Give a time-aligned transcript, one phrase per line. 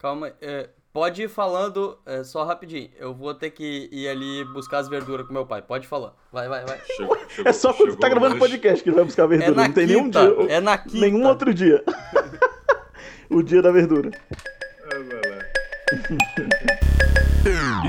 [0.00, 2.88] Calma, é, pode ir falando é, só rapidinho.
[2.98, 5.60] Eu vou ter que ir ali buscar as verduras com meu pai.
[5.60, 6.14] Pode falar.
[6.32, 6.80] Vai, vai, vai.
[6.96, 9.50] Chegou, chegou, é só quando você tá gravando podcast que ele vai buscar a verdura.
[9.50, 10.22] É Não tem nenhum dia.
[10.48, 11.00] É na quinta.
[11.00, 11.84] Nenhum outro dia.
[13.28, 14.10] o dia da verdura.
[14.90, 15.38] É, vai lá.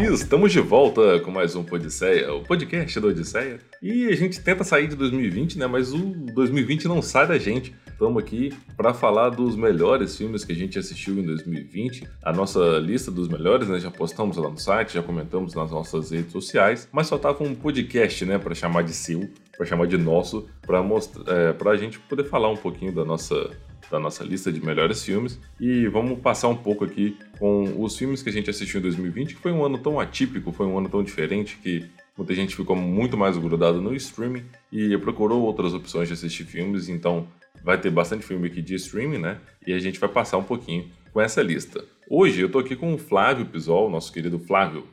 [0.02, 3.60] E estamos de volta com mais um Podisseia, o podcast da Odisseia.
[3.82, 5.66] E a gente tenta sair de 2020, né?
[5.66, 7.74] Mas o 2020 não sai da gente.
[8.02, 12.08] Estamos aqui para falar dos melhores filmes que a gente assistiu em 2020.
[12.24, 13.80] A nossa lista dos melhores, né?
[13.80, 16.90] Já postamos lá no site, já comentamos nas nossas redes sociais.
[16.92, 18.40] Mas só tava um podcast, né?
[18.40, 22.24] Para chamar de seu, para chamar de nosso, para mostrar, é, para a gente poder
[22.24, 23.52] falar um pouquinho da nossa
[23.92, 28.24] da nossa lista de melhores filmes e vamos passar um pouco aqui com os filmes
[28.24, 30.88] que a gente assistiu em 2020, que foi um ano tão atípico, foi um ano
[30.88, 31.86] tão diferente que
[32.18, 36.88] muita gente ficou muito mais grudado no streaming e procurou outras opções de assistir filmes,
[36.88, 37.28] então
[37.64, 39.38] vai ter bastante filme aqui de streaming, né?
[39.66, 41.84] E a gente vai passar um pouquinho com essa lista.
[42.10, 44.86] Hoje eu tô aqui com o Flávio Pisol, nosso querido Flávio.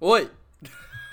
[0.00, 0.28] Oi!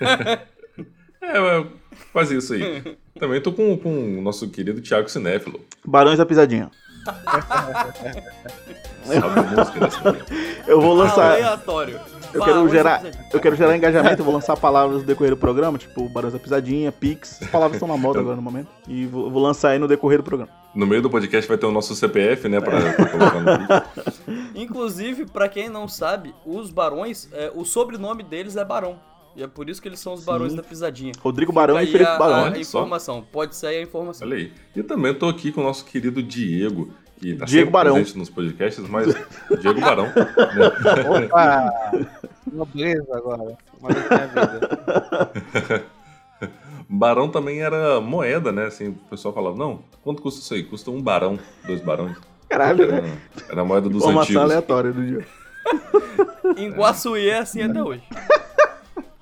[0.00, 1.66] é,
[2.12, 2.96] quase isso aí.
[3.18, 5.60] Também tô com, com o nosso querido Thiago Cinéfilo.
[5.84, 6.70] Barões da Pisadinha.
[10.66, 11.32] eu vou lançar.
[11.32, 12.00] Aleatório.
[12.32, 15.76] Eu quero, gerar, eu quero gerar engajamento, eu vou lançar palavras no decorrer do programa,
[15.76, 17.42] tipo Barões da Pisadinha, Pix.
[17.42, 18.68] As palavras estão na moda agora no momento.
[18.88, 20.50] E vou, vou, lançar aí no decorrer do programa.
[20.74, 22.60] No meio do podcast vai ter o nosso CPF, né?
[22.60, 28.56] Pra, pra colocar no Inclusive, pra quem não sabe, os barões, é, o sobrenome deles
[28.56, 28.98] é Barão.
[29.34, 30.56] E é por isso que eles são os barões Sim.
[30.56, 31.12] da pisadinha.
[31.20, 32.44] Rodrigo Barão e Felipe Barão.
[32.44, 34.26] A, a informação, pode ser a informação.
[34.26, 34.52] Olha aí.
[34.76, 37.94] E também tô aqui com o nosso querido Diego, que tá Diego Barão.
[37.94, 39.14] presente nos podcasts, mas
[39.60, 40.04] Diego Barão.
[40.04, 41.26] Né?
[41.26, 41.72] Opa!
[42.52, 43.56] Nobreza agora.
[43.80, 45.86] Uma vez na vida.
[46.94, 48.66] Barão também era moeda, né?
[48.66, 50.62] Assim, o pessoal falava, não, quanto custa isso aí?
[50.62, 52.18] Custa um barão, dois barões.
[52.50, 53.18] Caralho, né?
[53.48, 54.42] Era a moeda dos Informação antigos.
[54.42, 55.26] aleatória do dia.
[56.54, 58.02] em Guaçuí é assim até hoje.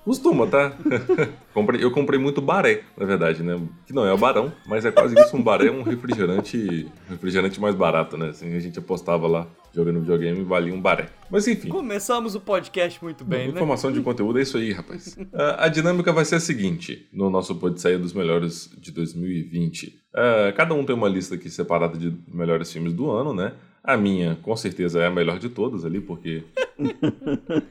[0.03, 0.75] Costuma, tá?
[1.79, 3.59] eu comprei muito baré, na verdade, né?
[3.85, 5.37] Que não é o barão, mas é quase isso.
[5.37, 8.29] Um baré é um refrigerante, refrigerante mais barato, né?
[8.29, 11.09] Assim, a gente apostava lá, jogando videogame, e valia um baré.
[11.29, 11.69] Mas enfim.
[11.69, 13.53] Começamos o podcast muito bem, né?
[13.53, 15.15] Informação de conteúdo é isso aí, rapaz.
[15.33, 19.87] a, a dinâmica vai ser a seguinte, no nosso Podsaia dos melhores de 2020.
[19.87, 23.53] Uh, cada um tem uma lista aqui separada de melhores filmes do ano, né?
[23.83, 26.43] A minha, com certeza, é a melhor de todas ali, porque.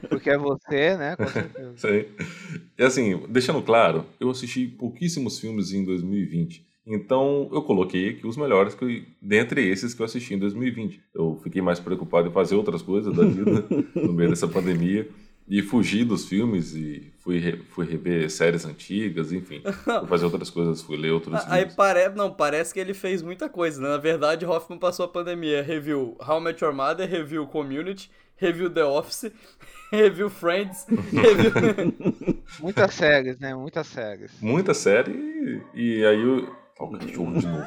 [0.09, 1.15] Porque é você, né?
[1.15, 1.73] Com certeza.
[1.75, 2.05] Sim.
[2.77, 6.65] E assim, deixando claro, eu assisti pouquíssimos filmes em 2020.
[6.85, 11.01] Então eu coloquei aqui os melhores que, dentre esses que eu assisti em 2020.
[11.13, 15.07] Eu fiquei mais preocupado em fazer outras coisas da vida no meio dessa pandemia
[15.47, 19.61] e fugi dos filmes e fui, re, fui rever séries antigas, enfim.
[19.63, 23.49] Fui fazer outras coisas, fui ler outros Aí parece, não, parece que ele fez muita
[23.49, 23.89] coisa, né?
[23.89, 28.09] Na verdade, Hoffman passou a pandemia, review How I Met Your Mother, review Community,
[28.41, 29.31] review The Office,
[29.91, 32.41] review Friends, review...
[32.59, 33.55] Muitas séries, né?
[33.55, 34.31] Muitas séries.
[34.41, 35.11] Muita série
[35.75, 36.61] e, e aí o...
[36.79, 37.65] Olha o cachorro de novo.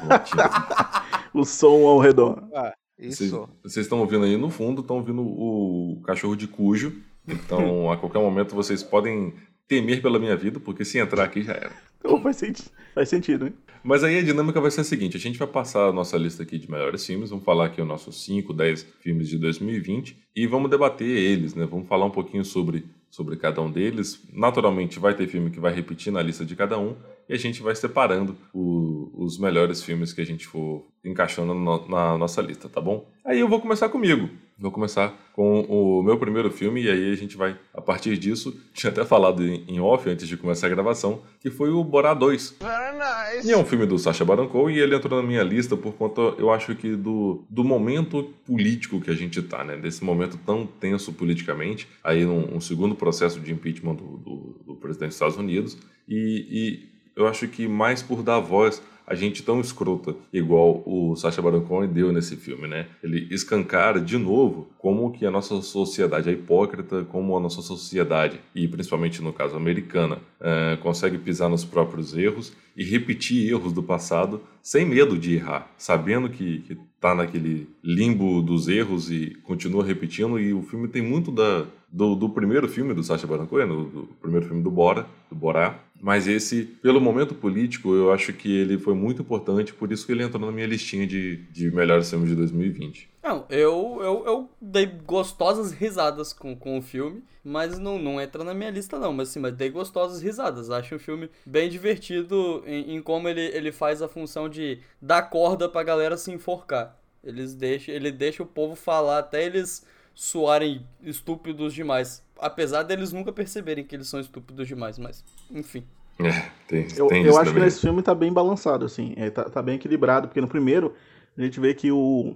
[1.33, 2.47] o som ao redor.
[2.53, 3.49] Ah, isso.
[3.63, 8.19] Vocês estão ouvindo aí no fundo, estão ouvindo o cachorro de cujo então, a qualquer
[8.19, 9.33] momento vocês podem
[9.67, 11.73] temer pela minha vida, porque se entrar aqui já era.
[11.99, 13.53] Então, faz, sentido, faz sentido, hein?
[13.83, 16.43] Mas aí a dinâmica vai ser a seguinte: a gente vai passar a nossa lista
[16.43, 20.47] aqui de melhores filmes, vamos falar aqui os nossos 5, 10 filmes de 2020 e
[20.47, 21.65] vamos debater eles, né?
[21.65, 24.21] Vamos falar um pouquinho sobre, sobre cada um deles.
[24.33, 26.95] Naturalmente, vai ter filme que vai repetir na lista de cada um
[27.27, 31.87] e a gente vai separando o, os melhores filmes que a gente for encaixando no,
[31.87, 33.07] na nossa lista, tá bom?
[33.23, 34.29] Aí eu vou começar comigo.
[34.57, 38.57] Vou começar com o meu primeiro filme e aí a gente vai, a partir disso,
[38.73, 42.55] tinha até falado em off antes de começar a gravação, que foi o Borá 2.
[42.61, 43.47] Very nice.
[43.47, 45.93] E é um filme do Sacha Baron Cohen e ele entrou na minha lista por
[45.95, 49.75] conta, eu acho que do, do momento político que a gente tá, né?
[49.75, 54.75] Desse momento tão tenso politicamente, aí um, um segundo processo de impeachment do, do, do
[54.75, 59.43] presidente dos Estados Unidos e, e eu acho que mais por dar voz a gente
[59.43, 62.87] tão escrota igual o Sacha Baron Cohen deu nesse filme, né?
[63.03, 68.39] Ele escancara de novo como que a nossa sociedade é hipócrita, como a nossa sociedade,
[68.53, 73.83] e principalmente no caso americana, é, consegue pisar nos próprios erros e repetir erros do
[73.83, 79.85] passado sem medo de errar, sabendo que, que tá naquele limbo dos erros e continua
[79.85, 83.67] repetindo, e o filme tem muito da, do, do primeiro filme do Sacha Baron Cohen,
[83.67, 88.33] do, do primeiro filme do Bora, do Borá, mas esse, pelo momento político, eu acho
[88.33, 91.71] que ele foi muito importante, por isso que ele entrou na minha listinha de, de
[91.71, 93.09] melhores filmes de 2020.
[93.23, 98.43] Não, eu, eu, eu dei gostosas risadas com, com o filme, mas não, não entra
[98.43, 100.69] na minha lista não, mas sim, mas dei gostosas risadas.
[100.69, 105.23] Acho um filme bem divertido em, em como ele, ele faz a função de dar
[105.23, 106.99] corda pra galera se enforcar.
[107.23, 112.24] Eles deixam, ele deixa o povo falar até eles soarem estúpidos demais.
[112.45, 115.85] Apesar deles nunca perceberem que eles são estúpidos demais, mas enfim.
[116.19, 117.65] É, tem, Eu, tem eu isso acho que também.
[117.65, 119.13] nesse filme tá bem balançado, assim.
[119.17, 120.93] É, tá, tá bem equilibrado, porque no primeiro
[121.37, 122.35] a gente vê que, o,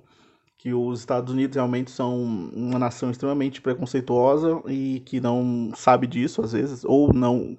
[0.57, 6.41] que os Estados Unidos realmente são uma nação extremamente preconceituosa e que não sabe disso,
[6.41, 7.57] às vezes, ou não.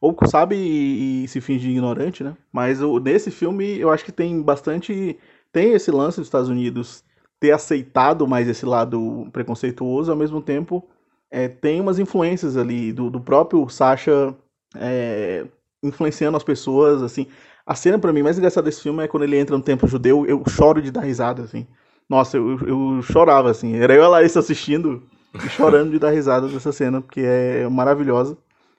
[0.00, 2.36] Ou sabe e, e se finge ignorante, né?
[2.52, 5.18] Mas o, nesse filme eu acho que tem bastante.
[5.52, 7.04] Tem esse lance dos Estados Unidos
[7.40, 10.86] ter aceitado mais esse lado preconceituoso, ao mesmo tempo
[11.30, 14.34] é, tem umas influências ali do, do próprio Sacha
[14.76, 15.44] é,
[15.82, 17.26] influenciando as pessoas, assim.
[17.64, 20.24] A cena pra mim mais engraçada desse filme é quando ele entra no templo judeu,
[20.26, 21.66] eu choro de dar risada, assim.
[22.08, 23.76] Nossa, eu, eu chorava, assim.
[23.76, 25.02] Era eu e a Larissa assistindo
[25.34, 28.38] e chorando de dar risada dessa cena, porque é maravilhosa.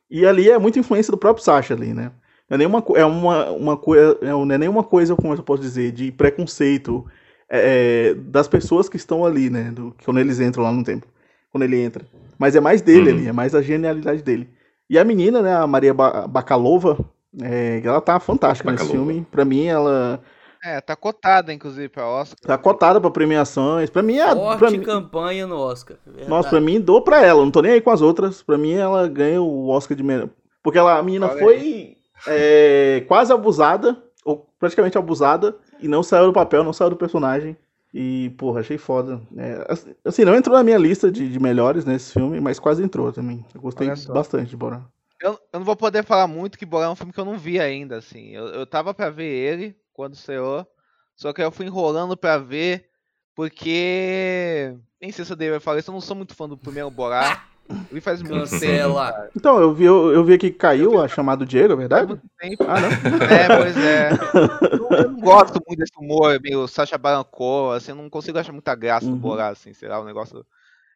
[0.10, 2.12] E ali é muita influência do próprio Sacha ali, né?
[2.50, 6.14] É nenhuma, é uma, uma coisa, não é nenhuma coisa, como eu posso dizer, de
[6.14, 7.06] preconceito
[7.50, 9.70] é, das pessoas que estão ali, né?
[9.72, 11.10] Do, quando eles entram lá no templo.
[11.58, 12.06] Quando ele entra.
[12.38, 13.18] Mas é mais dele Uhum.
[13.18, 14.48] ali, é mais a genialidade dele.
[14.90, 16.98] E a menina, né, a Maria ba Bakalova,
[17.42, 19.10] é, ela tá fantástica nesse Bakalova.
[19.12, 19.28] filme.
[19.32, 20.22] Pra mim, ela
[20.64, 22.38] É, tá cotada, inclusive, pra Oscar.
[22.40, 23.90] tá cotada pra premiações.
[23.90, 24.26] Pra mim, é.
[24.36, 25.98] Pra Forte mim, campanha no Oscar.
[26.06, 26.30] verdade.
[26.30, 27.42] nossa, pra mim, dou pra ela.
[27.44, 28.44] Não tô nem aí com as outras.
[28.44, 30.30] Pra mim, ela ganha o Oscar de melhor.
[30.62, 31.96] Porque ela, a menina Olha foi
[32.28, 37.56] é, quase abusada, ou praticamente abusada, e não saiu do papel, não saiu do personagem.
[37.94, 39.22] E, porra, achei foda.
[39.38, 43.12] É, assim, não entrou na minha lista de, de melhores nesse filme, mas quase entrou
[43.12, 43.46] também.
[43.54, 44.84] Eu gostei bastante de Borat.
[45.22, 47.38] Eu, eu não vou poder falar muito que Borá é um filme que eu não
[47.38, 48.30] vi ainda, assim.
[48.30, 50.66] Eu, eu tava pra ver ele quando estreou,
[51.16, 52.90] só que eu fui enrolando pra ver,
[53.34, 54.76] porque.
[55.02, 57.48] Nem sei se eu deveria falar isso, eu não sou muito fã do primeiro Borá.
[57.70, 58.50] Eu vi faz muito tempo.
[58.52, 59.12] Cancela.
[59.12, 59.32] cara.
[59.36, 62.20] Então, eu vi, eu, eu vi aqui que caiu a chamada do Diego, é verdade?
[62.40, 62.64] tempo.
[62.68, 62.90] Ah, não.
[62.90, 64.10] É, pois é.
[64.72, 68.10] Eu não, eu não gosto muito desse humor, meio Sacha Baron Cohen, assim, eu não
[68.10, 69.18] consigo achar muita graça no Uhum.
[69.20, 70.46] Borá, assim, sei lá, o negócio.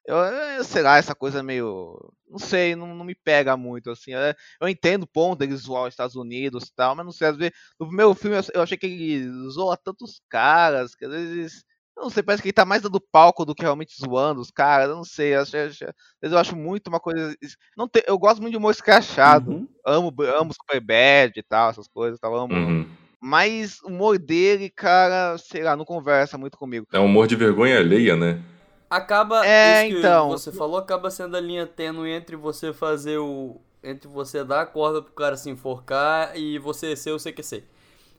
[0.05, 1.97] Eu, eu- sei lá, essa coisa meio.
[2.29, 4.13] Não sei, não, não me pega muito, assim.
[4.15, 7.27] é, Eu entendo o ponto dele zoar os Estados Unidos e tal, mas não sei,
[7.27, 7.53] às vezes.
[7.79, 11.63] No primeiro filme eu, eu achei que ele zoa tantos caras, que às vezes.
[12.01, 14.89] Não sei, parece que ele tá mais dando palco do que realmente zoando os caras.
[14.89, 15.79] Eu não sei, às vezes
[16.21, 17.35] eu acho muito uma coisa.
[17.77, 19.51] Não tem, eu gosto muito de humor escrachado.
[19.51, 19.67] Uhum.
[19.85, 22.67] Amo, amo Superbad e tal, essas coisas, tal, amo, amo.
[22.67, 22.87] Uhum.
[23.23, 26.87] Mas o humor dele, cara, sei lá, não conversa muito comigo.
[26.91, 28.41] É um humor de vergonha alheia, né?
[28.89, 30.29] Acaba, É, isso que então.
[30.29, 33.61] você falou, acaba sendo a linha tênue entre você fazer o...
[33.83, 37.63] Entre você dar a corda pro cara se enforcar e você ser o CQC.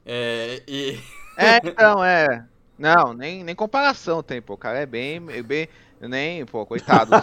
[0.06, 0.98] É, e...
[1.36, 2.46] É, então, é.
[2.78, 4.54] Não, nem, nem comparação tem, pô.
[4.54, 5.22] O cara é bem.
[5.30, 5.68] é bem
[6.00, 7.12] nem, pô, coitado.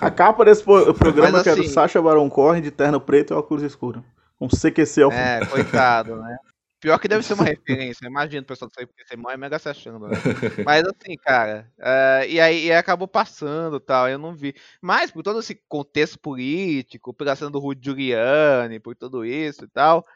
[0.00, 3.32] A capa desse programa Mas que era o assim- Sacha Baron Cohen de terno preto
[3.32, 4.02] e óculos escuros.
[4.40, 5.20] Um CQC ao fundo.
[5.20, 6.36] é, coitado, né?
[6.80, 8.06] Pior que deve ser uma referência.
[8.06, 10.16] Imagina o pessoal do CPC é mega se achando, né?
[10.64, 11.66] Mas assim, cara.
[11.78, 14.54] é, e aí e acabou passando e tal, eu não vi.
[14.82, 19.68] Mas por todo esse contexto político, pela cena do Rudy Giuliani, por tudo isso e
[19.68, 20.06] tal,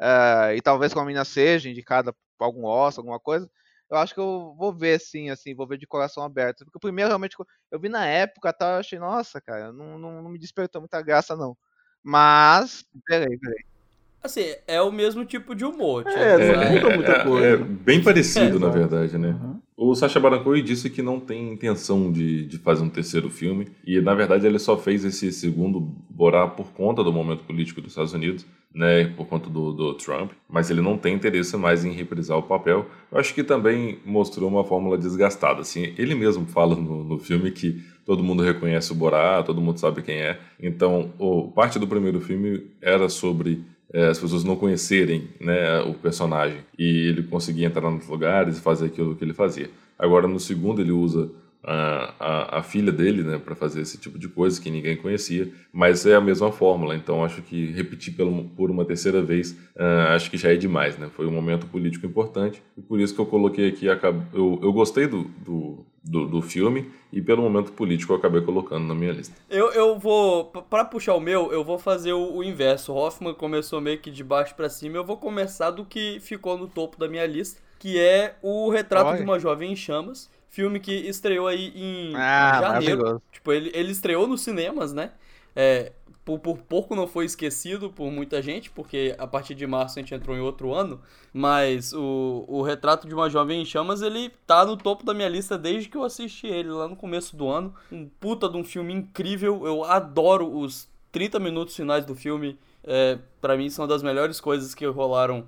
[0.00, 3.50] é, e talvez com a mina seja indicada pra algum Oscar, alguma coisa,
[3.90, 6.64] eu acho que eu vou ver sim, assim, vou ver de coração aberto.
[6.64, 7.36] Porque o primeiro realmente,
[7.70, 11.00] eu vi na época tal, eu achei, nossa, cara, não, não, não me despertou muita
[11.02, 11.56] graça, não.
[12.02, 13.64] Mas, peraí, peraí.
[14.22, 16.04] Assim, é o mesmo tipo de humor.
[16.04, 17.46] tipo, É, não vai- muda muita coisa.
[17.46, 19.28] é bem parecido, É, na verdade, né?
[19.40, 19.58] Uhum.
[19.76, 23.68] O Sacha Baron Cohen disse que não tem intenção de, de fazer um terceiro filme
[23.86, 27.92] e, na verdade, ele só fez esse segundo Borá por conta do momento político dos
[27.92, 28.44] Estados Unidos,
[28.74, 32.42] né, por conta do, do Trump, mas ele não tem interesse mais em reprisar o
[32.42, 32.86] papel.
[33.10, 37.52] Eu acho que também mostrou uma fórmula desgastada, assim, ele mesmo fala no, no filme
[37.52, 41.86] que todo mundo reconhece o Borá, todo mundo sabe quem é, então o, parte do
[41.86, 47.66] primeiro filme era sobre é, as pessoas não conhecerem né, o personagem e ele conseguia
[47.66, 49.70] entrar nos lugares e fazer aquilo que ele fazia.
[49.98, 51.30] Agora no segundo ele usa
[51.62, 55.50] a, a, a filha dele né, para fazer esse tipo de coisa que ninguém conhecia,
[55.72, 60.14] mas é a mesma fórmula, então acho que repetir pelo, por uma terceira vez ah,
[60.14, 60.96] acho que já é demais.
[60.98, 61.08] Né?
[61.14, 65.06] Foi um momento político importante e por isso que eu coloquei aqui, eu, eu gostei
[65.06, 69.34] do, do, do, do filme e pelo momento político eu acabei colocando na minha lista.
[69.50, 72.92] Eu, eu vou, p- pra puxar o meu, eu vou fazer o, o inverso.
[72.92, 76.56] O Hoffman começou meio que de baixo pra cima, eu vou começar do que ficou
[76.56, 79.18] no topo da minha lista, que é o Retrato Olha.
[79.18, 83.22] de uma Jovem em Chamas, filme que estreou aí em, Ah, janeiro.
[83.32, 85.12] Tipo, ele, ele estreou nos cinemas, né?
[85.54, 85.92] É,
[86.24, 90.02] por, por pouco não foi esquecido por muita gente, porque a partir de março a
[90.02, 91.00] gente entrou em outro ano.
[91.32, 95.28] Mas o, o Retrato de uma Jovem em Chamas, ele tá no topo da minha
[95.28, 97.74] lista desde que eu assisti ele lá no começo do ano.
[97.90, 99.66] Um puta de um filme incrível.
[99.66, 102.58] Eu adoro os 30 minutos finais do filme.
[102.84, 105.46] É, para mim são das melhores coisas que rolaram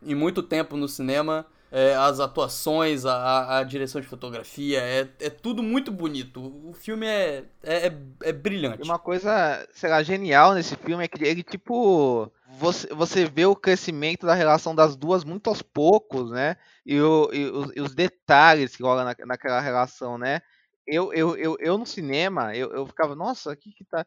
[0.00, 1.44] em muito tempo no cinema.
[1.72, 6.40] É, as atuações, a, a direção de fotografia, é, é tudo muito bonito.
[6.68, 8.82] O filme é, é, é, é brilhante.
[8.82, 13.54] Uma coisa, sei lá, genial nesse filme é que ele, tipo, você, você vê o
[13.54, 16.56] crescimento da relação das duas muito aos poucos, né?
[16.84, 20.40] E, o, e, os, e os, detalhes que rolam na, naquela relação, né?
[20.84, 24.04] Eu, eu, eu, eu no cinema, eu, eu ficava, nossa, aqui que tá.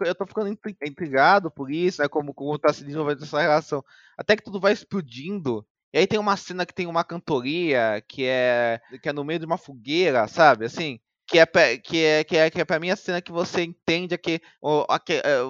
[0.00, 0.50] Eu tô ficando
[0.84, 2.08] intrigado por isso, né?
[2.08, 3.82] Como, como tá se desenvolvendo essa relação.
[4.18, 8.24] Até que tudo vai explodindo e aí tem uma cena que tem uma cantoria que
[8.24, 10.66] é que é no meio de uma fogueira, sabe?
[10.66, 11.46] Assim, que é
[11.78, 14.40] que é que é, que é para mim a cena que você entende aquele,
[14.88, 15.40] aquele, é,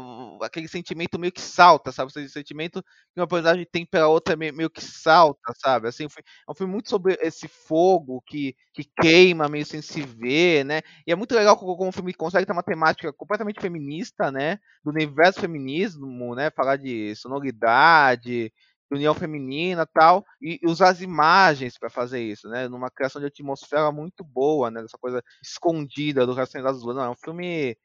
[0.45, 2.11] aquele sentimento meio que salta, sabe?
[2.11, 2.83] Esse sentimento
[3.15, 5.87] que uma personagem tem pela outra meio, que salta, sabe?
[5.87, 10.65] Assim, é um filme muito sobre esse fogo que, que queima meio sem se ver,
[10.65, 10.81] né?
[11.07, 14.59] E é muito legal como o filme consegue ter uma temática completamente feminista, né?
[14.85, 16.51] Do universo feminismo, né?
[16.51, 18.53] Falar de sonoridade,
[18.91, 22.69] união feminina tal, e usar as imagens para fazer isso, né?
[22.69, 24.83] Numa criação de atmosfera muito boa, né?
[24.83, 26.97] Dessa coisa escondida do Rastreio das Luzes.
[26.97, 27.77] Não, é um filme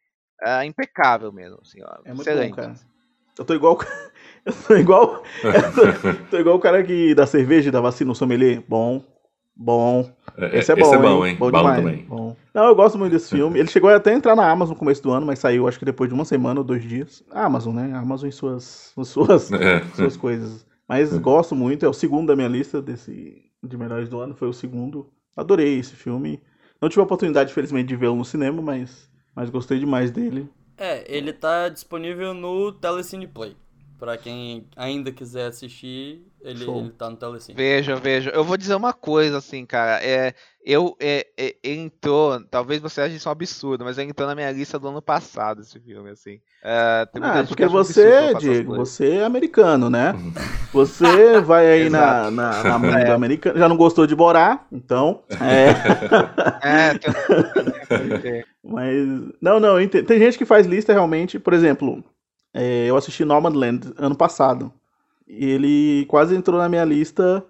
[0.41, 2.51] é, impecável mesmo, assim, ó, é excelente.
[2.51, 2.75] Bom, cara.
[3.38, 3.79] Eu tô igual.
[4.45, 5.24] Eu tô igual.
[5.41, 8.62] Eu tô, tô, igual o cara que da cerveja da vacina no sommelier.
[8.67, 9.01] Bom.
[9.55, 10.12] Bom.
[10.38, 11.31] É, esse é bom, esse é bom, hein?
[11.31, 11.38] hein?
[11.39, 11.77] Bom, bom demais.
[11.77, 12.05] também.
[12.05, 12.36] Bom.
[12.53, 13.60] Não, eu gosto muito desse filme.
[13.60, 15.86] Ele chegou até a entrar na Amazon no começo do ano, mas saiu acho que
[15.86, 17.24] depois de uma semana ou dois dias.
[17.31, 17.93] A Amazon, né?
[17.93, 19.81] A Amazon e suas, suas, é.
[19.95, 20.65] suas coisas.
[20.88, 21.22] Mas uhum.
[21.22, 24.54] gosto muito, é o segundo da minha lista desse de melhores do ano, foi o
[24.54, 25.10] segundo.
[25.36, 26.42] Adorei esse filme.
[26.82, 30.50] Não tive a oportunidade, infelizmente, de vê-lo no cinema, mas, mas gostei demais dele.
[30.78, 33.56] É, ele tá disponível no Telecine Play.
[34.03, 37.55] Pra quem ainda quiser assistir, ele, ele tá no Telecine.
[37.55, 38.31] Veja, veja.
[38.31, 40.03] Eu vou dizer uma coisa, assim, cara.
[40.03, 40.33] É,
[40.65, 44.77] eu, é, é, entrou, talvez você ache isso um absurdo, mas entrou na minha lista
[44.77, 46.41] do ano passado, esse filme, assim.
[46.62, 50.13] É, ah, porque você, Diego, você é americano, né?
[50.74, 53.05] Você vai aí na, na, na mão é.
[53.05, 53.60] do americano.
[53.60, 55.24] Já não gostou de Borá, então.
[55.39, 55.69] É.
[56.63, 56.98] é
[58.17, 58.43] tem...
[58.63, 58.95] mas.
[59.39, 62.03] Não, não, tem gente que faz lista realmente, por exemplo.
[62.53, 64.72] É, eu assisti Nomadland ano passado.
[65.27, 67.43] E ele quase entrou na minha lista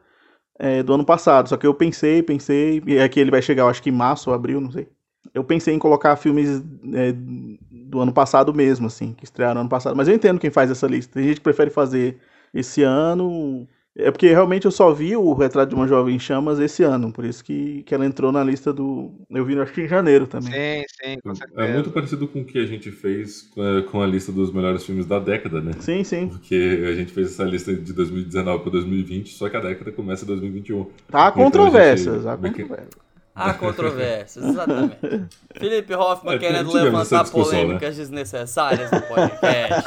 [0.57, 1.49] é, do ano passado.
[1.49, 2.81] Só que eu pensei, pensei.
[2.85, 4.87] E aqui ele vai chegar, eu acho que em março ou abril, não sei.
[5.33, 9.95] Eu pensei em colocar filmes é, do ano passado mesmo, assim, que estrearam ano passado.
[9.95, 11.13] Mas eu entendo quem faz essa lista.
[11.13, 12.19] Tem gente que prefere fazer
[12.53, 16.59] esse ano é porque realmente eu só vi o Retrato de uma Jovem em Chamas
[16.59, 19.11] esse ano, por isso que, que ela entrou na lista do.
[19.29, 20.51] Eu vi, acho que em janeiro também.
[20.51, 21.61] Sim, sim, com certeza.
[21.61, 23.51] É muito parecido com o que a gente fez
[23.91, 25.73] com a lista dos melhores filmes da década, né?
[25.79, 26.27] Sim, sim.
[26.27, 30.23] Porque a gente fez essa lista de 2019 para 2020, só que a década começa
[30.23, 30.87] em 2021.
[31.09, 33.02] Tá há controvérsias, então, há controvérsias.
[33.35, 34.97] Há controvérsias, exatamente.
[35.57, 37.31] Felipe Hoffman é, querendo levantar né?
[37.31, 38.03] polêmicas né?
[38.03, 39.83] desnecessárias no podcast.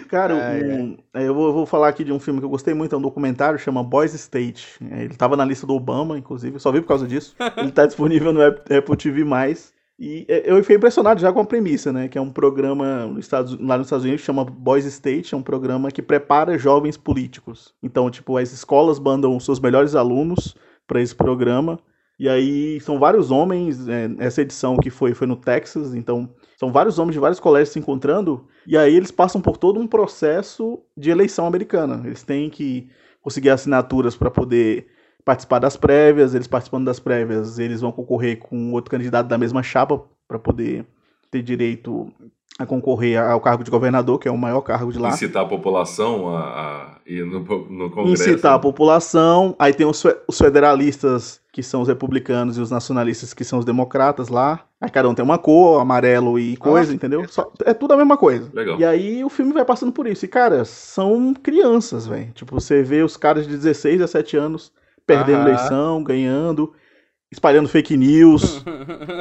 [0.08, 2.72] Cara, um, é, eu, vou, eu vou, falar aqui de um filme que eu gostei
[2.72, 4.78] muito, é um documentário, chama Boys State.
[4.90, 7.34] É, ele estava na lista do Obama, inclusive, só vi por causa disso.
[7.58, 9.24] Ele está disponível no Apple TV+.
[9.98, 12.08] E é, eu fiquei impressionado já com a premissa, né?
[12.08, 15.36] Que é um programa nos Estados, lá nos Estados Unidos que chama Boys State, é
[15.36, 17.74] um programa que prepara jovens políticos.
[17.82, 20.54] Então, tipo, as escolas mandam os seus melhores alunos
[20.86, 21.78] para esse programa.
[22.18, 26.72] E aí são vários homens, é, essa edição que foi foi no Texas, então são
[26.72, 30.80] vários homens de vários colégios se encontrando, e aí eles passam por todo um processo
[30.96, 32.02] de eleição americana.
[32.06, 32.88] Eles têm que
[33.20, 34.86] conseguir assinaturas para poder
[35.26, 39.62] participar das prévias, eles participando das prévias, eles vão concorrer com outro candidato da mesma
[39.62, 40.86] chapa para poder
[41.30, 42.12] ter direito
[42.58, 45.10] a concorrer ao cargo de governador, que é o maior cargo de lá.
[45.10, 48.30] Incitar a população a, a ir no, no Congresso.
[48.30, 49.54] Incitar a população.
[49.58, 53.64] Aí tem os, os, federalistas, que são os republicanos, e os nacionalistas, que são os
[53.64, 54.64] democratas lá.
[54.80, 57.28] Aí cada um tem uma cor, amarelo e coisa, Nossa, entendeu?
[57.28, 58.50] Só, é tudo a mesma coisa.
[58.54, 58.80] Legal.
[58.80, 60.24] E aí o filme vai passando por isso.
[60.24, 62.32] E, cara, são crianças, velho.
[62.32, 64.72] Tipo, você vê os caras de 16 a 7 anos
[65.06, 65.48] perdendo Aham.
[65.48, 66.72] eleição, ganhando
[67.36, 68.64] espalhando fake news,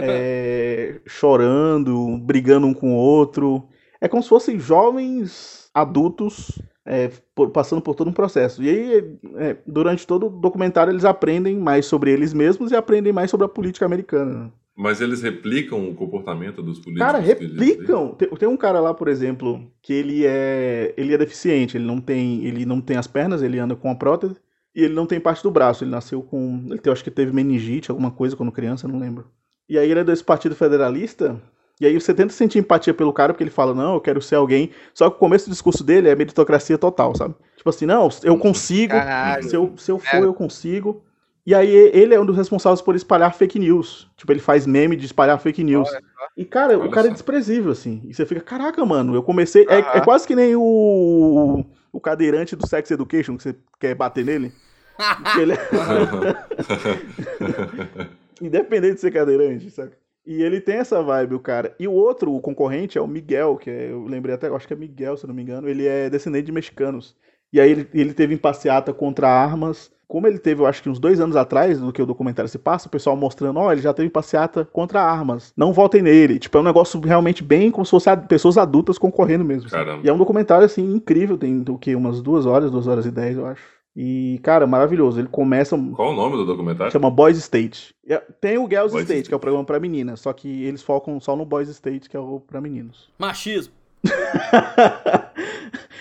[0.01, 3.67] é, chorando, brigando um com o outro.
[3.99, 6.51] É como se fossem jovens adultos
[6.85, 8.63] é, por, passando por todo um processo.
[8.63, 13.11] E aí, é, durante todo o documentário, eles aprendem mais sobre eles mesmos e aprendem
[13.11, 14.51] mais sobre a política americana.
[14.77, 17.05] Mas eles replicam o comportamento dos políticos?
[17.05, 18.09] Cara, replicam.
[18.09, 22.01] Tem, tem, um cara lá, por exemplo, que ele é ele é deficiente, ele não
[22.01, 24.35] tem ele não tem as pernas, ele anda com a prótese.
[24.75, 26.65] E ele não tem parte do braço, ele nasceu com.
[26.69, 29.27] Ele tem, acho que teve meningite, alguma coisa quando criança, não lembro.
[29.69, 31.41] E aí ele é desse Partido Federalista.
[31.79, 34.35] E aí você tenta sentir empatia pelo cara, porque ele fala, não, eu quero ser
[34.35, 34.71] alguém.
[34.93, 37.35] Só que o começo do discurso dele é meritocracia total, sabe?
[37.57, 38.93] Tipo assim, não, eu consigo,
[39.41, 41.03] se eu, se eu for, eu consigo.
[41.45, 44.09] E aí ele é um dos responsáveis por espalhar fake news.
[44.17, 45.89] Tipo, ele faz meme de espalhar fake news.
[46.35, 47.11] E, cara, Olha o cara é só.
[47.11, 48.01] é desprezível, assim.
[48.03, 49.65] E você fica, caraca, mano, eu comecei.
[49.69, 51.63] É, é, quase que nem o,
[51.95, 54.51] o cadeirante do Sex Education, que você quer bater nele.
[55.39, 55.53] ele...
[55.53, 55.57] É
[58.45, 59.97] Independente de ser cadeirante, saca?
[60.25, 61.73] E ele tem essa vibe, o cara.
[61.79, 64.73] E o outro, o concorrente, é o Miguel, que é, eu lembrei até, acho que
[64.73, 65.69] é Miguel, se não me engano.
[65.69, 67.15] Ele é descendente de mexicanos.
[67.55, 69.89] E aí ele, ele teve em passeata contra armas.
[70.09, 72.59] Como ele teve, eu acho que uns dois anos atrás, do que o documentário se
[72.59, 75.53] passa, o pessoal mostrando, ó, oh, ele já teve passeata contra armas.
[75.55, 76.37] Não votem nele.
[76.37, 79.67] Tipo, é um negócio realmente bem como se fosse pessoas adultas concorrendo mesmo.
[79.67, 80.01] Assim.
[80.03, 81.37] E é um documentário, assim, incrível.
[81.37, 81.95] Tem o que?
[81.95, 83.63] Umas duas horas, duas horas e dez, eu acho.
[83.95, 85.21] E, cara, maravilhoso.
[85.21, 85.77] Ele começa.
[85.95, 86.91] Qual o nome do documentário?
[86.91, 87.95] Chama Boys State.
[88.41, 90.83] Tem o Girls Boys State, State, que é o programa para meninas, só que eles
[90.83, 93.09] focam só no Boys State, que é o para meninos.
[93.17, 93.73] Machismo.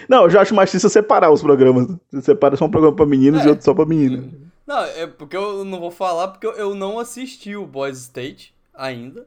[0.08, 1.86] não, eu já acho machista separar os programas.
[2.10, 3.46] Você separa só um programa para meninos é.
[3.46, 4.24] e outro só para meninas.
[4.66, 9.26] Não, é porque eu não vou falar porque eu não assisti o Boys State ainda.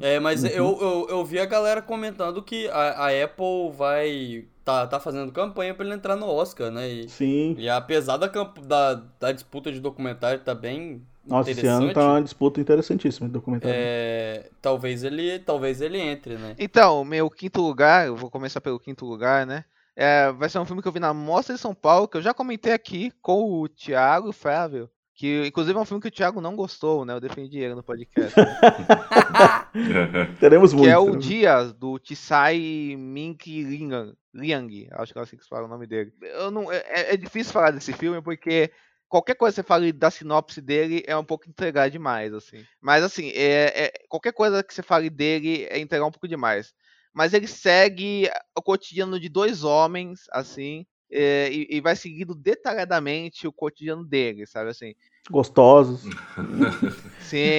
[0.00, 0.50] É, mas uhum.
[0.50, 5.32] eu, eu, eu vi a galera comentando que a, a Apple vai tá, tá fazendo
[5.32, 6.88] campanha para ele entrar no Oscar, né?
[6.88, 7.56] E, Sim.
[7.58, 12.22] E apesar da, da, da disputa de documentário tá bem Nossa, esse ano tá uma
[12.22, 13.74] disputa interessantíssima de documentário.
[13.76, 16.54] É, talvez ele talvez ele entre, né?
[16.56, 19.64] Então, meu quinto lugar, eu vou começar pelo quinto lugar, né?
[20.02, 22.22] É, vai ser um filme que eu vi na Mostra de São Paulo, que eu
[22.22, 24.88] já comentei aqui com o Thiago Flávio.
[25.14, 27.12] Que inclusive é um filme que o Thiago não gostou, né?
[27.12, 28.34] Eu defendi ele no podcast.
[30.40, 30.86] Teremos muito.
[30.86, 34.14] Que é o Dias, do Tsai Mink Liang.
[34.32, 36.14] Liang, acho que é assim que se fala o nome dele.
[36.22, 38.72] Eu não, é, é difícil falar desse filme porque
[39.06, 42.64] qualquer coisa que você fale da sinopse dele é um pouco entregar demais, assim.
[42.80, 46.72] Mas assim, é, é, qualquer coisa que você fale dele é entregar um pouco demais.
[47.12, 53.46] Mas ele segue o cotidiano de dois homens, assim, é, e, e, vai seguindo detalhadamente
[53.48, 54.94] o cotidiano dele, sabe assim?
[55.28, 56.02] Gostosos.
[57.20, 57.58] Sim.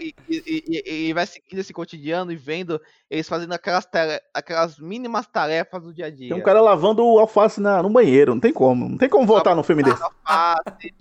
[0.00, 2.80] e, e, e, vai seguindo esse cotidiano e vendo
[3.10, 3.86] eles fazendo aquelas,
[4.32, 6.30] aquelas mínimas tarefas do dia a dia.
[6.30, 8.88] Tem um cara lavando alface na, no banheiro, não tem como.
[8.88, 10.02] Não tem como voltar no filme desse.
[10.02, 10.94] Alface,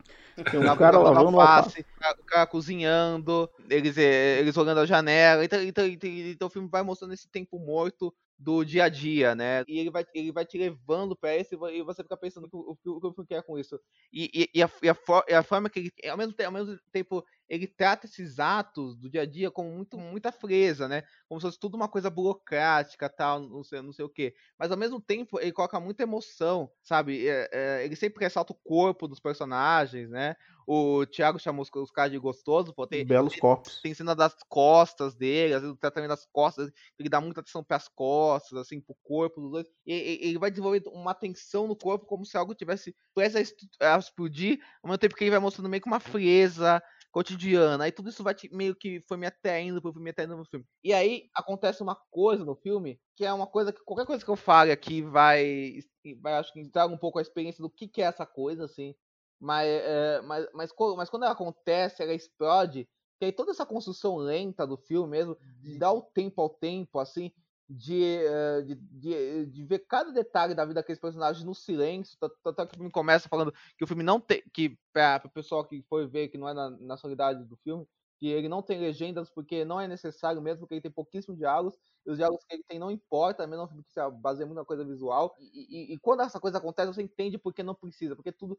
[0.44, 2.22] tem um cara lavando alface, alface.
[2.22, 5.44] O cara cozinhando, eles, eh, eles olhando a janela.
[5.44, 9.34] Então, então, então, então o filme vai mostrando esse tempo morto do dia a dia,
[9.34, 9.64] né?
[9.68, 12.88] E ele vai, ele vai te levando para isso e você fica pensando o que
[12.88, 13.80] o, o, o filme quer com isso.
[14.14, 16.54] E, e, e, a, e, a, e, a, forma que ele, ao mesmo, tempo, ao
[16.54, 21.04] mesmo tempo, ele trata esses atos do dia a dia com muito, muita freza, né?
[21.28, 24.36] Como se fosse tudo uma coisa burocrática, tal, não sei, não sei o quê.
[24.58, 27.28] Mas ao mesmo tempo, ele coloca muita emoção, sabe?
[27.28, 30.36] É, é, ele sempre ressalta o corpo dos personagens, né?
[30.70, 33.80] O Thiago chamou os, os caras de gostoso, pô, tem, Belos tem, corpos.
[33.82, 37.64] Tem cena das costas dele, às vezes o tratamento das costas, ele dá muita atenção
[37.64, 39.68] pras costas, assim, pro corpo dos dois.
[39.86, 43.98] E, e, ele vai desenvolvendo uma tensão no corpo como se algo tivesse prestes a
[43.98, 47.84] explodir, ao mesmo tempo que ele vai mostrando meio que uma frieza cotidiana.
[47.84, 50.66] Aí tudo isso vai te, meio que foi me atraindo filme, me atraindo no filme.
[50.84, 54.30] E aí acontece uma coisa no filme, que é uma coisa que qualquer coisa que
[54.30, 55.80] eu fale aqui vai,
[56.22, 58.96] vai acho que traga um pouco a experiência do que, que é essa coisa, assim.
[59.40, 62.88] Mas, é, mas, mas, mas quando ela acontece, ela explode,
[63.20, 67.00] que aí toda essa construção lenta do filme mesmo, de dar o tempo ao tempo,
[67.00, 67.32] assim,
[67.70, 72.18] de, eh, de, de, de, ver cada detalhe da vida daqueles personagens no silêncio.
[72.20, 74.42] Tanto que o filme começa falando que o filme não tem.
[74.54, 77.86] que para o pessoal que foi ver que não é na, na solidariedade do filme,
[78.18, 81.78] que ele não tem legendas porque não é necessário mesmo, porque ele tem pouquíssimos diálogos,
[82.06, 84.84] e os diálogos que ele tem não importa, mesmo que se baseia muito na coisa
[84.84, 85.36] visual.
[85.40, 88.58] E, e, e, quando essa coisa acontece, você entende porque não precisa, porque tudo,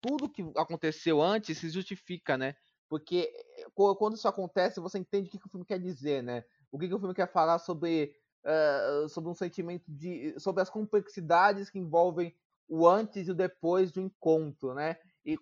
[0.00, 2.54] tudo que aconteceu antes se justifica, né?
[2.88, 6.44] Porque eh, quando isso acontece, você entende o que, que o filme quer dizer, né?
[6.70, 10.38] O que, que o filme quer falar sobre uh, sobre um sentimento de.
[10.38, 12.34] sobre as complexidades que envolvem
[12.68, 14.96] o antes e o depois do encontro, né?
[15.24, 15.38] E,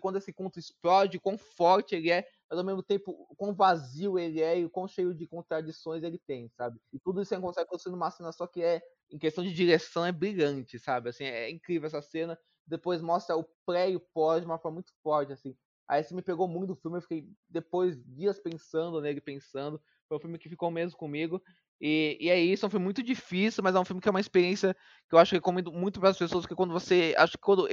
[0.00, 4.40] quando esse encontro explode, quão forte ele é, mas ao mesmo tempo quão vazio ele
[4.40, 6.80] é e quão cheio de contradições ele tem, sabe?
[6.92, 10.04] E tudo isso você consegue construir numa cena só que é, em questão de direção,
[10.04, 11.10] é brilhante, sabe?
[11.10, 12.38] Assim, é incrível essa cena.
[12.66, 15.56] Depois mostra o pré e o pós de uma forma muito forte, assim.
[15.86, 19.80] Aí isso me pegou muito do filme, eu fiquei depois dias pensando nele, pensando.
[20.08, 21.42] Foi um filme que ficou mesmo comigo.
[21.80, 24.10] E, e é isso, é um filme muito difícil, mas é um filme que é
[24.10, 24.74] uma experiência
[25.08, 27.14] que eu acho que recomendo muito para as pessoas, porque quando você.
[27.18, 27.68] Acho que quando.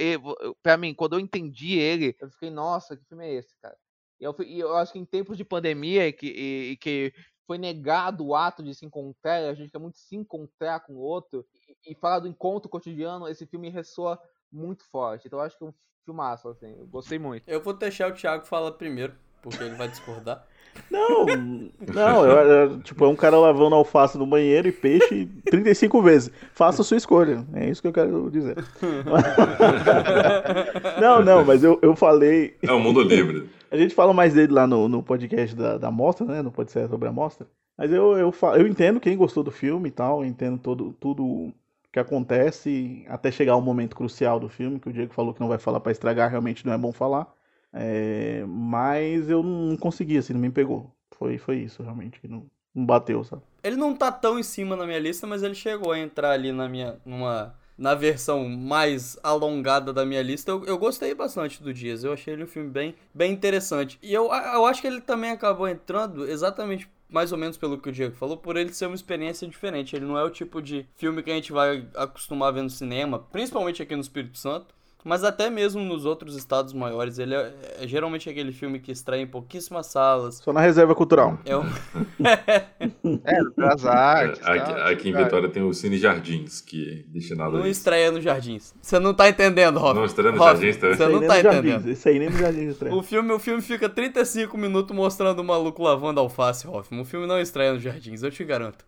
[0.62, 3.76] para mim, quando eu entendi ele, eu fiquei, nossa, que filme é esse, cara?
[4.20, 7.12] E eu, e eu acho que em tempos de pandemia e que, e que
[7.46, 11.00] foi negado o ato de se encontrar, a gente quer muito se encontrar com o
[11.00, 11.44] outro,
[11.84, 15.26] e, e falar do encontro cotidiano, esse filme ressoa muito forte.
[15.26, 17.48] Então eu acho que é um filmaço, assim, eu gostei muito.
[17.48, 20.46] Eu vou deixar o Thiago falar primeiro, porque ele vai discordar.
[20.90, 26.00] Não, não, eu, eu, tipo, é um cara lavando alface no banheiro e peixe 35
[26.00, 26.30] vezes.
[26.54, 27.44] Faça a sua escolha.
[27.52, 28.56] É isso que eu quero dizer.
[30.98, 32.56] não, não, mas eu, eu falei.
[32.62, 33.50] É o mundo livre.
[33.70, 36.42] A gente fala mais dele lá no, no podcast da, da mostra, né?
[36.42, 37.46] Não pode ser sobre a mostra.
[37.76, 41.52] Mas eu, eu, eu entendo quem gostou do filme e tal, eu entendo todo, tudo
[41.90, 45.48] que acontece até chegar o momento crucial do filme, que o Diego falou que não
[45.48, 47.32] vai falar para estragar, realmente não é bom falar.
[47.72, 50.90] É, mas eu não consegui, assim, não me pegou.
[51.12, 53.42] Foi, foi isso, realmente, que não, não bateu, sabe?
[53.62, 56.52] Ele não tá tão em cima na minha lista, mas ele chegou a entrar ali
[56.52, 56.96] na minha.
[57.04, 57.54] numa.
[57.78, 62.04] Na versão mais alongada da minha lista, eu, eu gostei bastante do Dias.
[62.04, 63.98] Eu achei ele um filme bem, bem interessante.
[64.02, 67.88] E eu, eu acho que ele também acabou entrando exatamente mais ou menos pelo que
[67.88, 69.94] o Diego falou, por ele ser uma experiência diferente.
[69.94, 72.70] Ele não é o tipo de filme que a gente vai acostumar a ver no
[72.70, 74.74] cinema, principalmente aqui no Espírito Santo.
[75.04, 79.20] Mas até mesmo nos outros estados maiores, ele é, é geralmente aquele filme que extrai
[79.20, 80.36] em pouquíssimas salas.
[80.36, 81.38] Só na reserva cultural.
[81.44, 81.64] É, um...
[83.24, 84.40] é das artes.
[84.46, 88.12] É, aqui, tá, aqui em Vitória tem o Cine Jardins, que é destinado Não estreia
[88.12, 88.74] no Jardins.
[88.80, 89.96] Você não tá entendendo, Rob.
[89.96, 90.96] Não estreia no Rob, Jardins também.
[90.96, 91.90] Você não tá entendendo.
[91.90, 92.94] Isso aí nem no Jardins estreia.
[92.94, 97.02] O filme, o filme fica 35 minutos mostrando o maluco lavando alface, Hoffman.
[97.02, 98.84] O filme não estreia no Jardins, eu te garanto.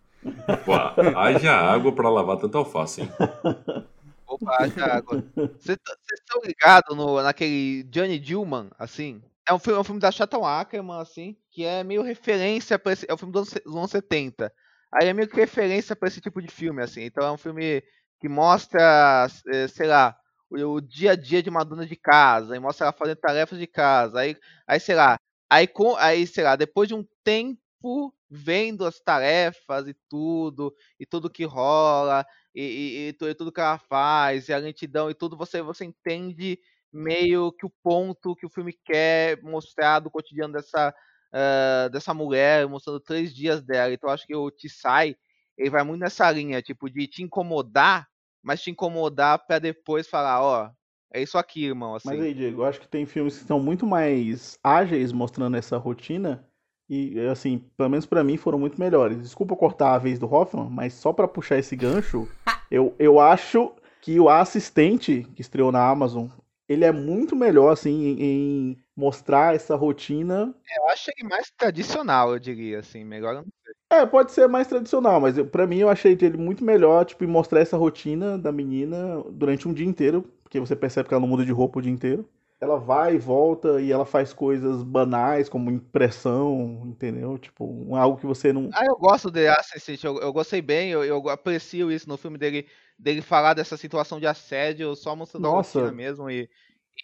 [0.65, 0.73] Pô,
[1.15, 3.09] haja água pra lavar tanta alface, hein?
[4.27, 4.57] Opa,
[4.91, 5.23] água.
[5.59, 5.77] Vocês
[6.13, 9.21] estão ligados no, naquele Johnny Dillman, assim?
[9.47, 12.93] É um filme, é um filme da Chatham Ackerman, assim, que é meio referência para
[12.93, 13.05] esse.
[13.07, 14.51] É um filme dos anos 70.
[14.91, 17.01] Aí é meio que referência para esse tipo de filme, assim.
[17.03, 17.83] Então é um filme
[18.19, 20.17] que mostra, eh, sei lá,
[20.49, 23.59] o, o dia a dia de uma dona de casa, e mostra ela fazendo tarefas
[23.59, 24.19] de casa.
[24.19, 25.17] Aí, aí sei lá,
[25.49, 31.05] aí, com, aí, sei lá, depois de um tempo vendo as tarefas e tudo, e
[31.05, 35.35] tudo que rola, e, e, e, tudo que ela faz, e a lentidão e tudo,
[35.35, 36.57] você, você entende
[36.91, 40.95] meio que o ponto que o filme quer mostrar do cotidiano dessa,
[41.33, 43.93] uh, dessa mulher, mostrando três dias dela.
[43.93, 45.15] Então acho que o Tsai,
[45.57, 48.07] ele vai muito nessa linha, tipo, de te incomodar,
[48.41, 50.71] mas te incomodar para depois falar, ó,
[51.13, 51.95] é isso aqui, irmão.
[51.95, 52.07] Assim.
[52.07, 55.77] Mas aí, Diego, eu acho que tem filmes que são muito mais ágeis mostrando essa
[55.77, 56.47] rotina
[56.89, 59.21] e, assim, pelo menos para mim foram muito melhores.
[59.21, 62.27] Desculpa cortar a vez do Hoffman, mas só para puxar esse gancho,
[62.69, 63.71] eu, eu acho
[64.01, 66.27] que o assistente que estreou na Amazon,
[66.69, 70.53] ele é muito melhor, assim, em, em mostrar essa rotina.
[70.77, 73.73] Eu acho ele mais tradicional, eu diria, assim, melhor não sei.
[73.91, 77.27] É, pode ser mais tradicional, mas para mim eu achei ele muito melhor, tipo, em
[77.27, 81.27] mostrar essa rotina da menina durante um dia inteiro, porque você percebe que ela não
[81.27, 82.27] muda de roupa o dia inteiro
[82.59, 87.37] ela vai e volta e ela faz coisas banais, como impressão, entendeu?
[87.37, 88.69] Tipo, algo que você não.
[88.73, 92.37] Ah, eu gosto de Assassin's eu, eu gostei bem, eu, eu aprecio isso no filme
[92.37, 95.79] dele, dele falar dessa situação de assédio, só mostrando Nossa.
[95.79, 96.49] a rotina mesmo e,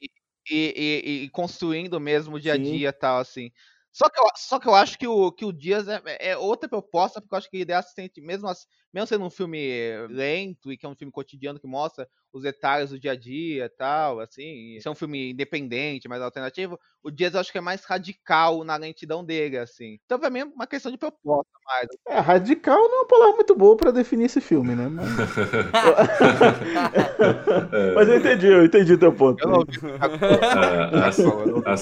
[0.02, 0.10] e,
[0.50, 3.52] e, e, construindo mesmo o dia a dia e tal, assim.
[3.92, 6.70] Só que, eu, só que eu acho que o, que o Dias é, é outra
[6.70, 8.48] proposta, porque eu acho que ele é assistente, mesmo,
[8.94, 9.60] mesmo sendo um filme
[10.10, 13.66] lento e que é um filme cotidiano que mostra os detalhes do dia a dia
[13.66, 17.58] e tal, assim, isso é um filme independente, mais alternativo, o Dias eu acho que
[17.58, 19.98] é mais radical na lentidão dele, assim.
[20.06, 21.88] Então pra mim é uma questão de proposta mais.
[22.08, 24.88] É, radical não é uma palavra muito boa para definir esse filme, né?
[24.88, 25.10] Mas...
[27.72, 27.96] é.
[27.96, 29.44] Mas eu entendi, eu entendi teu ponto.
[29.44, 29.78] Eu não ouvi.
[31.66, 31.76] a,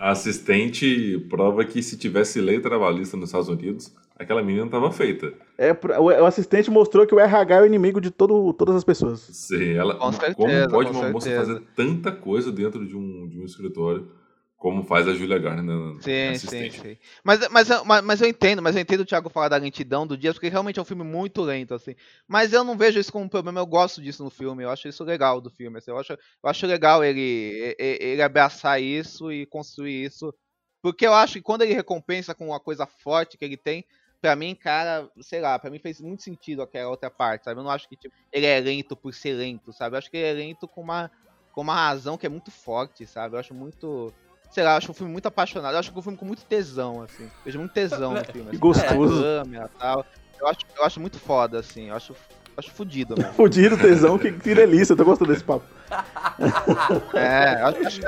[0.10, 5.32] assistente prova que se tivesse lei trabalhista nos Estados Unidos, aquela menina tava feita.
[5.58, 9.20] É, o assistente mostrou que o RH é o inimigo de todo, todas as pessoas.
[9.20, 11.12] Sim, ela, com certeza, como pode uma certeza.
[11.12, 14.10] moça fazer tanta coisa dentro de um, de um escritório?
[14.56, 16.96] Como faz a Julia Garner sim, sim, sim.
[17.22, 20.16] Mas, mas, mas, mas eu entendo, mas eu entendo o Thiago falar da lentidão do
[20.16, 21.94] Dias, porque realmente é um filme muito lento, assim.
[22.26, 24.88] Mas eu não vejo isso como um problema, eu gosto disso no filme, eu acho
[24.88, 25.76] isso legal do filme.
[25.76, 30.32] Assim, eu, acho, eu acho legal ele, ele, ele abraçar isso e construir isso.
[30.80, 33.84] Porque eu acho que quando ele recompensa com uma coisa forte que ele tem,
[34.24, 37.60] pra mim, cara, sei lá, pra mim fez muito sentido aquela outra parte, sabe?
[37.60, 39.94] Eu não acho que tipo, ele é lento por ser lento, sabe?
[39.94, 41.10] Eu acho que ele é lento com uma,
[41.52, 43.36] com uma razão que é muito forte, sabe?
[43.36, 44.14] Eu acho muito
[44.50, 45.74] sei lá, eu acho um filme muito apaixonado.
[45.74, 47.30] Eu acho que um filme com muito tesão, assim.
[47.44, 48.48] Vejo muito tesão no filme.
[48.48, 49.22] Assim, Gostoso.
[49.22, 50.06] Câmera, tal.
[50.40, 51.90] Eu, acho, eu acho muito foda, assim.
[51.90, 52.16] Eu acho,
[52.56, 53.30] acho fudido, mano.
[53.36, 54.94] fudido, tesão, que, que delícia.
[54.94, 55.66] Eu tô gostando desse papo.
[57.14, 58.00] é, acho, acho,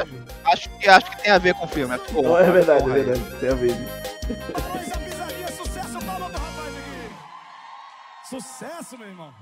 [0.46, 1.94] acho, que, acho que tem a ver com o filme.
[1.94, 3.38] É, porra, é verdade, porra, é verdade.
[3.38, 4.75] Tem a ver.
[8.28, 9.32] Sucesso, meu irmão.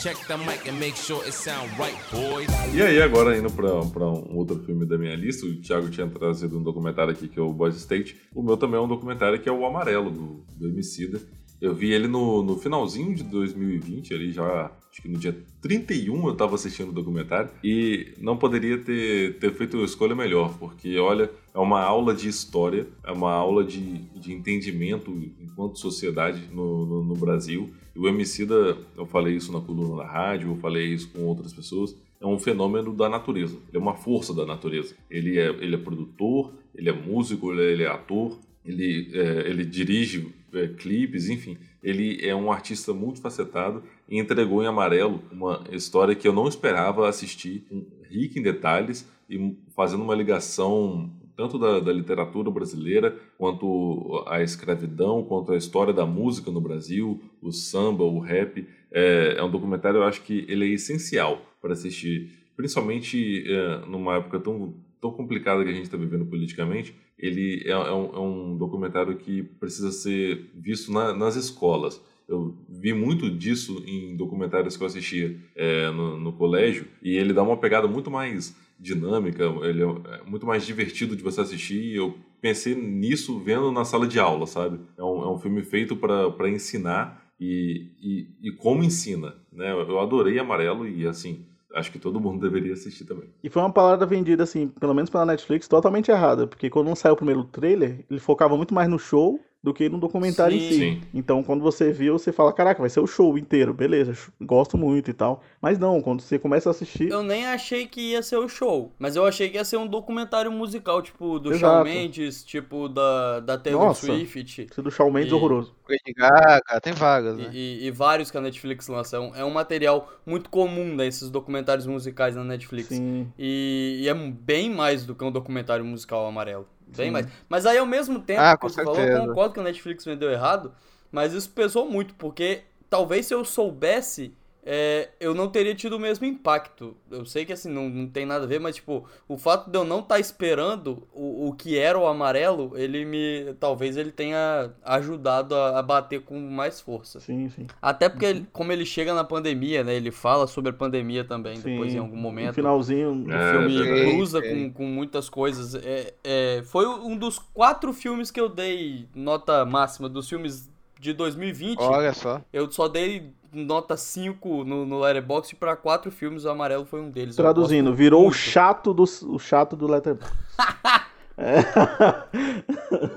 [0.00, 2.48] Check the mic and make sure it sound right, boys.
[2.72, 6.08] E aí, agora indo pra, pra um outro filme da minha lista, o Thiago tinha
[6.08, 8.16] trazido um documentário aqui que é o Boys State.
[8.32, 11.20] O meu também é um documentário que é o Amarelo, do, do Emicida.
[11.60, 16.28] Eu vi ele no, no finalzinho de 2020, ali já, acho que no dia 31
[16.28, 20.96] eu tava assistindo o documentário, e não poderia ter, ter feito uma escolha melhor, porque,
[20.98, 26.86] olha, é uma aula de história, é uma aula de, de entendimento enquanto sociedade no,
[26.86, 27.70] no, no Brasil.
[27.94, 31.52] E o Emicida, eu falei isso na coluna da rádio, eu falei isso com outras
[31.52, 34.94] pessoas, é um fenômeno da natureza, ele é uma força da natureza.
[35.10, 38.38] Ele é, ele é produtor, ele é músico, ele é ator,
[38.68, 41.56] ele, é, ele dirige é, clipes, enfim.
[41.82, 47.08] Ele é um artista multifacetado e entregou em Amarelo uma história que eu não esperava
[47.08, 47.64] assistir,
[48.10, 55.22] rica em detalhes e fazendo uma ligação tanto da, da, literatura brasileira, quanto a escravidão,
[55.22, 58.66] quanto a história da música no Brasil, o samba, o rap.
[58.90, 64.16] É, é um documentário, eu acho que ele é essencial para assistir, principalmente é, numa
[64.16, 66.94] época tão, tão complicada que a gente está vivendo politicamente.
[67.18, 72.02] Ele é, é, um, é, um, documentário que precisa ser visto na, nas escolas.
[72.28, 77.32] Eu vi muito disso em documentários que eu assistia é, no, no colégio, e ele
[77.32, 81.82] dá uma pegada muito mais dinâmica, ele é, é muito mais divertido de você assistir.
[81.82, 84.78] E eu pensei nisso vendo na sala de aula, sabe?
[84.96, 89.70] É um, é um filme feito para ensinar e, e, e, como ensina, né?
[89.70, 93.28] Eu adorei Amarelo e, assim, acho que todo mundo deveria assistir também.
[93.42, 96.96] E foi uma palavra vendida, assim, pelo menos pela Netflix, totalmente errada, porque quando não
[96.96, 100.66] saiu o primeiro trailer, ele focava muito mais no show do que no documentário sim.
[100.66, 100.78] em si.
[100.78, 101.02] Sim.
[101.12, 105.10] Então, quando você viu, você fala, caraca, vai ser o show inteiro, beleza, gosto muito
[105.10, 105.42] e tal.
[105.60, 107.08] Mas não, quando você começa a assistir...
[107.08, 109.86] Eu nem achei que ia ser o show, mas eu achei que ia ser um
[109.86, 111.60] documentário musical, tipo, do Exato.
[111.60, 114.68] Shawn Mendes, tipo, da, da Taylor Nossa, Swift.
[114.70, 115.34] Esse do Shawn Mendes e...
[115.34, 115.74] horroroso.
[115.88, 117.50] Lady Gaga, tem vagas, né?
[117.52, 119.16] E, e, e, vários que a Netflix lança.
[119.16, 122.88] É um, é um material muito comum desses documentários musicais na Netflix.
[122.88, 123.32] Sim.
[123.38, 126.66] E, e é bem mais do que um documentário musical amarelo.
[126.96, 127.26] Bem mais.
[127.48, 130.30] Mas aí, ao mesmo tempo ah, que você falou, eu concordo que a Netflix vendeu
[130.30, 130.72] errado,
[131.10, 134.34] mas isso pesou muito, porque talvez se eu soubesse
[134.70, 136.94] é, eu não teria tido o mesmo impacto.
[137.10, 139.78] Eu sei que assim, não, não tem nada a ver, mas tipo, o fato de
[139.78, 143.54] eu não estar tá esperando o, o que era o amarelo, ele me.
[143.58, 147.18] Talvez ele tenha ajudado a, a bater com mais força.
[147.18, 147.66] Sim, sim.
[147.80, 149.94] Até porque, ele, como ele chega na pandemia, né?
[149.94, 152.48] Ele fala sobre a pandemia também, sim, depois em algum momento.
[152.48, 153.24] No finalzinho.
[153.26, 154.52] O é, filme é, cruza é.
[154.52, 155.76] Com, com muitas coisas.
[155.76, 160.68] É, é, foi um dos quatro filmes que eu dei nota máxima dos filmes
[161.00, 161.78] de 2020.
[161.80, 162.42] Olha só.
[162.52, 167.10] Eu só dei nota 5 no, no Letterboxd para quatro filmes, o amarelo foi um
[167.10, 167.36] deles.
[167.36, 168.34] Traduzindo, virou muito.
[168.34, 170.36] o chato do, o chato do Letterboxd.
[171.38, 171.60] é.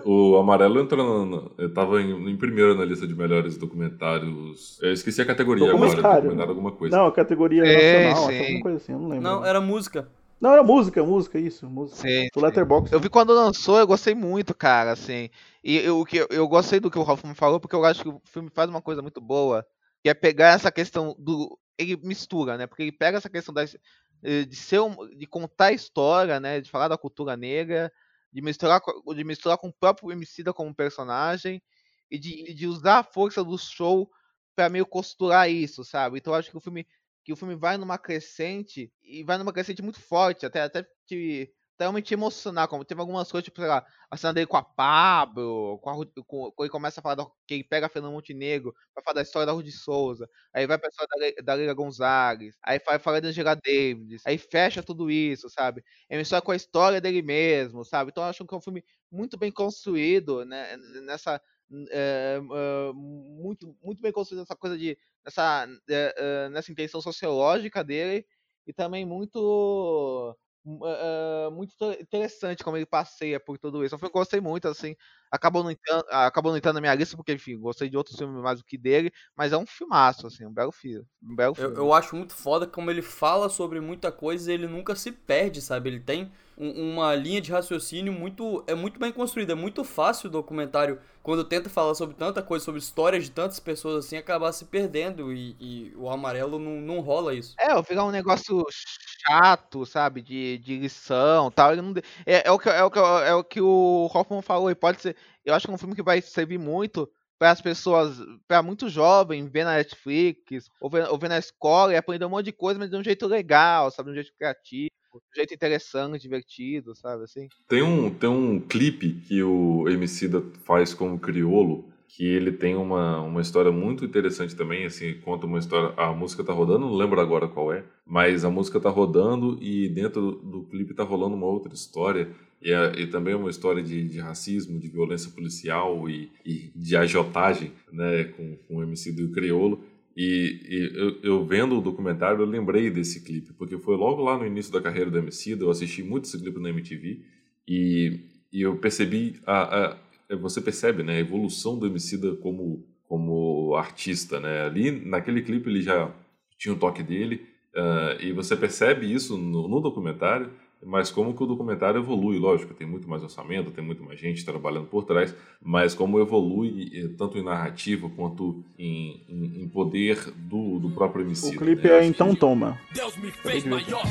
[0.05, 4.79] o Amarelo entrou no, eu tava em, em, primeiro na lista de melhores documentários.
[4.81, 6.95] Eu esqueci a categoria agora, alguma coisa.
[6.95, 9.23] Não, a categoria é, nacional, alguma coisa assim, eu não lembro.
[9.23, 10.07] Não, era música.
[10.39, 11.97] Não, era música, música, isso, música.
[11.97, 12.91] Sim, Letterboxd.
[12.91, 15.29] Eu vi quando lançou, eu gostei muito, cara, assim.
[15.63, 18.19] E eu, eu, eu gostei do que o Hoffman falou, porque eu acho que o
[18.25, 19.63] filme faz uma coisa muito boa,
[20.03, 21.59] que é pegar essa questão do.
[21.77, 22.67] Ele mistura, né?
[22.67, 23.75] Porque ele pega essa questão das,
[24.23, 26.61] eh, de ser um, de contar a história, né?
[26.61, 27.91] De falar da cultura negra,
[28.31, 28.81] de misturar,
[29.15, 31.61] de misturar com o próprio Emicida como personagem
[32.09, 34.09] e de, de usar a força do show
[34.55, 36.17] para meio costurar isso, sabe?
[36.19, 36.85] Então eu acho que o filme
[37.23, 41.51] que o filme vai numa crescente e vai numa crescente muito forte, até até te
[41.85, 45.79] realmente emocionar, como teve algumas coisas, tipo, sei lá, a cena dele com a Pablo,
[45.79, 49.03] com a, com, ele começa a falar do, que ele pega a Fernanda Montenegro pra
[49.03, 52.79] falar da história da Rudy Souza, aí vai pra história da, da Leila Gonzalez, aí
[52.85, 55.83] vai falar da Angela Davis, aí fecha tudo isso, sabe?
[56.09, 58.11] É uma história com a história dele mesmo, sabe?
[58.11, 61.41] Então eu acho que é um filme muito bem construído, né, nessa...
[61.89, 68.25] É, é, muito, muito bem construído essa coisa de nessa, é, nessa intenção sociológica dele
[68.67, 73.95] e também muito uh, muito interessante como ele passeia por tudo isso.
[74.01, 74.95] Eu gostei muito, assim.
[75.31, 78.41] Acabou não, entrando, acabou não entrando na minha lista, porque, enfim, gostei de outros filmes
[78.41, 81.05] mais do que dele, mas é um filmaço, assim, um belo filme.
[81.23, 81.75] Um belo filme.
[81.75, 85.11] Eu, eu acho muito foda como ele fala sobre muita coisa e ele nunca se
[85.11, 85.89] perde, sabe?
[85.89, 88.63] Ele tem um, uma linha de raciocínio muito.
[88.67, 89.53] É muito bem construída.
[89.53, 93.59] É muito fácil o documentário, quando tenta falar sobre tanta coisa, sobre histórias de tantas
[93.59, 95.33] pessoas assim, acabar se perdendo.
[95.33, 97.55] E, e o amarelo não, não rola isso.
[97.59, 100.21] É, virar um negócio chato, sabe?
[100.21, 101.71] De, de lição tal.
[101.71, 101.93] Ele não,
[102.25, 104.69] é, é, o que, é, o que, é o que o Hoffman falou.
[104.69, 105.15] E pode ser.
[105.45, 108.87] Eu acho que é um filme que vai servir muito para as pessoas, para muito
[108.87, 112.51] jovem, ver na Netflix, ou ver, ou ver na escola e aprender um monte de
[112.51, 114.07] coisa, mas de um jeito legal, sabe?
[114.07, 117.47] De um jeito criativo um jeito interessante, divertido, sabe assim?
[117.67, 123.21] Tem um, tem um clipe que o Emicida faz como criolo, que ele tem uma,
[123.21, 127.21] uma história muito interessante também, assim, conta uma história, a música tá rodando, não lembro
[127.21, 131.35] agora qual é, mas a música tá rodando e dentro do, do clipe tá rolando
[131.35, 132.29] uma outra história,
[132.61, 136.71] e, é, e também é uma história de, de racismo, de violência policial e, e
[136.75, 139.81] de agiotagem, né, com, com o Emicida e o criolo,
[140.15, 144.37] e, e eu, eu, vendo o documentário, eu lembrei desse clipe, porque foi logo lá
[144.37, 147.21] no início da carreira do Emicida, eu assisti muito esse clipe na MTV,
[147.65, 148.19] e,
[148.51, 149.97] e eu percebi, a, a,
[150.35, 154.39] você percebe né, a evolução do Emicida como, como artista.
[154.39, 154.63] Né?
[154.63, 156.11] Ali, naquele clipe, ele já
[156.57, 160.51] tinha o toque dele, uh, e você percebe isso no, no documentário,
[160.83, 164.43] mas como que o documentário evolui, lógico, tem muito mais orçamento, tem muito mais gente
[164.43, 170.17] trabalhando por trás, mas como evolui eh, tanto em narrativa quanto em, em, em poder
[170.35, 171.55] do, do próprio MC.
[171.55, 171.99] O clipe né?
[171.99, 172.39] é Então que...
[172.39, 172.79] Toma.
[172.93, 174.03] Deus me fez maior,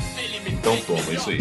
[0.47, 1.39] Então Toma, isso aí.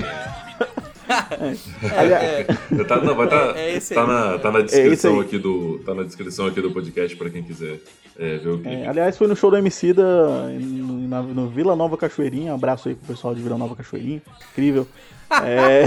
[1.10, 5.80] É, é, tá, não, vai tá, é, é tá, na, tá na descrição aqui do
[5.84, 7.78] tá na descrição aqui do podcast para quem quiser
[8.18, 8.86] é, ver o clipe.
[8.86, 12.52] aliás, foi no show do MC da, no, no Vila Nova Cachoeirinha.
[12.52, 14.22] Um abraço aí pro pessoal de Vila Nova Cachoeirinha.
[14.52, 14.86] Incrível.
[15.42, 15.84] É...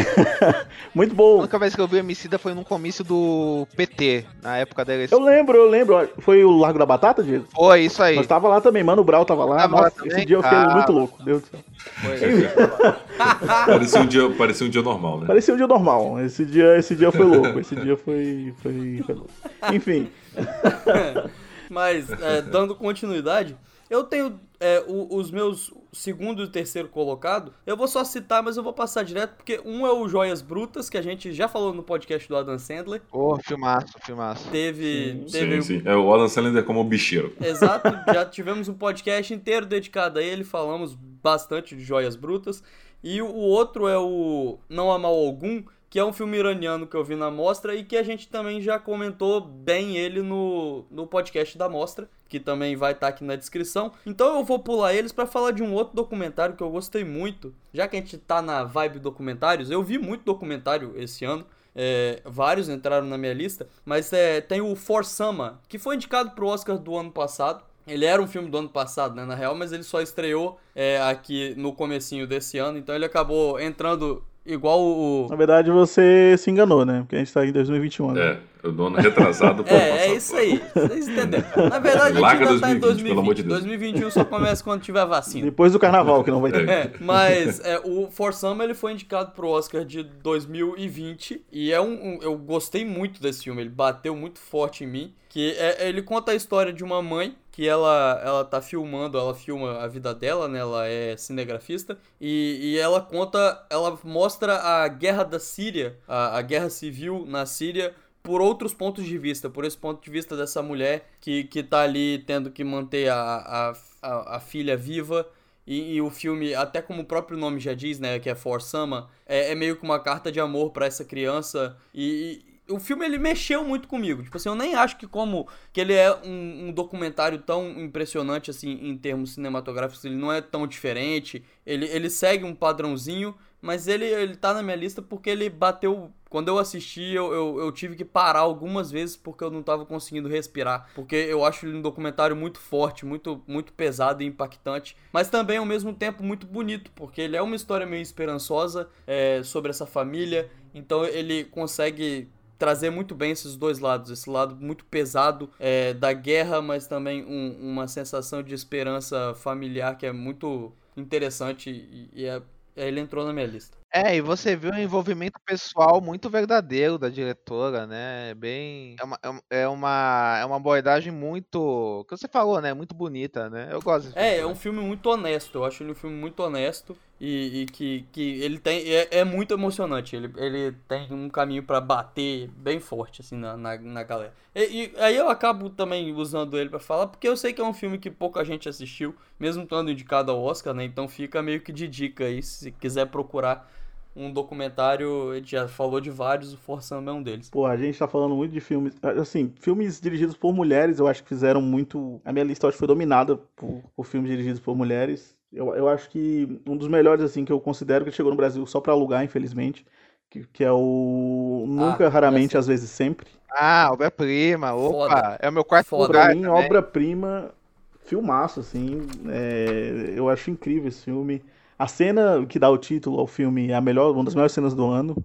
[0.95, 1.37] Muito bom.
[1.37, 4.93] A única vez que eu vi Emicida foi num comício do PT, na época da
[4.93, 5.19] eleição.
[5.19, 6.09] Eu lembro, eu lembro.
[6.19, 7.45] Foi o Largo da Batata, Diego?
[7.53, 8.15] Foi, isso aí.
[8.15, 9.57] Nós tava lá também, Mano Brau tava lá.
[9.57, 11.59] Tava Nossa, lá esse dia eu fiquei ah, muito louco, Deus do céu.
[13.65, 15.27] parecia, um dia, parecia um dia normal, né?
[15.27, 16.19] Parecia um dia normal.
[16.21, 17.59] Esse dia, esse dia foi louco.
[17.59, 19.31] Esse dia foi, foi, foi louco.
[19.71, 20.09] Enfim.
[21.69, 23.55] Mas, é, dando continuidade,
[23.89, 27.53] eu tenho é, o, os meus segundo e terceiro colocado.
[27.65, 30.89] Eu vou só citar, mas eu vou passar direto, porque um é o Joias Brutas,
[30.89, 33.01] que a gente já falou no podcast do Adam Sandler.
[33.11, 34.49] Oh, filmaço, filmaço.
[34.49, 35.25] Teve.
[35.27, 35.61] Sim, teve...
[35.61, 35.83] sim, sim.
[35.85, 37.35] É, o Adam Sandler é como o bicheiro.
[37.41, 42.63] Exato, já tivemos um podcast inteiro dedicado a ele, falamos bastante de Joias Brutas.
[43.03, 45.61] E o outro é o Não Há Mal Algum,
[45.93, 48.59] que é um filme iraniano que eu vi na mostra e que a gente também
[48.59, 53.23] já comentou bem ele no, no podcast da mostra, que também vai estar tá aqui
[53.23, 53.91] na descrição.
[54.03, 57.53] Então eu vou pular eles para falar de um outro documentário que eu gostei muito.
[57.71, 61.45] Já que a gente tá na vibe documentários, eu vi muito documentário esse ano.
[61.75, 66.31] É, vários entraram na minha lista, mas é, tem o For Sama, que foi indicado
[66.31, 67.63] pro Oscar do ano passado.
[67.85, 70.99] Ele era um filme do ano passado, né, na real, mas ele só estreou é,
[71.03, 75.27] aqui no comecinho desse ano, então ele acabou entrando Igual o.
[75.29, 76.99] Na verdade, você se enganou, né?
[77.01, 78.11] Porque a gente tá em 2021.
[78.11, 78.21] Né?
[78.21, 80.61] É, o dono retrasado É, é isso aí.
[80.73, 81.45] Vocês entenderam.
[81.69, 83.07] Na verdade, a gente ainda 2020, tá em 2020.
[83.09, 83.59] Pelo amor de Deus.
[83.59, 85.45] 2021 só começa quando tiver vacina.
[85.45, 86.67] Depois do carnaval, que não vai ter.
[86.67, 91.45] É, mas é, o For Summer, ele foi indicado pro Oscar de 2020.
[91.49, 93.61] E é um, um, Eu gostei muito desse filme.
[93.61, 95.13] Ele bateu muito forte em mim.
[95.29, 99.35] Que é, ele conta a história de uma mãe que ela, ela tá filmando, ela
[99.35, 100.57] filma a vida dela, né?
[100.57, 101.99] Ela é cinegrafista.
[102.19, 107.45] E, e ela conta, ela mostra a guerra da Síria, a, a guerra civil na
[107.45, 111.61] Síria, por outros pontos de vista, por esse ponto de vista dessa mulher que, que
[111.61, 115.27] tá ali tendo que manter a, a, a, a filha viva.
[115.67, 118.63] E, e, o filme, até como o próprio nome já diz, né, que é For
[118.63, 121.77] Sama, é, é meio que uma carta de amor para essa criança.
[121.93, 124.23] E, o filme ele mexeu muito comigo.
[124.23, 128.49] Tipo assim, eu nem acho que como que ele é um, um, documentário tão impressionante
[128.49, 131.43] assim em termos cinematográficos, ele não é tão diferente.
[131.65, 136.11] Ele, ele segue um padrãozinho, mas ele, ele tá na minha lista porque ele bateu.
[136.29, 139.85] Quando eu assisti, eu, eu, eu tive que parar algumas vezes porque eu não tava
[139.85, 140.89] conseguindo respirar.
[140.95, 144.97] Porque eu acho ele um documentário muito forte, muito, muito pesado e impactante.
[145.11, 149.43] Mas também, ao mesmo tempo, muito bonito, porque ele é uma história meio esperançosa é,
[149.43, 150.49] sobre essa família.
[150.73, 152.27] Então ele consegue
[152.63, 157.21] trazer muito bem esses dois lados, esse lado muito pesado é, da guerra, mas também
[157.25, 162.41] um, uma sensação de esperança familiar que é muito interessante e, e é,
[162.77, 163.82] ele entrou na minha lista.
[163.95, 168.31] É, e você viu um envolvimento pessoal muito verdadeiro da diretora, né?
[168.31, 168.95] É bem.
[168.99, 169.19] É uma,
[169.51, 172.03] é uma, é uma abordagem muito.
[172.09, 172.73] que você falou, né?
[172.73, 173.69] Muito bonita, né?
[173.69, 175.59] Eu gosto desse É, é um filme muito honesto.
[175.59, 178.81] Eu acho ele um filme muito honesto e, e que, que ele tem.
[178.89, 180.15] É, é, muito emocionante.
[180.15, 184.33] Ele, ele tem um caminho para bater bem forte, assim, na, na, na galera.
[184.55, 187.63] E, e, aí eu acabo também usando ele para falar, porque eu sei que é
[187.63, 190.83] um filme que pouca gente assistiu, mesmo estando indicado ao Oscar, né?
[190.83, 193.69] Então fica meio que de dica aí, se quiser procurar
[194.15, 197.49] um documentário, a gente já falou de vários, o Forçando é um deles.
[197.49, 201.23] Pô, a gente tá falando muito de filmes, assim, filmes dirigidos por mulheres, eu acho
[201.23, 204.75] que fizeram muito, a minha lista acho que foi dominada por, por filmes dirigidos por
[204.75, 205.35] mulheres.
[205.51, 208.65] Eu, eu acho que um dos melhores, assim, que eu considero que chegou no Brasil
[208.65, 209.85] só para alugar, infelizmente,
[210.29, 213.27] que, que, é o Nunca, ah, Raramente, Às vezes Sempre.
[213.51, 215.37] Ah, obra-prima, opa, Foda.
[215.39, 216.07] é o meu quarto Foda.
[216.07, 217.51] lugar Pra mim, obra-prima,
[217.99, 221.43] filmaço, assim, é, eu acho incrível esse filme.
[221.77, 224.73] A cena que dá o título ao filme é a melhor, uma das melhores cenas
[224.73, 225.23] do ano,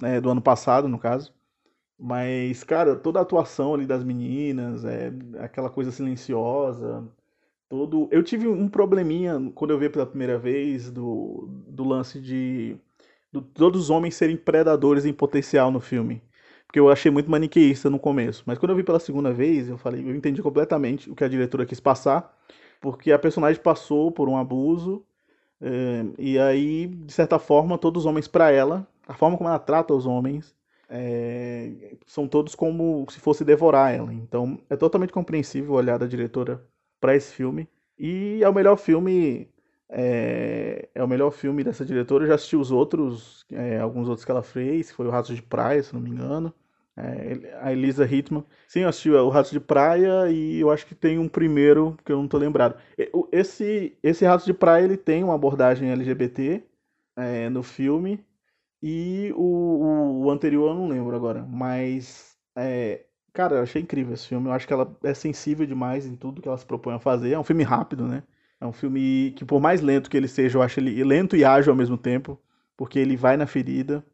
[0.00, 1.32] né, do ano passado, no caso.
[1.98, 7.06] Mas, cara, toda a atuação ali das meninas, é aquela coisa silenciosa,
[7.68, 8.08] todo.
[8.10, 12.76] Eu tive um probleminha quando eu vi pela primeira vez do, do lance de
[13.32, 16.22] do, todos os homens serem predadores em potencial no filme.
[16.66, 18.42] Porque eu achei muito maniqueísta no começo.
[18.46, 21.28] Mas quando eu vi pela segunda vez, eu falei, eu entendi completamente o que a
[21.28, 22.36] diretora quis passar.
[22.80, 25.04] Porque a personagem passou por um abuso
[26.18, 29.94] e aí, de certa forma, todos os homens para ela, a forma como ela trata
[29.94, 30.54] os homens,
[30.88, 34.12] é, são todos como se fosse devorar ela.
[34.12, 36.62] Então, é totalmente compreensível o olhar da diretora
[37.00, 37.68] para esse filme.
[37.98, 39.48] E é o melhor filme
[39.88, 42.24] é, é o melhor filme dessa diretora.
[42.24, 45.42] Eu já assisti os outros, é, alguns outros que ela fez, foi o Ratos de
[45.42, 46.52] Praia, se não me engano.
[46.98, 48.44] É, a Elisa Hitman.
[48.66, 52.10] Sim, eu assisti o Ratos de Praia e eu acho que tem um primeiro que
[52.10, 52.76] eu não tô lembrado.
[53.30, 56.62] Esse, esse Ratos de Praia ele tem uma abordagem LGBT
[57.16, 58.24] é, no filme
[58.82, 61.42] e o, o, o, anterior eu não lembro agora.
[61.44, 64.48] Mas, é, cara, eu achei incrível esse filme.
[64.48, 67.32] Eu acho que ela é sensível demais em tudo que ela se propõe a fazer.
[67.32, 68.22] É um filme rápido, né?
[68.60, 71.44] É um filme que, por mais lento que ele seja, eu acho ele lento e
[71.44, 72.40] ágil ao mesmo tempo,
[72.76, 74.04] porque ele vai na ferida.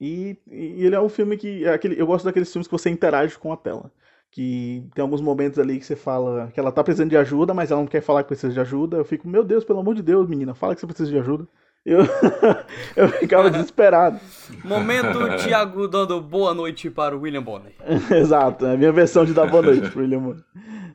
[0.00, 1.64] E, e ele é um filme que.
[1.64, 3.90] É aquele, eu gosto daqueles filmes que você interage com a tela.
[4.30, 7.70] Que tem alguns momentos ali que você fala que ela tá precisando de ajuda, mas
[7.70, 8.98] ela não quer falar que precisa de ajuda.
[8.98, 11.48] Eu fico, meu Deus, pelo amor de Deus, menina, fala que você precisa de ajuda.
[11.86, 12.00] Eu,
[12.96, 14.18] eu ficava desesperado.
[14.64, 17.72] Momento Thiago dando boa noite para o William Bonner.
[18.10, 20.44] Exato, é a minha versão de dar boa noite para o William Bonner.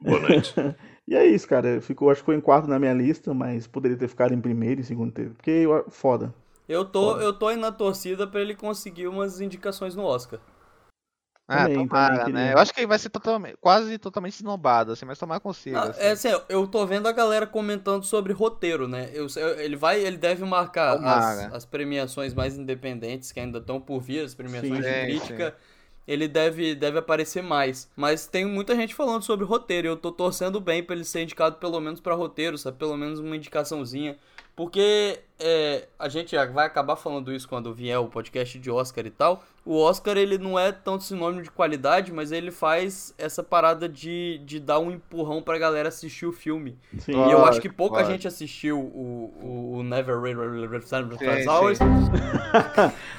[0.01, 0.53] Boa noite.
[1.07, 1.81] E é isso, cara.
[1.81, 4.79] Ficou, acho que foi em quarto na minha lista, mas poderia ter ficado em primeiro
[4.79, 5.33] e segundo tempo.
[5.33, 6.33] Porque foda.
[6.67, 10.39] Eu tô, eu tô aí na torcida para ele conseguir umas indicações no Oscar.
[11.47, 12.53] Ah, também, tomara, também né?
[12.53, 15.75] Eu acho que ele vai ser totalmente, quase totalmente esnobado, assim, mas tomar consigo.
[15.75, 16.01] Ah, assim.
[16.01, 19.09] É assim, eu tô vendo a galera comentando sobre roteiro, né?
[19.13, 23.99] Eu, ele vai, ele deve marcar as, as, premiações mais independentes que ainda estão por
[23.99, 25.49] vir, as premiações sim, de crítica.
[25.57, 25.71] Sim
[26.07, 27.89] ele deve, deve aparecer mais.
[27.95, 29.87] Mas tem muita gente falando sobre roteiro.
[29.87, 32.77] E eu tô torcendo bem pra ele ser indicado pelo menos para roteiro, sabe?
[32.77, 34.17] Pelo menos uma indicaçãozinha.
[34.61, 39.09] Porque é, a gente vai acabar falando isso quando vier o podcast de Oscar e
[39.09, 39.43] tal.
[39.63, 44.41] O Oscar ele não é tanto sinônimo de qualidade, mas ele faz essa parada de,
[44.43, 46.79] de dar um empurrão pra galera assistir o filme.
[46.97, 47.11] Sim.
[47.11, 51.77] E eu acho que pouca gente assistiu o, o Never Really Sometimes Always.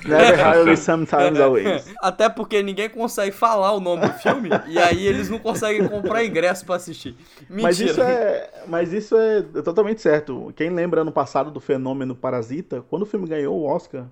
[0.05, 1.95] Never Really Sometimes Always.
[2.03, 6.25] Até porque ninguém consegue falar o nome do filme e aí eles não conseguem comprar
[6.25, 7.15] ingresso pra assistir.
[7.49, 7.63] Mentira.
[7.63, 10.53] Mas isso é, mas isso é totalmente certo.
[10.57, 14.07] Quem lembra ano passado do fenômeno Parasita, quando o filme ganhou o Oscar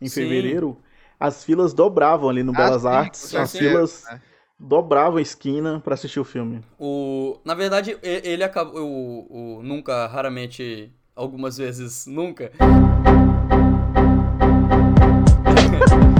[0.00, 0.22] em Sim.
[0.22, 0.76] fevereiro
[1.18, 3.34] as filas dobravam ali no ah, Belas sim, Artes.
[3.34, 4.20] As filas né?
[4.58, 6.60] dobravam a esquina para assistir o filme.
[6.78, 8.82] O, na verdade, ele acabou.
[8.82, 12.52] O, o, nunca, raramente, algumas vezes, nunca.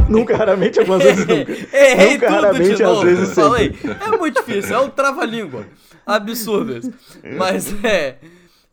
[0.09, 1.53] nunca, raramente, algumas vezes nunca.
[1.77, 5.67] Errei nunca, raramente, às vezes Falei, é muito difícil, é um trava-língua.
[6.07, 6.95] Absurdo.
[7.37, 8.19] Mas é.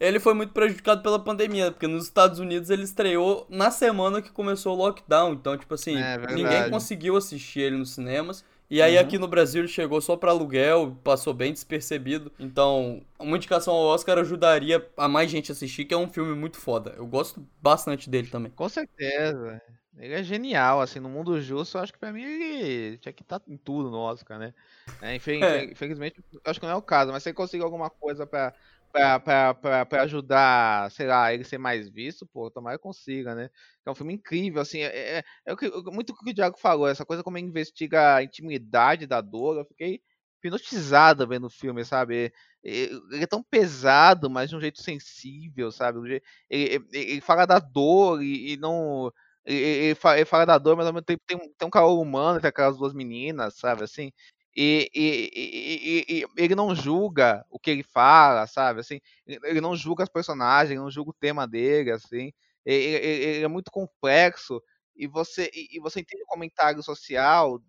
[0.04, 4.30] Ele foi muito prejudicado pela pandemia, porque nos Estados Unidos ele estreou na semana que
[4.30, 5.32] começou o lockdown.
[5.32, 8.44] Então, tipo assim, é ninguém conseguiu assistir ele nos cinemas.
[8.70, 9.02] E aí uhum.
[9.02, 12.34] aqui no Brasil ele chegou só para aluguel, passou bem despercebido.
[12.38, 16.58] Então, uma indicação ao Oscar ajudaria a mais gente assistir, que é um filme muito
[16.58, 16.94] foda.
[16.98, 18.52] Eu gosto bastante dele também.
[18.52, 19.62] Com certeza.
[19.98, 23.22] Ele é genial, assim, no mundo justo, eu acho que pra mim ele tinha que
[23.22, 24.54] estar tá em tudo no Oscar, né?
[25.02, 25.64] É, é.
[25.66, 28.54] Infelizmente, acho que não é o caso, mas se ele conseguir alguma coisa pra
[28.94, 33.50] pra, pra, pra, ajudar, sei lá, ele ser mais visto, pô, tomara que consiga, né?
[33.86, 36.58] É um filme incrível, assim, é, é, é o que, muito o que o Diago
[36.60, 40.02] falou, essa coisa como ele investiga a intimidade da dor, eu fiquei
[40.40, 42.32] hipnotizado vendo o filme, sabe?
[42.64, 46.00] Ele é tão pesado, mas de um jeito sensível, sabe?
[46.00, 49.12] Ele, ele, ele fala da dor e, e não.
[49.46, 52.48] Ele, ele, fala da dor, mas ao mesmo tempo tem, tem um calor humano entre
[52.48, 53.84] aquelas duas meninas, sabe?
[53.84, 54.12] Assim,
[54.56, 58.82] e, e, e, e, ele não julga o que ele fala, sabe?
[58.82, 62.32] Assim, ele não julga os personagens, não julga o tema dele, assim.
[62.66, 64.62] Ele, ele, ele é muito complexo
[64.96, 67.60] e você e você entende o comentário social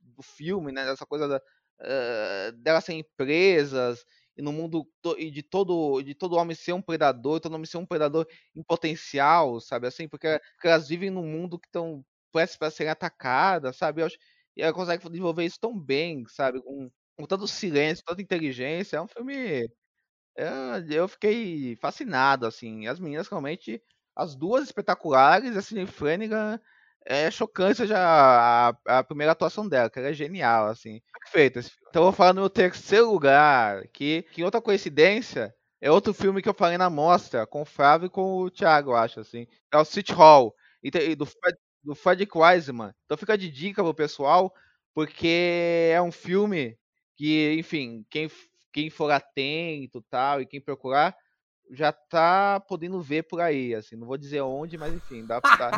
[0.00, 0.84] do filme, né?
[0.84, 4.04] Dessa coisa da, uh, delas serem presas
[4.36, 7.78] e no mundo e de todo de todo homem ser um predador, todo homem ser
[7.78, 9.86] um predador em potencial, sabe?
[9.86, 14.02] Assim, porque, porque elas vivem num mundo que estão prestes para serem atacadas, sabe?
[14.02, 14.16] Eu acho,
[14.56, 16.60] e ela consegue desenvolver isso tão bem, sabe?
[16.62, 18.96] Com, com tanto silêncio, tanta inteligência.
[18.96, 19.68] É um filme.
[20.36, 20.48] Eu,
[20.90, 22.86] eu fiquei fascinado, assim.
[22.86, 23.82] As meninas realmente.
[24.16, 26.60] As duas espetaculares, a Sidney Flanagan.
[27.06, 31.02] É chocante já a, a, primeira atuação dela, que ela é genial, assim.
[31.12, 31.86] Perfeito esse filme.
[31.90, 36.40] Então eu vou falar no meu terceiro lugar, que, que outra coincidência, é outro filme
[36.40, 39.46] que eu falei na mostra, com o Flávio e com o Thiago, eu acho, assim.
[39.70, 42.92] É o City Hall, e, e do Fred, do Frederick Wiseman.
[43.04, 44.52] Então fica de dica pro pessoal,
[44.94, 46.78] porque é um filme
[47.16, 48.30] que, enfim, quem,
[48.72, 51.16] quem for atento tal, e quem procurar,
[51.70, 55.70] já tá podendo ver por aí, assim, não vou dizer onde, mas enfim, dá, dá,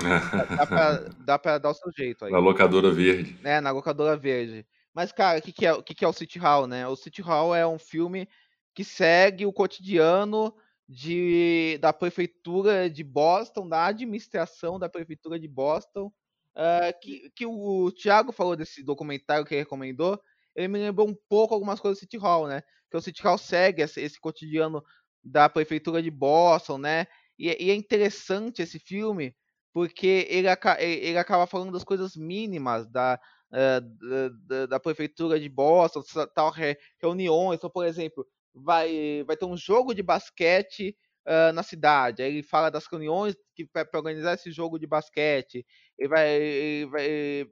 [0.57, 2.33] dá, pra, dá pra dar o seu jeito aí.
[2.33, 3.39] Na locadora verde.
[3.45, 4.67] É, na locadora verde.
[4.93, 6.89] Mas, cara, o que, que, é, o que, que é o City Hall, né?
[6.89, 8.29] O City Hall é um filme
[8.75, 10.55] que segue o cotidiano
[10.89, 16.13] de, da prefeitura de Boston, da administração da prefeitura de Boston,
[16.57, 20.21] uh, que, que o Thiago falou desse documentário que ele recomendou,
[20.55, 22.63] ele me lembrou um pouco algumas coisas do City Hall, né?
[22.91, 24.83] Que o City Hall segue esse, esse cotidiano
[25.23, 27.07] da prefeitura de Boston, né?
[27.39, 29.35] E, é, e é interessante esse filme
[29.73, 33.21] porque ele, ele acaba falando das coisas mínimas da,
[33.53, 36.03] uh, da, da, prefeitura de Boston,
[36.35, 36.51] tal
[36.99, 37.59] reuniões.
[37.59, 38.27] Então, por exemplo,
[38.57, 40.97] vai, vai ter um jogo de basquete
[41.27, 42.23] uh, na cidade.
[42.23, 45.67] Aí ele fala das reuniões que para organizar esse jogo de basquete.
[45.99, 47.07] Ele vai, ele vai,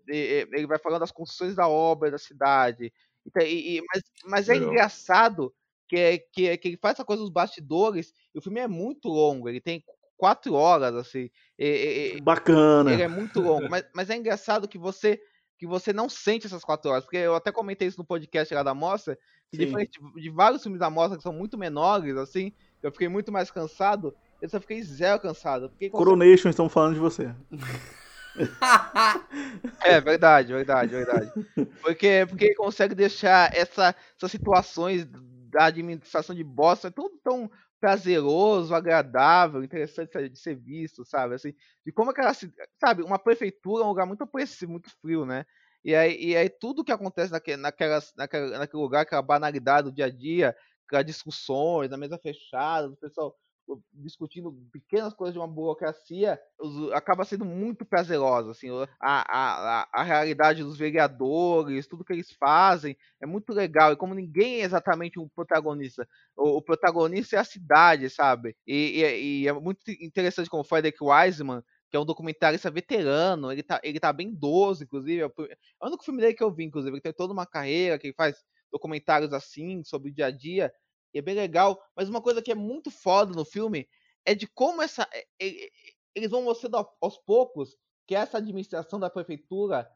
[0.08, 2.92] ele vai falando das construções da obra da cidade.
[3.26, 5.54] Então, e, e, mas, mas é engraçado
[5.88, 8.12] que, que, que ele faz essa coisa dos bastidores.
[8.34, 9.48] E o filme é muito longo.
[9.48, 9.84] Ele tem
[10.16, 11.30] quatro horas, assim.
[11.58, 12.92] E, e, Bacana.
[12.92, 13.68] Ele é muito longo.
[13.68, 15.20] mas, mas é engraçado que você
[15.58, 17.04] que você não sente essas quatro horas.
[17.04, 19.16] Porque eu até comentei isso no podcast lá da mostra,
[19.50, 19.66] que Sim.
[19.66, 22.52] diferente de, vários filmes da mostra que são muito menores, assim,
[22.82, 25.70] eu fiquei muito mais cansado, eu só fiquei zero cansado.
[25.70, 27.34] Fiquei Coronation, estão falando de você.
[29.82, 31.32] é verdade, verdade, verdade.
[31.80, 35.06] Porque, porque consegue deixar essa, essas situações
[35.54, 37.48] da administração de Boston tudo tão
[37.84, 41.34] prazeroso, agradável, interessante de ser visto, sabe?
[41.34, 41.52] Assim,
[41.84, 42.32] de como aquela,
[42.80, 45.44] sabe, uma prefeitura é um lugar muito opressivo, muito frio, né?
[45.84, 49.94] E aí, e aí tudo que acontece naquele, naquela, naquela, naquele lugar, aquela banalidade do
[49.94, 50.56] dia a dia,
[50.86, 53.36] aquelas discussões na mesa fechada, o pessoal
[53.92, 56.38] discutindo pequenas coisas de uma burocracia,
[56.92, 58.68] acaba sendo muito prazerosa, assim,
[59.00, 59.24] a,
[59.80, 64.60] a, a realidade dos vereadores, tudo que eles fazem é muito legal, e como ninguém
[64.60, 66.06] é exatamente um protagonista,
[66.36, 70.66] o, o protagonista é a cidade, sabe, e, e, e, é muito interessante como o
[70.66, 75.26] Frederick Wiseman, que é um documentarista veterano, ele tá, ele tá bem idoso, inclusive, é
[75.26, 77.98] o, é o único filme dele que eu vi, inclusive, ele tem toda uma carreira,
[77.98, 78.36] que ele faz
[78.70, 80.72] documentários assim, sobre o dia a dia,
[81.14, 81.80] e é bem legal.
[81.96, 83.88] Mas uma coisa que é muito foda no filme
[84.24, 85.08] é de como essa.
[86.14, 89.88] Eles vão mostrando aos poucos que essa administração da prefeitura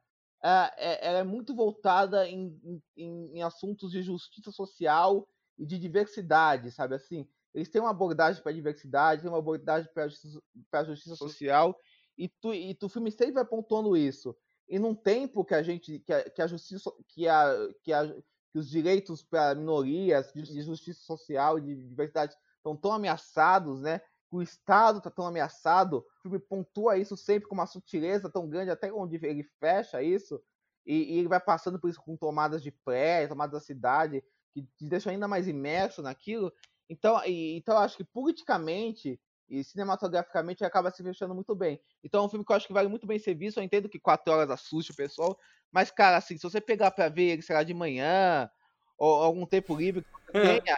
[0.43, 6.71] é, ela é muito voltada em, em, em assuntos de justiça social e de diversidade,
[6.71, 7.29] sabe assim?
[7.53, 10.41] Eles têm uma abordagem para a diversidade, têm uma abordagem para a justiça,
[10.87, 11.77] justiça, social,
[12.17, 14.37] e tu, e tu filme sempre vai pontuando isso.
[14.69, 18.15] E num tempo que a gente, que a, que a justiça, que a, que a,
[18.53, 23.99] que os direitos para minorias, de justiça social, de diversidade estão tão ameaçados, né?
[23.99, 28.49] Que o Estado está tão ameaçado, o filme pontua isso sempre com uma sutileza tão
[28.49, 30.43] grande, até onde ele fecha isso,
[30.87, 34.23] e, e ele vai passando por isso com tomadas de prédio, tomadas da cidade,
[34.53, 36.53] que te deixam ainda mais imerso naquilo.
[36.89, 41.81] Então, e, então eu acho que politicamente e cinematograficamente acaba se fechando muito bem.
[42.05, 43.59] Então é um filme que eu acho que vale muito bem ser visto.
[43.59, 45.39] Eu entendo que quatro horas assuste o pessoal,
[45.73, 48.49] mas, cara, assim, se você pegar pra ver ele, sei lá, de manhã,
[48.99, 50.33] ou algum tempo livre que você
[50.63, 50.77] tenha,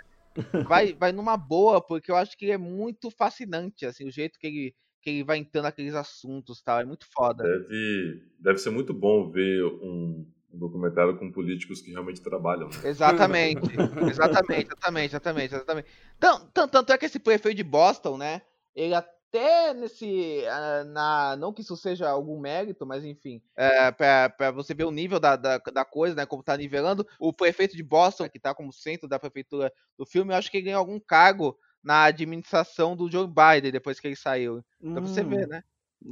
[0.66, 4.38] vai, vai numa boa, porque eu acho que ele é muito fascinante, assim, o jeito
[4.38, 6.80] que ele, que ele vai entrando naqueles assuntos tal.
[6.80, 7.42] É muito foda.
[7.42, 12.68] Deve, deve ser muito bom ver um, um documentário com políticos que realmente trabalham.
[12.68, 12.74] Né?
[12.84, 13.70] Exatamente,
[14.10, 15.88] exatamente, exatamente, exatamente, exatamente.
[16.18, 18.42] Tanto, tanto é que esse prefeito de Boston, né?
[18.74, 20.42] Ele até nesse.
[20.44, 24.90] Uh, na, não que isso seja algum mérito, mas enfim, é, para você ver o
[24.90, 26.26] nível da, da, da, coisa, né?
[26.26, 27.06] Como tá nivelando.
[27.18, 30.56] O prefeito de Boston, que tá como centro da prefeitura do filme, eu acho que
[30.56, 34.62] ele ganhou algum cargo na administração do Joe Biden depois que ele saiu.
[34.82, 34.94] Hum.
[35.00, 35.62] você vê, né?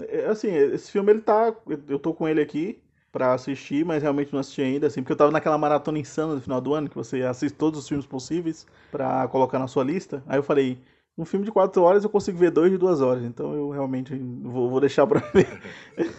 [0.08, 1.54] É, assim, esse filme ele tá.
[1.88, 2.80] Eu tô com ele aqui
[3.10, 6.40] para assistir, mas realmente não assisti ainda, assim, porque eu tava naquela maratona insana no
[6.40, 10.22] final do ano, que você assiste todos os filmes possíveis para colocar na sua lista.
[10.26, 10.78] Aí eu falei,
[11.18, 14.14] um filme de quatro horas eu consigo ver dois de duas horas, então eu realmente
[14.16, 15.60] vou, vou deixar pra ver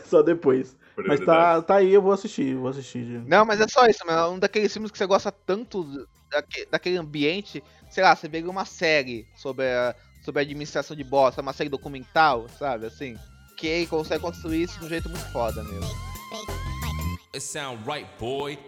[0.05, 0.75] só depois.
[1.07, 3.05] Mas tá, tá aí, eu vou assistir, vou assistir.
[3.25, 5.87] Não, mas é só isso, é um daqueles filmes que você gosta tanto
[6.69, 11.41] daquele ambiente, sei lá, você vê uma série sobre a, sobre a administração de bosta,
[11.41, 13.15] uma série documental, sabe, assim,
[13.55, 15.89] que consegue construir isso de um jeito muito foda mesmo.
[17.33, 18.59] It sound right, boy.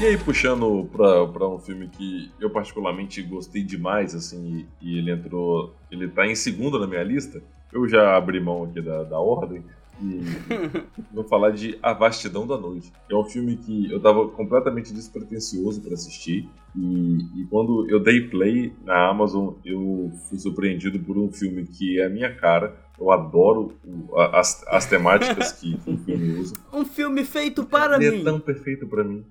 [0.00, 5.10] E aí, puxando pra, um filme que eu particularmente gostei demais, assim, e, e, ele
[5.10, 5.72] entrou.
[5.90, 7.40] Ele tá em segundo na minha lista.
[7.72, 9.64] Eu já abri mão aqui da, da ordem.
[10.02, 10.20] E
[11.14, 12.92] vou falar de A Vastidão da Noite.
[13.08, 16.48] É um filme que eu tava completamente despretensioso para assistir.
[16.76, 22.00] E, e, quando eu dei play na Amazon, eu fui surpreendido por um filme que
[22.00, 22.76] é a minha cara.
[22.98, 26.54] Eu adoro o, as, as temáticas que, que, o filme usa.
[26.72, 28.20] Um filme feito para ele mim.
[28.22, 29.24] É tão perfeito para mim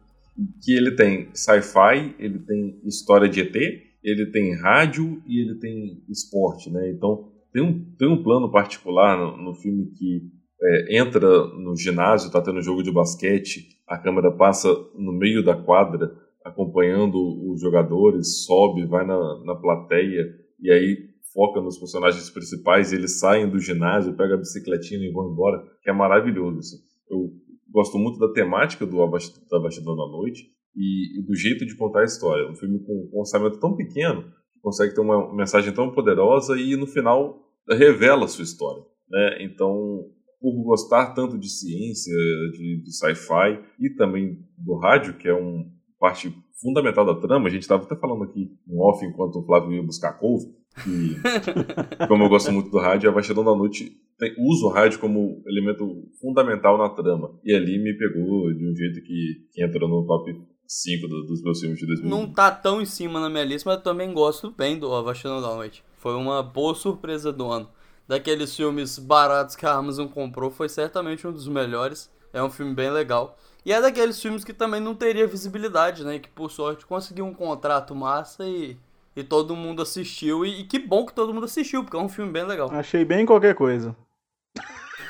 [0.61, 3.55] que ele tem sci-fi, ele tem história de ET,
[4.03, 6.91] ele tem rádio e ele tem esporte, né?
[6.91, 10.21] Então tem um, tem um plano particular no, no filme que
[10.61, 15.55] é, entra no ginásio, tá tendo jogo de basquete, a câmera passa no meio da
[15.55, 16.11] quadra
[16.43, 17.17] acompanhando
[17.51, 20.25] os jogadores, sobe, vai na, na plateia
[20.59, 25.31] e aí foca nos personagens principais eles saem do ginásio, pegam a bicicletinha e vão
[25.31, 26.59] embora, que é maravilhoso.
[26.59, 26.77] Assim.
[27.09, 27.31] Eu
[27.73, 30.45] gosto muito da temática do da Bastidão da Noite
[30.75, 32.49] e, do jeito de contar a história.
[32.49, 36.75] Um filme com um orçamento tão pequeno que consegue ter uma mensagem tão poderosa e
[36.75, 38.83] no final revela a sua história.
[39.09, 39.43] Né?
[39.43, 40.05] Então,
[40.39, 42.13] por gostar tanto de ciência,
[42.51, 45.65] de, de sci-fi e também do rádio, que é uma
[45.99, 49.73] parte fundamental da trama, a gente estava até falando aqui um off enquanto o Flávio
[49.73, 50.45] ia buscar couve,
[50.83, 51.17] que,
[52.07, 55.43] como eu gosto muito do rádio, a Bastidão da Noite tem, usa o rádio como
[55.45, 55.85] elemento
[56.19, 57.37] fundamental na trama.
[57.43, 60.33] E ali me pegou de um jeito que, que entrou no top
[60.67, 62.09] 5 do, dos meus filmes de 2020.
[62.09, 65.01] Não tá tão em cima na minha lista, mas eu também gosto bem do A
[65.01, 65.83] da Noite.
[65.97, 67.69] Foi uma boa surpresa do ano.
[68.07, 72.11] Daqueles filmes baratos que a Amazon comprou, foi certamente um dos melhores.
[72.33, 73.37] É um filme bem legal.
[73.65, 76.19] E é daqueles filmes que também não teria visibilidade, né?
[76.19, 78.77] Que por sorte conseguiu um contrato massa e,
[79.15, 80.45] e todo mundo assistiu.
[80.45, 82.69] E, e que bom que todo mundo assistiu, porque é um filme bem legal.
[82.71, 83.95] Achei bem qualquer coisa.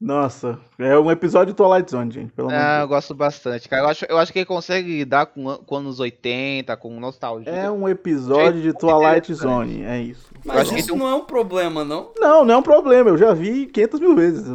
[0.00, 2.32] Nossa, é um episódio de Twilight Zone, gente.
[2.32, 3.82] Pelo ah, eu gosto bastante, cara.
[3.82, 7.50] Eu acho, eu acho que ele consegue lidar com, com anos 80, com nostalgia.
[7.50, 10.32] É um episódio de Twilight Zone, é isso.
[10.44, 12.12] Mas isso não é um problema, não?
[12.16, 13.10] Não, não é um problema.
[13.10, 14.46] Eu já vi 500 mil vezes.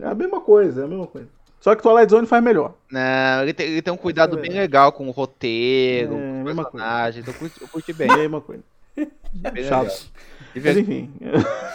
[0.00, 1.28] É a mesma coisa, é a mesma coisa.
[1.60, 2.74] Só que Twilight Zone faz melhor.
[2.90, 4.42] Não, ele tem, ele tem um cuidado é.
[4.42, 7.22] bem legal com o roteiro, é, com o personagem.
[7.22, 8.08] Então eu curti bem.
[8.08, 8.62] Mesma coisa.
[8.96, 10.10] É Chato.
[10.54, 11.10] Mas enfim.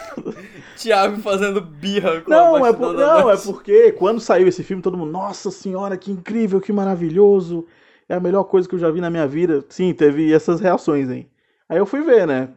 [0.76, 4.82] Thiago fazendo birra com não, a é por, Não, é porque quando saiu esse filme,
[4.82, 7.66] todo mundo, nossa senhora, que incrível, que maravilhoso.
[8.08, 9.64] É a melhor coisa que eu já vi na minha vida.
[9.68, 11.26] Sim, teve essas reações aí.
[11.68, 12.50] Aí eu fui ver, né?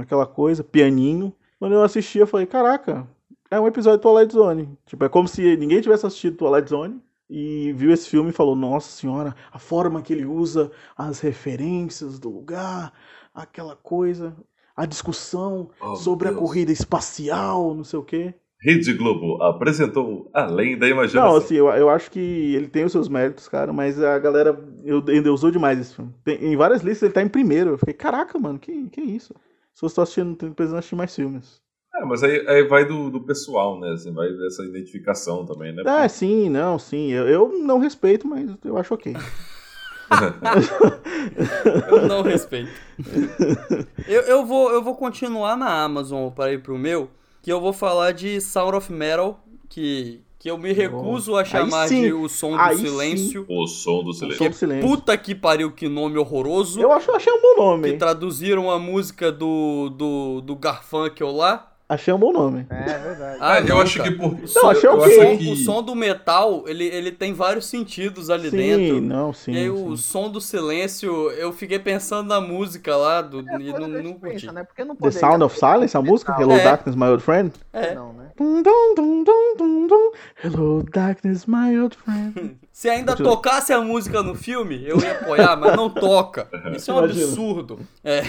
[0.00, 1.34] Aquela coisa, pianinho.
[1.58, 3.06] Quando eu assisti, eu falei, caraca,
[3.52, 4.78] é um episódio de Twilight Zone.
[4.86, 8.56] Tipo, é como se ninguém tivesse assistido Twilight Zone e viu esse filme e falou,
[8.56, 12.92] nossa senhora, a forma que ele usa as referências do lugar,
[13.34, 14.34] aquela coisa
[14.74, 16.38] a discussão oh, sobre Deus.
[16.38, 18.34] a corrida espacial, não sei o quê.
[18.58, 21.32] Rede Globo apresentou Além da Imaginação.
[21.32, 24.58] Não, assim, eu, eu acho que ele tem os seus méritos, cara, mas a galera
[24.82, 26.14] eu, ainda usou demais esse filme.
[26.24, 27.70] Tem, em várias listas ele tá em primeiro.
[27.70, 29.34] Eu fiquei, caraca, mano, que, que isso?
[29.74, 31.61] Se eu estou assistindo, precisando assistir mais filmes.
[31.94, 33.90] É, mas aí, aí vai do, do, pessoal, né?
[33.92, 35.82] Assim, vai dessa identificação também, né?
[35.82, 36.08] Porque...
[36.08, 37.10] sim, não, sim.
[37.10, 39.14] Eu, eu não respeito, mas eu acho ok.
[41.90, 42.70] eu não respeito.
[44.06, 47.08] Eu, eu, vou, eu vou continuar na Amazon para ir pro meu,
[47.40, 51.88] que eu vou falar de Sound of Metal, que, que eu me recuso a chamar
[51.88, 53.46] de O Som do Aí Silêncio.
[53.46, 53.54] Sim.
[53.54, 54.50] O Som do Silêncio.
[54.50, 54.88] do silêncio.
[54.88, 56.80] Puta que pariu, que nome horroroso.
[56.80, 57.92] Eu acho, achei um bom nome.
[57.92, 61.71] Que traduziram a música do, do, do Garfunkel lá.
[61.88, 62.66] Achei um bom nome.
[62.70, 63.38] É, é verdade.
[63.40, 64.32] Ah, eu acho que por.
[64.32, 65.52] Não, achei o, som, que...
[65.52, 69.00] o som do metal, ele, ele tem vários sentidos ali sim, dentro.
[69.00, 69.52] Não, sim.
[69.52, 69.70] E aí sim.
[69.70, 74.14] o som do silêncio, eu fiquei pensando na música lá do, é, e não, não
[74.14, 74.46] curti.
[74.46, 74.66] Pensa, né?
[74.86, 76.34] não The Sound of Silence, a música?
[76.38, 76.64] Hello é.
[76.64, 77.52] Darkness, My Old Friend?
[77.72, 77.94] É.
[77.94, 78.30] Não, né?
[80.42, 82.56] Hello Darkness, My Old Friend.
[82.72, 86.48] Se ainda tocasse a música no filme, eu ia apoiar, mas não toca.
[86.74, 87.80] Isso é um absurdo.
[88.02, 88.22] É,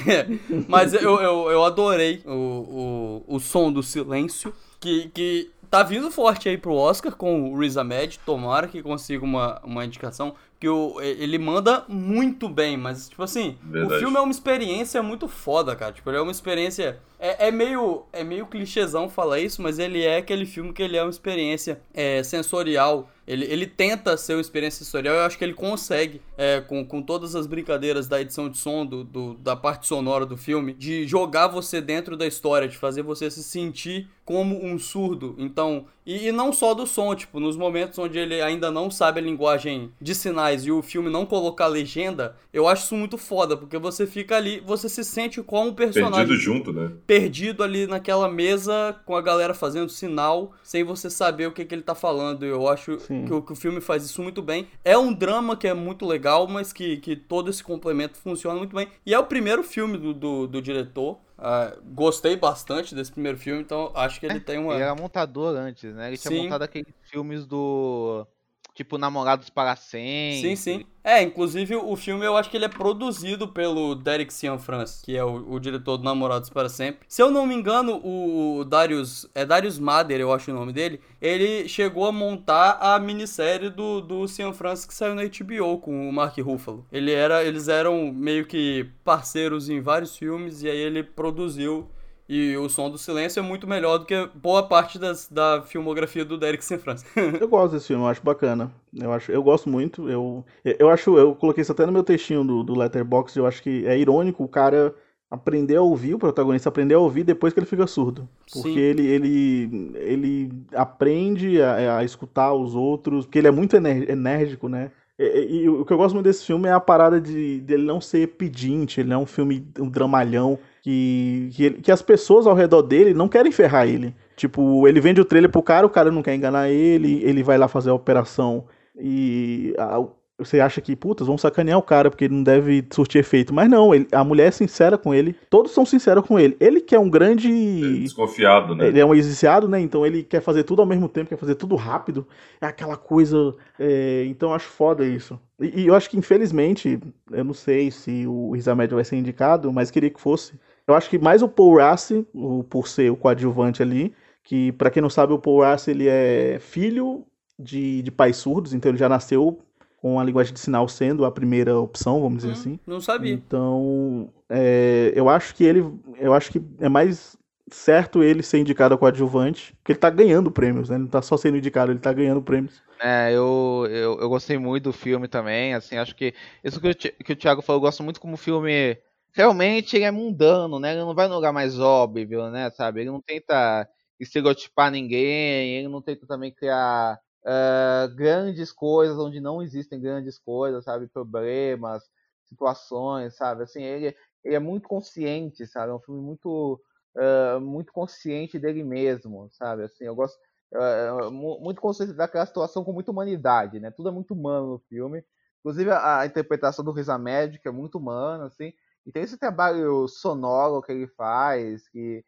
[0.67, 6.11] mas eu, eu, eu adorei o, o, o som do silêncio, que, que tá vindo
[6.11, 8.19] forte aí pro Oscar com o Riz Ahmed.
[8.25, 13.57] Tomara que consiga uma, uma indicação que o, ele manda muito bem, mas, tipo assim,
[13.63, 13.95] Verdade.
[13.95, 15.91] o filme é uma experiência muito foda, cara.
[15.91, 16.99] Tipo, ele é uma experiência.
[17.19, 20.95] É, é, meio, é meio clichêzão falar isso, mas ele é aquele filme que ele
[20.95, 25.43] é uma experiência é, sensorial ele, ele tenta ser uma experiência sensorial, eu acho que
[25.43, 29.55] ele consegue, é, com, com todas as brincadeiras da edição de som, do, do, da
[29.55, 34.09] parte sonora do filme, de jogar você dentro da história, de fazer você se sentir
[34.25, 35.35] como um surdo.
[35.37, 39.19] Então, e, e, não só do som, tipo, nos momentos onde ele ainda não sabe
[39.19, 43.55] a linguagem de sinais e o filme não colocar legenda, eu acho isso muito foda,
[43.57, 46.27] porque você fica ali, você se sente como um personagem.
[46.27, 46.91] Perdido junto, né?
[47.05, 51.75] Perdido ali naquela mesa com a galera fazendo sinal, sem você saber o que, que
[51.75, 52.45] ele tá falando.
[52.45, 54.67] Eu acho que o, que o filme faz isso muito bem.
[54.83, 58.75] É um drama que é muito legal, mas que, que todo esse complemento funciona muito
[58.75, 58.87] bem.
[59.05, 61.19] E é o primeiro filme do, do, do diretor.
[61.37, 64.73] Uh, gostei bastante desse primeiro filme, então acho que ele é, tem uma.
[64.73, 66.07] Ele era montador antes, né?
[66.07, 66.29] Ele Sim.
[66.29, 68.25] tinha montado aqueles filmes do
[68.73, 70.41] tipo Namorados para Sempre.
[70.41, 70.85] Sim, sim.
[71.03, 75.23] É, inclusive o filme eu acho que ele é produzido pelo Derek Cianfrance, que é
[75.23, 77.05] o, o, diretor do Namorados para Sempre.
[77.09, 81.01] Se eu não me engano, o Darius, é Darius Mader, eu acho o nome dele,
[81.21, 86.13] ele chegou a montar a minissérie do, do Cianfrance que saiu na HBO com o
[86.13, 86.85] Mark Ruffalo.
[86.91, 91.89] Ele era, eles eram meio que parceiros em vários filmes e aí ele produziu
[92.27, 96.23] e o som do silêncio é muito melhor do que boa parte das, da filmografia
[96.23, 97.05] do Derek Cianfrance.
[97.39, 98.71] eu gosto desse filme, eu acho bacana.
[98.93, 100.09] Eu, acho, eu gosto muito.
[100.09, 103.61] Eu, eu acho, eu coloquei isso até no meu textinho do, do Letterboxd, eu acho
[103.61, 104.95] que é irônico o cara
[105.33, 108.29] aprender a ouvir, o protagonista aprender a ouvir depois que ele fica surdo.
[108.53, 114.69] Porque ele, ele, ele aprende a, a, escutar os outros, porque ele é muito enérgico,
[114.69, 114.91] né?
[115.17, 117.73] E, e, e, o que eu gosto muito desse filme é a parada de, de
[117.73, 121.91] ele não ser pedinte, ele não é um filme, um dramalhão, que, que, ele, que
[121.91, 124.13] as pessoas ao redor dele não querem ferrar ele.
[124.35, 127.57] Tipo, ele vende o trailer pro cara, o cara não quer enganar ele, ele vai
[127.57, 128.65] lá fazer a operação
[128.95, 130.03] e a,
[130.37, 133.53] você acha que, putas, vão sacanear o cara porque ele não deve surtir efeito.
[133.53, 136.57] Mas não, ele, a mulher é sincera com ele, todos são sinceros com ele.
[136.59, 137.49] Ele que é um grande.
[137.49, 138.87] É desconfiado, né?
[138.87, 139.79] Ele é um exiciado, né?
[139.79, 142.27] Então ele quer fazer tudo ao mesmo tempo, quer fazer tudo rápido.
[142.59, 143.55] É aquela coisa.
[143.79, 144.25] É...
[144.27, 145.39] Então eu acho foda isso.
[145.59, 146.99] E, e, eu acho que, infelizmente,
[147.31, 150.59] eu não sei se o Riz vai ser indicado, mas queria que fosse.
[150.87, 154.13] Eu acho que mais o Paul Rassi, o, por ser o coadjuvante ali,
[154.43, 157.25] que para quem não sabe, o Paul Rassi ele é filho
[157.57, 159.59] de, de pais surdos, então ele já nasceu
[159.97, 162.79] com a linguagem de sinal sendo a primeira opção, vamos dizer hum, assim.
[162.85, 163.33] Não sabia.
[163.33, 167.37] Então, é, eu acho que ele, eu acho que é mais
[167.71, 170.97] certo ele ser indicado a coadjuvante, porque ele tá ganhando prêmios, né?
[170.97, 172.83] Ele não tá só sendo indicado, ele tá ganhando prêmios.
[173.01, 176.95] É, eu, eu, eu gostei muito do filme também, assim, acho que isso que o,
[177.23, 178.97] que o Thiago falou, eu gosto muito como o filme
[179.33, 180.91] realmente ele é mundano, né?
[180.93, 182.69] Ele não vai no lugar mais óbvio, né?
[182.71, 183.01] Sabe?
[183.01, 183.87] Ele não tenta
[184.19, 190.83] estereotipar ninguém, ele não tenta também criar uh, grandes coisas onde não existem grandes coisas,
[190.85, 191.07] sabe?
[191.07, 192.03] Problemas,
[192.45, 193.63] situações, sabe?
[193.63, 195.91] Assim, ele, ele é muito consciente, sabe?
[195.91, 196.79] É um filme muito,
[197.17, 199.83] uh, muito consciente dele mesmo, sabe?
[199.83, 200.37] Assim, eu gosto
[200.73, 203.91] uh, muito consciente daquela situação com muita humanidade, né?
[203.91, 205.23] Tudo é muito humano no filme.
[205.59, 208.73] Inclusive a, a interpretação do Riz Ahmed, que é muito humana, assim.
[209.05, 212.23] E tem esse trabalho sonoro que ele faz, que,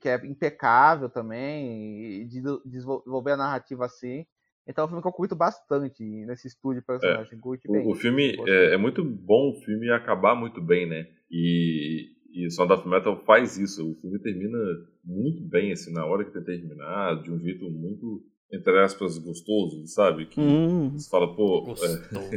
[0.00, 4.26] que é impecável também, de desenvolver a narrativa assim.
[4.66, 7.32] Então é um filme que eu curto bastante nesse estúdio de personagem.
[7.34, 7.68] É.
[7.68, 11.08] O, o, filme é, é, muito bom o filme acabar muito bem, né?
[11.30, 13.90] E, e Sound of Metal faz isso.
[13.90, 14.58] O filme termina
[15.04, 19.84] muito bem, assim, na hora que tem terminar, de um jeito muito, entre aspas, gostoso,
[19.86, 20.26] sabe?
[20.26, 20.90] Que hum.
[20.90, 21.62] você fala, pô.
[21.62, 22.02] Gostoso.
[22.14, 22.36] É,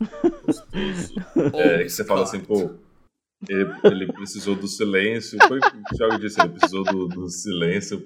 [0.44, 1.14] gostoso.
[1.54, 2.70] é, que você fala assim, pô.
[3.48, 5.38] Ele, ele, precisou do silêncio.
[5.48, 8.00] Foi o que o Thiago disse, ele precisou do, do silêncio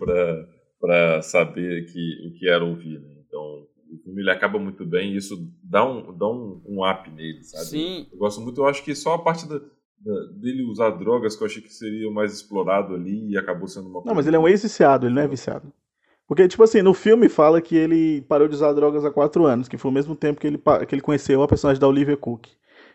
[0.81, 3.01] para saber que, o que era ouvir.
[3.01, 3.17] Né?
[3.27, 7.11] Então, o filme ele acaba muito bem e isso dá um, dá um, um up
[7.11, 7.65] nele, sabe?
[7.65, 8.07] Sim.
[8.13, 11.43] Eu gosto muito, eu acho que só a parte da, da, dele usar drogas que
[11.43, 14.09] eu achei que seria mais explorado ali e acabou sendo uma coisa.
[14.09, 15.73] Não, mas ele é um ex-viciado, ele não é viciado.
[16.27, 19.69] Porque, tipo assim, no filme fala que ele parou de usar drogas há quatro anos,
[19.69, 20.59] que foi o mesmo tempo que ele,
[20.89, 22.47] que ele conheceu a personagem da Olivia Cook.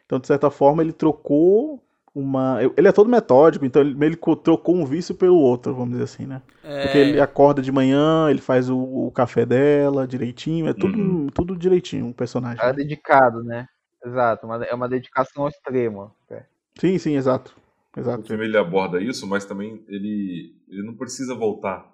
[0.05, 1.83] Então, de certa forma, ele trocou
[2.13, 2.59] uma.
[2.77, 6.03] Ele é todo metódico, então ele meio que trocou um vício pelo outro, vamos dizer
[6.03, 6.41] assim, né?
[6.63, 6.83] É...
[6.83, 11.27] Porque ele acorda de manhã, ele faz o, o café dela direitinho, é tudo, uhum.
[11.27, 12.63] tudo direitinho, o um personagem.
[12.63, 13.65] É dedicado, né?
[14.05, 16.11] Exato, é uma dedicação ao extremo.
[16.29, 16.43] É.
[16.79, 17.55] Sim, sim, exato.
[17.95, 18.23] exato.
[18.23, 21.85] O filme ele aborda isso, mas também ele, ele não precisa voltar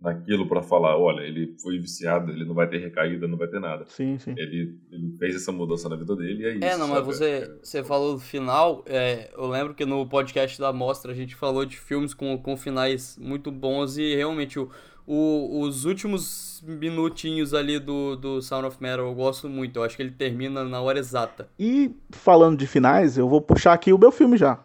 [0.00, 3.60] naquilo para falar, olha, ele foi viciado, ele não vai ter recaída, não vai ter
[3.60, 3.84] nada.
[3.86, 4.34] Sim, sim.
[4.36, 6.64] Ele, ele fez essa mudança na vida dele e é isso.
[6.64, 7.58] É, não, mas você, é...
[7.62, 11.64] você falou do final, é, eu lembro que no podcast da Mostra a gente falou
[11.64, 14.68] de filmes com, com finais muito bons e realmente o,
[15.06, 19.96] o, os últimos minutinhos ali do, do Sound of Metal eu gosto muito, eu acho
[19.96, 21.48] que ele termina na hora exata.
[21.58, 24.62] E falando de finais, eu vou puxar aqui o meu filme já.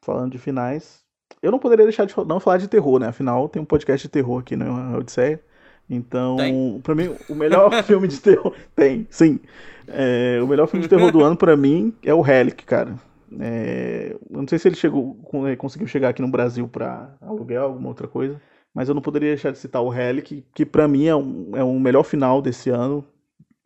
[0.00, 1.04] Falando de finais,
[1.42, 3.08] eu não poderia deixar de não falar de terror, né?
[3.08, 5.40] Afinal, tem um podcast de terror aqui na Odisseia.
[5.88, 6.36] Então,
[6.82, 8.54] para mim, o melhor filme de terror.
[8.76, 9.40] Tem, sim.
[9.86, 12.94] É, o melhor filme de terror do ano, para mim, é o Relic, cara.
[13.40, 15.14] É, eu não sei se ele chegou,
[15.56, 18.40] conseguiu chegar aqui no Brasil para aluguel, alguma outra coisa.
[18.74, 21.64] Mas eu não poderia deixar de citar o Relic, que para mim é um, é
[21.64, 23.04] um melhor final desse ano.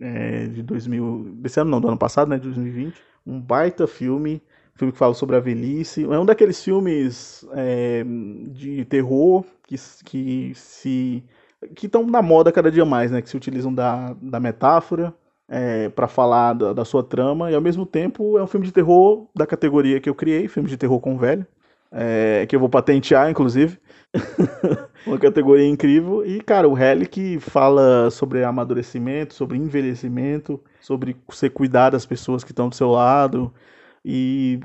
[0.00, 1.36] É, de 2000.
[1.36, 2.36] Desse ano não, do ano passado, né?
[2.36, 2.94] De 2020.
[3.26, 4.42] Um baita filme
[4.74, 6.04] filme que fala sobre a velhice.
[6.04, 8.04] É um daqueles filmes é,
[8.48, 11.24] de terror que, que se
[11.76, 13.22] que estão na moda cada dia mais, né?
[13.22, 15.14] Que se utilizam da, da metáfora
[15.48, 18.72] é, para falar da, da, sua trama e ao mesmo tempo é um filme de
[18.72, 21.46] terror da categoria que eu criei, filme de terror com velho,
[21.90, 23.78] é, que eu vou patentear, inclusive.
[25.06, 26.24] Uma categoria incrível.
[26.24, 32.52] E, cara, o Relic fala sobre amadurecimento, sobre envelhecimento, sobre você cuidar das pessoas que
[32.52, 33.52] estão do seu lado,
[34.04, 34.60] e,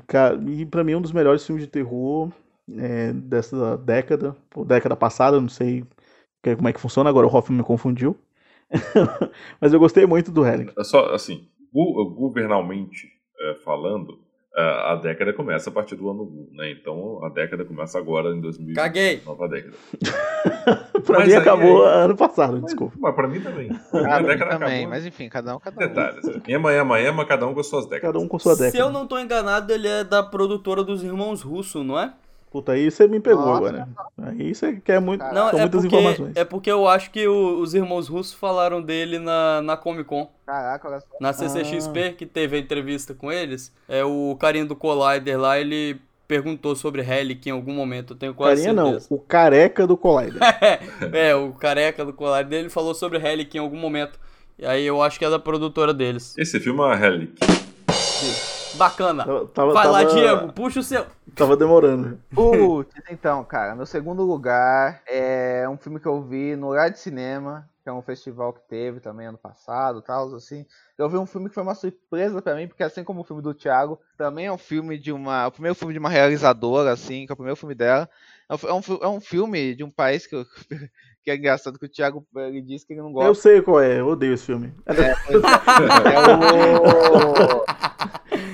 [0.46, 2.30] e para mim é um dos melhores filmes de terror
[2.76, 5.84] é, dessa década, ou década passada, não sei
[6.42, 8.16] como é que funciona, agora o Hoffman me confundiu.
[9.60, 10.70] Mas eu gostei muito do Helen.
[10.78, 13.08] É só assim, governalmente
[13.40, 14.18] é, falando,
[14.56, 16.22] a década começa a partir do ano
[16.52, 16.70] 1, né?
[16.70, 18.74] Então a década começa agora em 2000.
[18.74, 19.22] Caguei!
[19.24, 19.76] Nova década.
[21.04, 22.96] pra mas mim aí, acabou aí, ano passado, mas, desculpa.
[22.98, 23.70] Mas pra mim também.
[23.92, 24.88] A década também, acabou.
[24.88, 25.88] mas enfim, cada um, cada um.
[25.88, 26.24] Detalhes.
[26.48, 28.12] Ema, ema, ema, cada um com suas décadas.
[28.12, 28.70] Cada um com sua década.
[28.70, 32.12] Se eu não tô enganado, ele é da produtora dos Irmãos Russo, não é?
[32.50, 33.56] Puta, aí você me pegou Nossa.
[33.58, 33.88] agora.
[34.22, 35.22] Aí você quer muito.
[35.22, 36.32] Não, são é muitas porque, informações.
[36.36, 40.30] é porque eu acho que o- os irmãos russos falaram dele na, na Comic Con.
[40.46, 41.06] Caraca, olha só.
[41.20, 46.00] Na CCXP, que teve a entrevista com eles, é o carinha do Collider lá, ele
[46.26, 49.06] perguntou sobre Relic em algum momento, eu tenho quase Carinha não, certeza.
[49.10, 50.40] o careca do Collider.
[51.12, 54.18] é, o careca do Collider, ele falou sobre Relic em algum momento.
[54.58, 56.34] E aí eu acho que é da produtora deles.
[56.36, 57.32] Esse filme é uma Relic.
[58.74, 59.24] Bacana.
[59.24, 61.06] Tava- tava- Vai lá, tava- Diego, puxa o seu.
[61.34, 62.18] Tava demorando.
[62.34, 66.98] Putz, então, cara, meu segundo lugar é um filme que eu vi no Horário de
[67.00, 70.64] Cinema, que é um festival que teve também ano passado, tal, assim.
[70.96, 73.40] Eu vi um filme que foi uma surpresa pra mim, porque assim como o filme
[73.42, 77.24] do Thiago, também é um filme de uma, o primeiro filme de uma realizadora, assim,
[77.24, 78.08] que é o primeiro filme dela.
[78.48, 80.44] É um, é um, é um filme de um país que, eu-
[81.22, 83.42] que é engraçado que o Thiago ele disse que ele não Eu gosta.
[83.42, 84.74] sei qual é, eu odeio esse filme.
[84.86, 84.92] É
[86.28, 87.77] o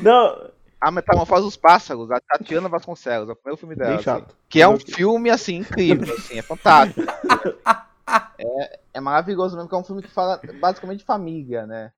[0.05, 0.51] Não,
[0.81, 3.97] A Metamorfose dos Pássaros, a Tatiana Vasconcelos, é o primeiro filme dela.
[3.97, 4.27] bem assim.
[4.49, 7.01] Que é um filme, assim, incrível, assim, é fantástico.
[8.39, 11.93] É, é maravilhoso mesmo, que é um filme que fala basicamente de família, né?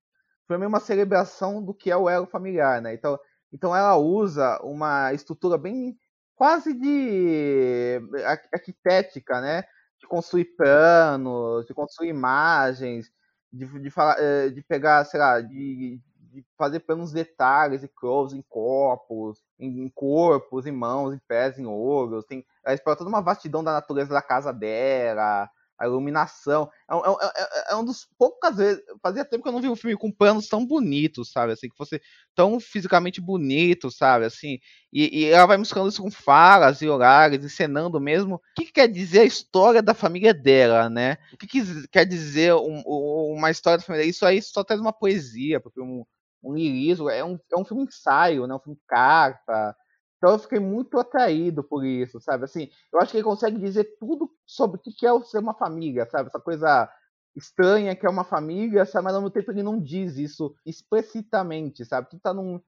[0.45, 2.93] O filme é uma celebração do que é o elo familiar, né?
[2.93, 3.19] Então,
[3.51, 5.97] então ela usa uma estrutura bem
[6.35, 9.63] quase de ar- arquitética, né?
[9.99, 13.11] De construir planos, de construir imagens,
[13.51, 15.99] de, de, falar, eh, de pegar, sei lá, de,
[16.31, 21.57] de fazer planos detalhes e close em corpos, em, em corpos, em mãos, em pés,
[21.59, 22.25] em olhos.
[22.25, 25.49] Tem, ela explora toda uma vastidão da natureza da casa dela,
[25.79, 26.69] a iluminação.
[26.89, 28.83] É, é um- é- é um dos poucas vezes.
[29.01, 31.53] Fazia tempo que eu não vi um filme com planos tão bonitos, sabe?
[31.53, 32.01] Assim, que fosse
[32.35, 34.25] tão fisicamente bonito, sabe?
[34.25, 34.59] Assim,
[34.91, 38.35] e, e ela vai misturando isso com falas e horários, encenando mesmo.
[38.35, 41.17] O que, que quer dizer a história da família dela, né?
[41.33, 44.07] O que, que quer dizer um- um- uma história da família?
[44.09, 46.03] Isso aí só traz uma poesia, porque um,
[46.47, 48.55] um lirismo é um, é um filme ensaio, né?
[48.55, 49.75] Um filme carta.
[50.17, 52.45] Então eu fiquei muito atraído por isso, sabe?
[52.45, 56.07] Assim, eu acho que ele consegue dizer tudo sobre o que é ser uma família,
[56.09, 56.29] sabe?
[56.29, 56.89] Essa coisa
[57.35, 59.05] estranha que é uma família, sabe?
[59.05, 62.09] mas ao mesmo tempo ele não diz isso explicitamente, sabe?
[62.09, 62.59] Tudo tá num,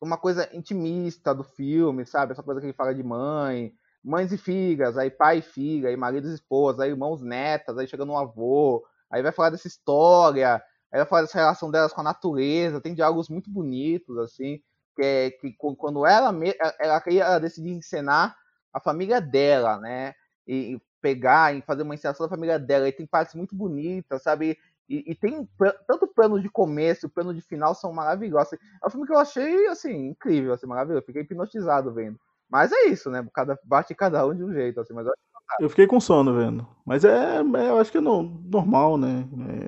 [0.00, 2.32] uma coisa intimista do filme, sabe?
[2.32, 3.72] Essa coisa que ele fala de mãe,
[4.02, 7.86] mães e filhas, aí pai e filha, aí maridos e esposas, aí irmãos netas, aí
[7.86, 10.62] chega no avô, aí vai falar dessa história,
[10.92, 14.60] vai falar dessa relação delas com a natureza, tem diálogos muito bonitos, assim,
[14.96, 16.32] que é que qu- quando ela,
[16.80, 18.36] ela ela decidir encenar
[18.72, 20.14] a família dela, né?
[20.46, 24.58] E pegar e fazer uma encenação da família dela, e tem partes muito bonitas, sabe?
[24.88, 25.48] E, e tem
[25.86, 28.52] tanto plano de começo plano de final são maravilhosos.
[28.82, 31.04] É um filme que eu achei, assim, incrível, assim, maravilhoso.
[31.06, 32.18] Fiquei hipnotizado vendo.
[32.48, 33.26] Mas é isso, né?
[33.34, 34.94] Cada, bate cada um de um jeito, assim.
[34.94, 35.12] Mas eu-
[35.60, 36.66] Eu fiquei com sono vendo.
[36.84, 39.24] Mas é, é, eu acho que é no- normal, né?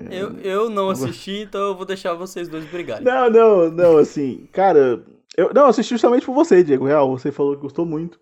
[0.09, 3.05] É- Eu, eu não assisti, então eu vou deixar vocês dois brigarem.
[3.05, 5.03] Não, não, não, assim, cara,
[5.37, 8.19] eu não eu assisti justamente por você, Diego, real, você falou que gostou muito.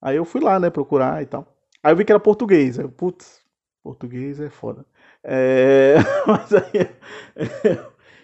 [0.00, 1.46] Aí eu fui lá, né, procurar e tal.
[1.82, 3.40] Aí eu vi que era português, aí eu, putz,
[3.82, 4.84] português é foda.
[5.22, 5.96] É,
[6.26, 6.88] mas aí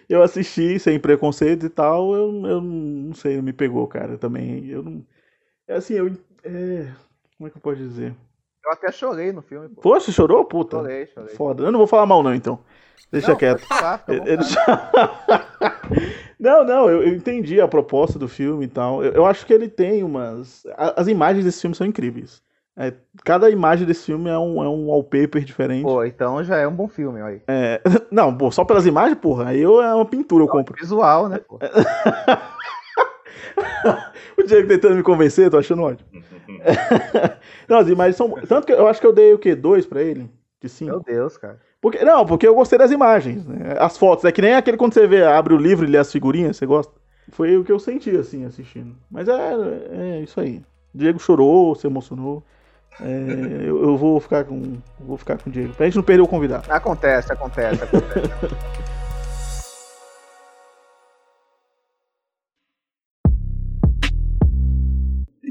[0.09, 4.65] eu assisti sem preconceito e tal, eu, eu não sei, não me pegou, cara, também,
[4.67, 5.05] eu não,
[5.67, 6.07] é assim, eu,
[6.43, 6.91] é,
[7.37, 8.15] como é que eu posso dizer?
[8.67, 9.81] Eu até chorei no filme, pô.
[9.81, 10.77] Poxa, chorou, puta?
[10.77, 11.35] Chorei, chorei.
[11.35, 12.59] Foda, eu não vou falar mal não, então,
[13.11, 13.67] deixa Não, quieto.
[13.67, 14.03] vontade.
[16.39, 19.03] não, não, eu, eu entendi a proposta do filme e tal.
[19.03, 20.65] Eu, eu acho que ele tem umas.
[20.77, 22.41] a- As imagens desse filme são incríveis.
[22.79, 22.93] É,
[23.25, 25.81] cada imagem desse filme é um, é um wallpaper diferente.
[25.83, 27.41] Pô, então já é um bom filme, aí.
[27.47, 30.75] É, não, pô, só pelas imagens, porra, aí eu, é uma pintura, eu compro.
[30.79, 31.57] Visual, né, pô?
[34.37, 36.09] o Diego tentando me convencer, tô achando ótimo.
[37.67, 38.29] não, as imagens são.
[38.47, 39.55] Tanto que eu acho que eu dei o quê?
[39.55, 40.29] Dois pra ele?
[40.61, 40.91] De cinco?
[40.91, 41.59] Meu Deus, cara.
[41.79, 43.75] Porque, não, porque eu gostei das imagens, né?
[43.79, 44.25] As fotos.
[44.25, 46.65] É que nem aquele quando você vê, abre o livro e lê as figurinhas, você
[46.65, 46.93] gosta.
[47.31, 48.95] Foi o que eu senti, assim, assistindo.
[49.11, 49.53] Mas é,
[49.91, 50.63] é isso aí.
[50.93, 52.43] Diego chorou, se emocionou.
[52.99, 54.77] É, eu, eu vou ficar com.
[54.99, 55.73] Vou ficar com o Diego.
[55.73, 56.71] Pra gente não perder o convidado.
[56.71, 58.29] Acontece, acontece, acontece.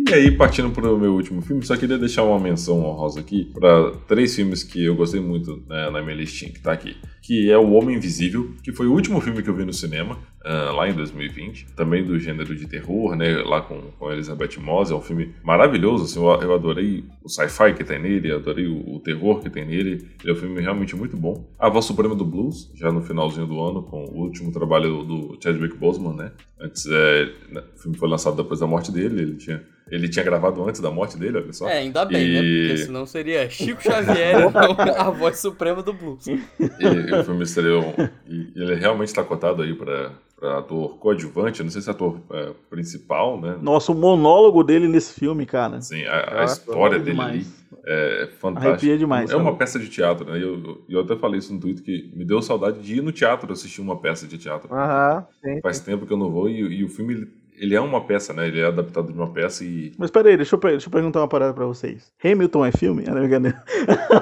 [0.08, 3.50] E aí, partindo para o meu último filme, só queria deixar uma menção honrosa aqui
[3.52, 6.96] para três filmes que eu gostei muito né, na minha listinha que tá aqui.
[7.20, 10.16] Que é O Homem Invisível, que foi o último filme que eu vi no cinema,
[10.44, 11.74] ah, lá em 2020.
[11.74, 13.38] Também do gênero de terror, né?
[13.38, 14.92] Lá com, com Elizabeth Moss.
[14.92, 18.94] É um filme maravilhoso, assim, eu, eu adorei o sci-fi que tem nele, adorei o,
[18.94, 20.08] o terror que tem nele.
[20.22, 21.44] Ele é um filme realmente muito bom.
[21.58, 25.32] A Voz Suprema do Blues, já no finalzinho do ano, com o último trabalho do,
[25.32, 26.30] do Chadwick Boseman, né?
[26.60, 30.24] Antes, é, né, o filme foi lançado depois da morte dele, ele tinha ele tinha
[30.24, 31.68] gravado antes da morte dele, olha só.
[31.68, 32.42] É, ainda bem, né?
[32.42, 36.26] E- Porque senão seria Chico Xavier, e não a voz suprema do blues.
[36.26, 37.94] E, e o filme estreou.
[38.28, 42.20] E ele realmente está cotado aí para para ator coadjuvante, não sei se é ator
[42.30, 43.56] é, principal, né?
[43.58, 45.80] Nossa, o monólogo dele nesse filme, cara.
[45.80, 47.46] Sim, a, a história dele ali
[47.86, 48.68] é fantástica.
[48.70, 49.30] Arrepia demais.
[49.30, 49.42] É sabe?
[49.42, 50.42] uma peça de teatro, né?
[50.42, 53.50] Eu, eu até falei isso no Twitter que me deu saudade de ir no teatro
[53.50, 54.68] assistir uma peça de teatro.
[54.70, 55.84] Aham, sim, Faz sim.
[55.84, 57.26] tempo que eu não vou e, e o filme
[57.58, 58.48] ele é uma peça, né?
[58.48, 59.92] Ele é adaptado de uma peça e.
[59.98, 62.12] Mas peraí, deixa eu, deixa eu perguntar uma parada pra vocês.
[62.22, 63.04] Hamilton é filme?
[63.06, 63.62] Ah, não, brincadeira.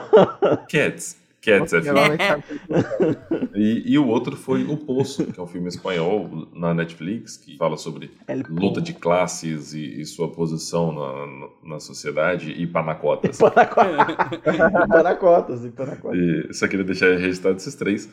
[0.71, 1.25] Cats.
[1.45, 2.01] Cats é filme.
[3.55, 7.57] E, e, o outro foi O Poço, que é um filme espanhol na Netflix, que
[7.57, 8.11] fala sobre
[8.49, 13.39] luta de classes e, e sua posição na, na, sociedade e panacotas.
[13.39, 15.65] E panacotas.
[15.65, 16.19] e panacotas.
[16.19, 18.11] E só queria deixar registrado esses três.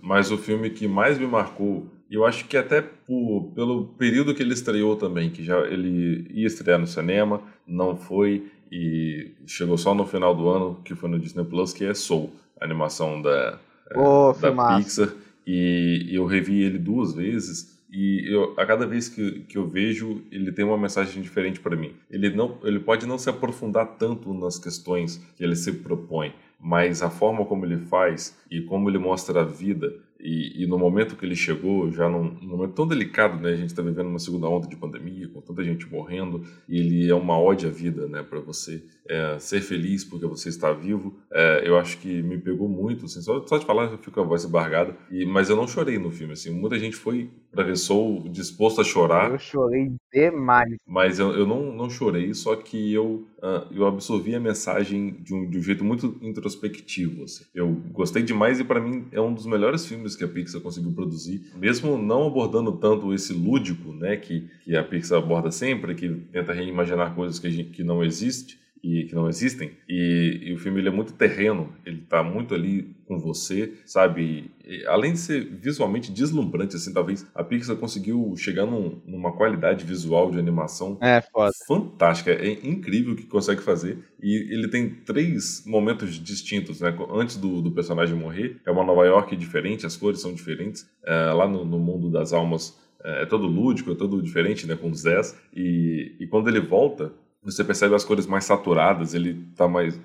[0.00, 4.34] Mas o filme que mais me marcou, e eu acho que até por, pelo período
[4.34, 9.78] que ele estreou também, que já ele ia estrear no cinema, não foi, e chegou
[9.78, 13.58] só no final do ano, que foi no Disney Plus, que é Soul animação da,
[13.96, 15.08] oh, da Pixar.
[15.46, 17.80] E eu revi ele duas vezes.
[17.90, 21.74] E eu, a cada vez que, que eu vejo, ele tem uma mensagem diferente para
[21.74, 21.94] mim.
[22.10, 27.02] Ele, não, ele pode não se aprofundar tanto nas questões que ele se propõe, mas
[27.02, 31.16] a forma como ele faz e como ele mostra a vida e, e, no momento
[31.16, 33.50] que ele chegou, já num, num, momento tão delicado, né?
[33.50, 37.10] A gente está vivendo uma segunda onda de pandemia, com tanta gente morrendo, e ele
[37.10, 38.22] é uma ódio à vida, né?
[38.22, 41.16] Para você é, ser feliz porque você está vivo.
[41.32, 44.20] É, eu acho que me pegou muito, assim, só, só de falar eu fico com
[44.20, 44.96] a voz embargada.
[45.10, 46.50] E, mas eu não chorei no filme, assim.
[46.50, 49.30] Muita gente foi para ver Soul disposto a chorar.
[49.30, 50.74] Eu chorei demais.
[50.86, 55.34] Mas eu, eu não, não chorei, só que eu, uh, eu absorvi a mensagem de
[55.34, 57.24] um, de um jeito muito introspectivo.
[57.24, 57.44] Assim.
[57.54, 60.92] Eu gostei demais e para mim é um dos melhores filmes que a Pixar conseguiu
[60.92, 66.08] produzir, mesmo não abordando tanto esse lúdico, né, que, que a Pixar aborda sempre, que
[66.32, 69.70] tenta reimaginar coisas que, gente, que não existem e que não existem.
[69.88, 74.50] E, e, o filme ele é muito terreno, ele tá muito ali com você, sabe?
[74.66, 79.84] E, além de ser visualmente deslumbrante, assim, talvez a Pixar conseguiu chegar num, numa qualidade
[79.84, 81.22] visual de animação é,
[81.66, 82.32] fantástica.
[82.32, 83.98] É incrível o que consegue fazer.
[84.20, 86.94] E ele tem três momentos distintos, né?
[87.12, 90.90] Antes do, do personagem morrer, é uma Nova York diferente, as cores são diferentes.
[91.04, 94.74] É, lá no, no mundo das almas é, é todo lúdico, é todo diferente, né?
[94.74, 95.36] Com os 10.
[95.54, 97.12] E, e quando ele volta,
[97.42, 99.98] você percebe as cores mais saturadas, ele tá mais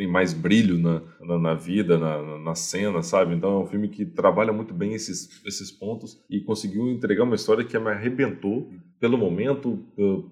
[0.00, 3.34] tem mais brilho na, na, na vida, na, na, cena, sabe?
[3.34, 7.34] Então é um filme que trabalha muito bem esses, esses pontos e conseguiu entregar uma
[7.34, 10.30] história que me arrebentou pelo momento, pelo,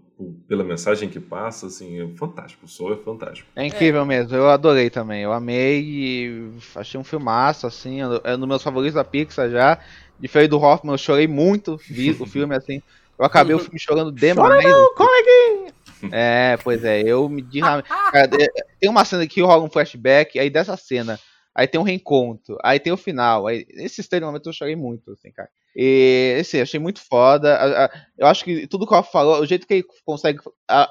[0.48, 2.64] pela mensagem que passa, assim, é fantástico.
[2.64, 3.46] O Soul é fantástico.
[3.54, 4.04] É incrível é.
[4.06, 5.22] mesmo, eu adorei também.
[5.22, 9.78] Eu amei e achei um filmaço, assim, é um dos meus favoritos da Pixar já.
[10.18, 12.82] Diferente do Hoffman, eu chorei muito, vi o filme, assim.
[13.18, 14.64] Eu acabei o filme chorando demais.
[14.64, 15.74] Chora não, coleguinha!
[16.12, 17.84] É, pois é, eu me derramei.
[18.80, 21.18] tem uma cena que rola um flashback, aí dessa cena,
[21.54, 23.46] aí tem um reencontro, aí tem o final.
[23.46, 25.48] Aí, nesses três momentos eu chorei muito, assim, cara.
[25.74, 27.90] E, assim, achei muito foda.
[28.16, 30.40] Eu acho que tudo que o Rafa falou, o jeito que ele consegue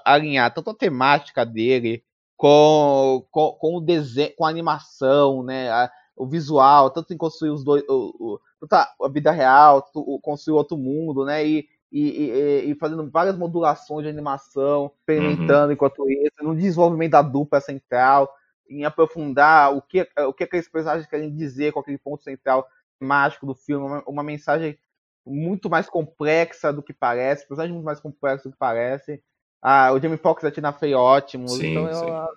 [0.06, 2.04] alinhar tanto a temática dele
[2.38, 5.70] com, com, com o desenho, com a animação, né?
[5.70, 9.86] A, o visual, tanto em construir os dois, o, o, a vida real,
[10.22, 11.46] construir outro mundo, né?
[11.46, 15.72] E, e, e, e, fazendo várias modulações de animação, experimentando uhum.
[15.72, 18.30] enquanto isso, no desenvolvimento da dupla central,
[18.70, 22.68] em aprofundar o que, o que aqueles personagens querem dizer com aquele ponto central
[23.00, 24.78] mágico do filme, uma, uma mensagem
[25.26, 29.22] muito mais complexa do que parece, personagem muito mais complexo do que parece.
[29.62, 32.28] Ah, o Jamie Foxx e a Tina Fey ótimos, sim, então eu, eu,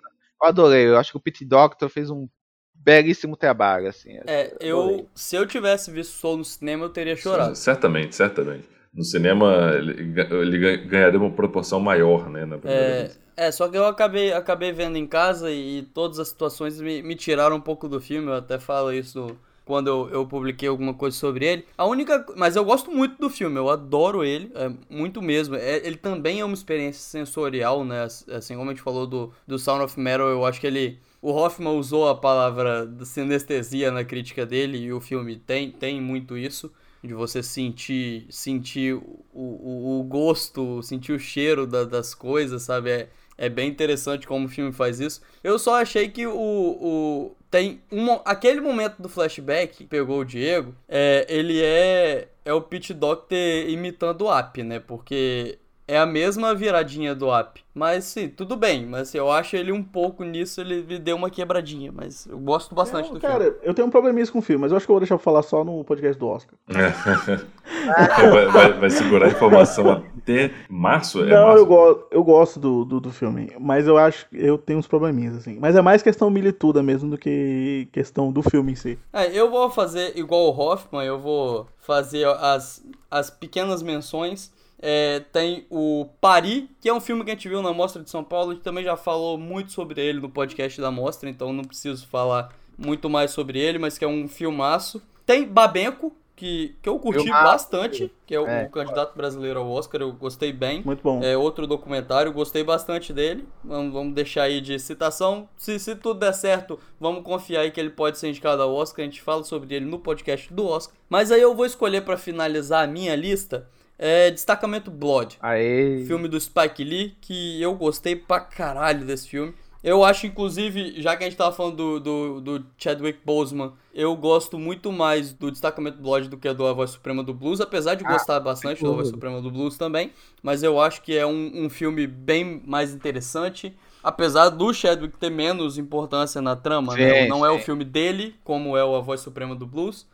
[0.41, 0.87] adorei.
[0.87, 2.27] Eu acho que o Pete Doctor fez um
[2.73, 4.17] belíssimo trabalho, assim.
[4.25, 7.55] É, eu, se eu tivesse visto Soul no cinema, eu teria chorado.
[7.55, 12.45] Certamente, certamente no cinema ele, ele ganharia uma proporção maior, né?
[12.45, 13.19] Na é, vez.
[13.37, 17.15] é, só que eu acabei, acabei vendo em casa e todas as situações me, me
[17.15, 18.27] tiraram um pouco do filme.
[18.27, 21.65] Eu até falo isso quando eu, eu publiquei alguma coisa sobre ele.
[21.77, 22.25] A única.
[22.35, 25.55] Mas eu gosto muito do filme, eu adoro ele, é, muito mesmo.
[25.55, 28.03] É, ele também é uma experiência sensorial, né?
[28.03, 30.99] Assim como a gente falou do, do Sound of Metal, eu acho que ele.
[31.21, 36.35] O Hoffman usou a palavra sinestesia na crítica dele e o filme tem, tem muito
[36.35, 36.71] isso
[37.03, 42.91] de você sentir sentir o, o, o gosto, sentir o cheiro da, das coisas, sabe?
[42.91, 45.21] É, é bem interessante como o filme faz isso.
[45.43, 50.25] Eu só achei que o, o tem um, aquele momento do flashback que pegou o
[50.25, 53.37] Diego, é, ele é é o Pete Doctor
[53.67, 54.79] imitando o App, né?
[54.79, 55.59] Porque
[55.93, 57.61] é a mesma viradinha do Up.
[57.73, 58.85] Mas sim, tudo bem.
[58.85, 61.91] Mas eu acho ele um pouco nisso, ele, ele deu uma quebradinha.
[61.91, 63.57] Mas eu gosto bastante Eu, do cara, filme.
[63.63, 65.23] eu tenho um probleminha com o filme, mas eu acho que eu vou deixar pra
[65.23, 66.53] falar só no podcast do Oscar.
[66.67, 71.23] vai, vai- vai segurar a informação até março?
[71.23, 71.59] É não, março?
[71.59, 74.87] eu, go eu gosto do, do, do filme, mas eu acho que eu tenho uns
[74.87, 75.57] probleminhas, assim.
[75.59, 78.99] Mas é mais questão milituda mesmo do que questão do filme em si.
[79.13, 84.51] É, eu vou fazer igual o Hoffman, eu vou fazer as, as pequenas menções.
[84.81, 88.09] É, tem o Paris, que é um filme que a gente viu na Mostra de
[88.09, 91.53] São Paulo, a gente também já falou muito sobre ele no podcast da Mostra, então
[91.53, 95.01] não preciso falar muito mais sobre ele, mas que é um filmaço.
[95.25, 97.43] Tem Babenco, que, que eu curti Filmaço.
[97.43, 98.65] bastante, que é o, É.
[98.65, 100.81] o candidato brasileiro ao Oscar, eu gostei bem.
[100.83, 101.21] Muito bom.
[101.21, 103.47] É outro documentário, gostei bastante dele.
[103.63, 105.47] Vamos, vamos deixar aí de citação.
[105.55, 109.03] Se, se tudo der certo, vamos confiar aí que ele pode ser indicado ao Oscar.
[109.03, 110.95] A gente fala sobre ele no podcast do Oscar.
[111.07, 113.67] Mas aí eu vou escolher pra finalizar a minha lista
[114.01, 115.37] é Destacamento Blood.
[115.39, 116.03] Aê.
[116.07, 119.53] Filme do Spike Lee, que eu gostei pra caralho desse filme.
[119.83, 124.15] Eu acho, inclusive, já que a gente tava falando do, do, do Chadwick Boseman, eu
[124.15, 127.95] gosto muito mais do Destacamento Blood do que do A Voz Suprema do Blues, apesar
[127.95, 129.09] de Ah, gostar bastante do A Voz.
[129.09, 130.11] Suprema do Blues também.
[130.41, 133.75] Mas eu acho que é um, um filme bem mais interessante.
[134.03, 137.27] Apesar do Chadwick ter menos importância na trama, né?
[137.27, 140.07] Não é o filme dele, como é o A Voz Suprema do Blues.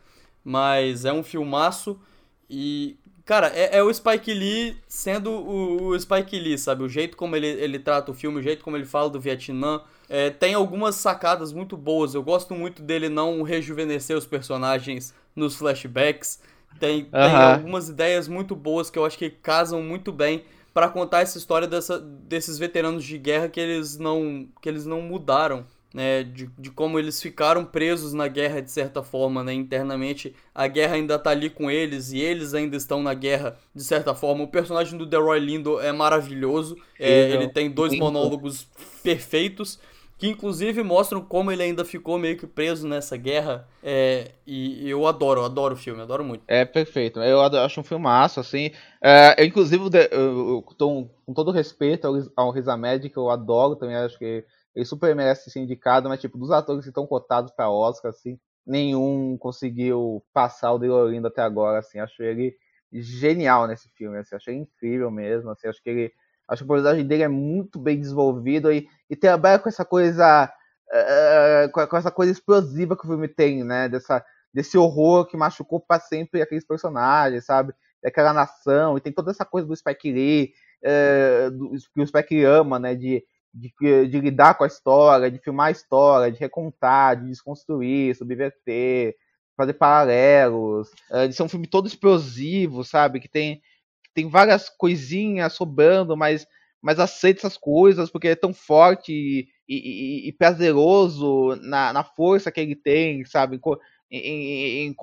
[0.44, 1.98] Mas é um filmaço.
[2.50, 2.96] E,
[3.28, 6.82] cara, é, é o Spike Lee sendo o, o Spike Lee, sabe?
[6.82, 9.82] O jeito como ele, ele trata o filme, o jeito como ele fala do Vietnã.
[10.08, 12.14] É, tem algumas sacadas muito boas.
[12.14, 16.40] Eu gosto muito dele não rejuvenescer os personagens nos flashbacks.
[16.80, 17.52] Tem, tem Aham.
[17.56, 21.68] algumas ideias muito boas que eu acho que casam muito bem pra contar essa história
[21.68, 25.66] dessa, desses veteranos de guerra que eles não, que eles não mudaram.
[25.92, 30.66] Né, de, de como eles ficaram presos na guerra de certa forma, né, internamente a
[30.66, 34.44] guerra ainda tá ali com eles e eles ainda estão na guerra de certa forma.
[34.44, 38.66] O personagem do Delroy Lindo é maravilhoso, é, ele tem dois monólogos
[39.02, 39.78] perfeitos
[40.18, 43.66] que inclusive mostram como ele ainda ficou meio que preso nessa guerra.
[43.82, 46.42] É, e eu adoro, eu adoro o filme, adoro muito.
[46.48, 47.20] É perfeito.
[47.20, 48.72] Eu ado- acho um filmaço, assim.
[49.00, 49.80] É, eu, inclusive,
[50.10, 54.18] eu, eu tô, com todo respeito ao, ao Riz Ahmed, que eu adoro também, acho
[54.18, 58.10] que ele super merece ser indicado, mas, tipo, dos atores que estão cotados pra Oscar,
[58.10, 61.98] assim, nenhum conseguiu passar o Delroy Lindo até agora, assim.
[61.98, 62.54] Acho ele
[62.92, 64.36] genial nesse filme, assim.
[64.52, 65.68] Incrível mesmo, assim.
[65.68, 66.12] Acho que ele...
[66.48, 70.50] Acho que a personagem dele é muito bem desenvolvido e, e trabalha com essa coisa...
[70.92, 73.88] eh, com, com essa coisa explosiva que o filme tem, né?
[73.88, 77.74] Dessa, desse horror que machucou pra sempre aqueles personagens, sabe?
[78.02, 80.52] Daquela nação, e tem toda essa coisa do Spike Lee,
[80.82, 82.94] eh, do- que o Spike ama, né?
[82.94, 83.24] De,
[83.54, 83.72] de,
[84.08, 89.16] de lidar com a história, de filmar a história, de recontar, de desconstruir, subverter,
[89.56, 93.20] fazer paralelos, eh, de ser um filme todo explosivo, sabe?
[93.20, 93.56] Que tem,
[94.04, 96.46] que tem várias coisinhas sobrando, mas,
[96.80, 102.52] mas aceita essas coisas porque é tão forte e, e- e- prazeroso na, na força
[102.52, 103.60] que ele tem, sabe?
[104.10, 104.94] Em, em- em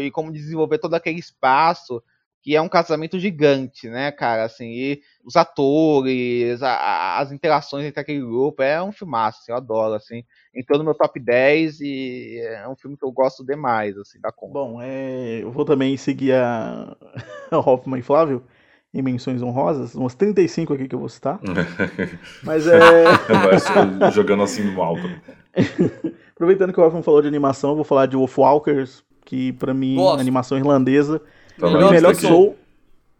[0.00, 2.02] em como desenvolver todo aquele espaço
[2.42, 4.42] que é um casamento gigante, né, cara?
[4.44, 9.52] Assim, e os atores, a- a- as interações entre aquele grupo, é um filmaço, assim,
[9.52, 10.24] eu adoro, assim.
[10.54, 14.32] Entrou no meu top 10 e é um filme que eu gosto demais, assim, da
[14.32, 14.54] conta.
[14.54, 16.96] Bom, é, eu vou também seguir a,
[17.50, 18.42] a Hoffman e Flávio
[18.92, 21.40] em menções honrosas, umas 35 aqui que eu vou citar.
[22.42, 22.80] Mas é.
[23.98, 25.08] Vai jogando assim no alto.
[26.34, 29.94] Aproveitando que o Hoffman falou de animação, eu vou falar de Wolfwalkers, que pra mim,
[29.94, 30.20] Gosto.
[30.20, 31.22] animação irlandesa.
[31.58, 32.26] Pra mim, lá, melhor tá que.
[32.26, 32.56] Soul.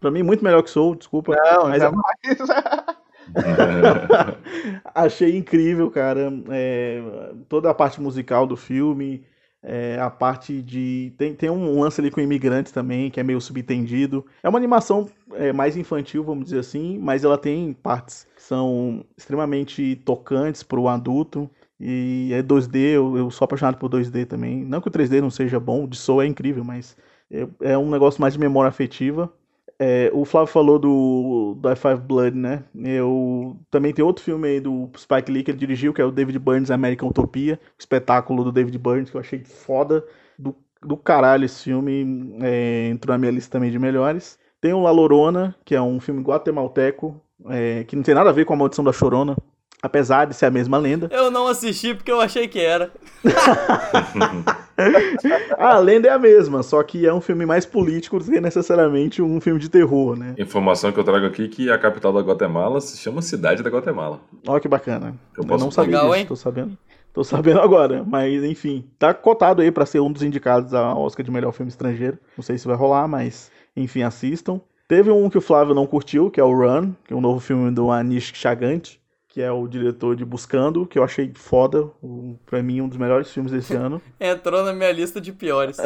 [0.00, 1.34] Pra mim, muito melhor que Soul, desculpa.
[1.36, 2.04] Não, mas jamais.
[4.94, 6.32] Achei incrível, cara.
[6.50, 7.00] É,
[7.48, 9.24] toda a parte musical do filme,
[9.62, 11.12] é, a parte de.
[11.16, 14.26] Tem, tem um lance ali com imigrantes também, que é meio subentendido.
[14.42, 19.04] É uma animação é, mais infantil, vamos dizer assim, mas ela tem partes que são
[19.16, 21.48] extremamente tocantes pro adulto.
[21.78, 24.64] E é 2D, eu, eu sou apaixonado por 2D também.
[24.64, 26.96] Não que o 3D não seja bom, o de Soul é incrível, mas
[27.32, 29.32] é, é um negócio mais de memória afetiva.
[29.78, 32.62] É, o Flávio falou do, do Five Blood, né?
[32.84, 36.12] Eu também tem outro filme aí do Spike Lee que ele dirigiu, que é o
[36.12, 40.04] David Burns American Utopia, espetáculo do David Burns, que eu achei foda
[40.38, 44.38] do, do caralho esse filme, é, entrou na minha lista também de melhores.
[44.60, 48.32] Tem o La Lorona, que é um filme guatemalteco, é, que não tem nada a
[48.32, 49.36] ver com a Maldição da Chorona,
[49.82, 51.08] apesar de ser a mesma lenda.
[51.10, 52.90] Eu não assisti porque eu achei que era.
[55.58, 59.20] A lenda é a mesma, só que é um filme mais político do que necessariamente
[59.22, 60.34] um filme de terror, né?
[60.38, 64.20] Informação que eu trago aqui que a capital da Guatemala se chama Cidade da Guatemala.
[64.46, 65.14] Olha que bacana.
[65.36, 66.26] Eu Eu, posso não sabia Legal, disso, hein?
[66.26, 66.78] tô sabendo.
[67.12, 68.84] Tô sabendo agora, mas enfim.
[68.98, 72.18] Tá cotado aí pra ser um dos indicados a Oscar de melhor filme estrangeiro.
[72.36, 74.60] Não sei se vai rolar, mas enfim, assistam.
[74.88, 77.38] Teve um que o Flávio não curtiu, que é o Run, que é um novo
[77.40, 78.96] filme do Anish Chagant,
[79.32, 82.98] que é o diretor de Buscando, que eu achei foda, um, pra mim um dos
[82.98, 84.00] melhores filmes desse ano.
[84.20, 85.78] Entrou na minha lista de piores.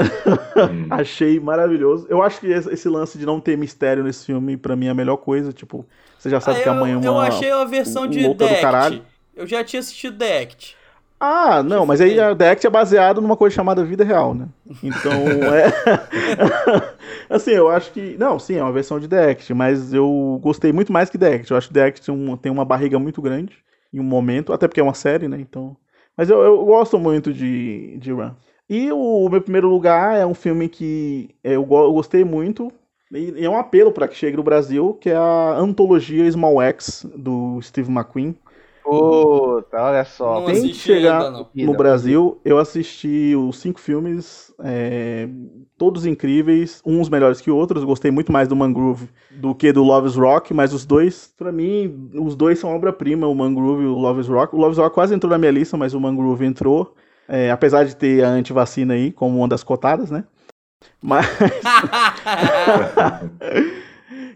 [0.90, 2.06] achei maravilhoso.
[2.10, 4.94] Eu acho que esse lance de não ter mistério nesse filme, pra mim, é a
[4.94, 5.52] melhor coisa.
[5.52, 5.86] Tipo,
[6.18, 7.06] você já sabe Ah, que eu- amanhã é uma.
[7.06, 8.60] Eu achei a versão de The Act.
[8.60, 9.02] caralho.
[9.36, 10.77] Eu já tinha assistido The Act.
[11.18, 14.48] Ah, não, mas aí a The Act é baseado numa coisa chamada vida real, né?
[14.82, 15.12] Então,
[15.55, 15.72] é.
[17.30, 18.16] assim, eu acho que.
[18.18, 21.34] Não, sim, é uma versão de The Act, mas eu gostei muito mais que The
[21.36, 21.51] Act.
[21.51, 23.56] Eu acho que The Act tem, um- uma barriga muito grande
[23.93, 25.38] em um momento, até porque é uma série, né?
[25.40, 25.76] Então.
[26.16, 28.32] Mas eu, eu gosto muito de, de Run.
[28.68, 32.70] E o, meu primeiro lugar é um filme que eu, go- eu gostei muito.
[33.12, 36.60] E, e é um apelo para que chegue no Brasil, que é a antologia Small
[36.60, 38.34] X do Steve McQueen.
[38.87, 40.39] Puta, olha só.
[40.39, 41.49] Não tem que chegar ainda, não.
[41.67, 42.41] no Brasil.
[42.45, 45.29] Eu assisti os cinco filmes, é,
[45.77, 47.83] todos incríveis, uns melhores que outros.
[47.83, 52.09] Gostei muito mais do Mangrove do que do Love's Rock, mas os dois, pra mim,
[52.15, 54.55] os dois são obra-prima, o Mangrove e o Love's Rock.
[54.55, 56.95] O Love's Rock quase entrou na minha lista, mas o Mangrove entrou.
[57.29, 60.23] é, apesar de ter a antivacina aí como uma das cotadas, né?
[61.03, 61.27] Mas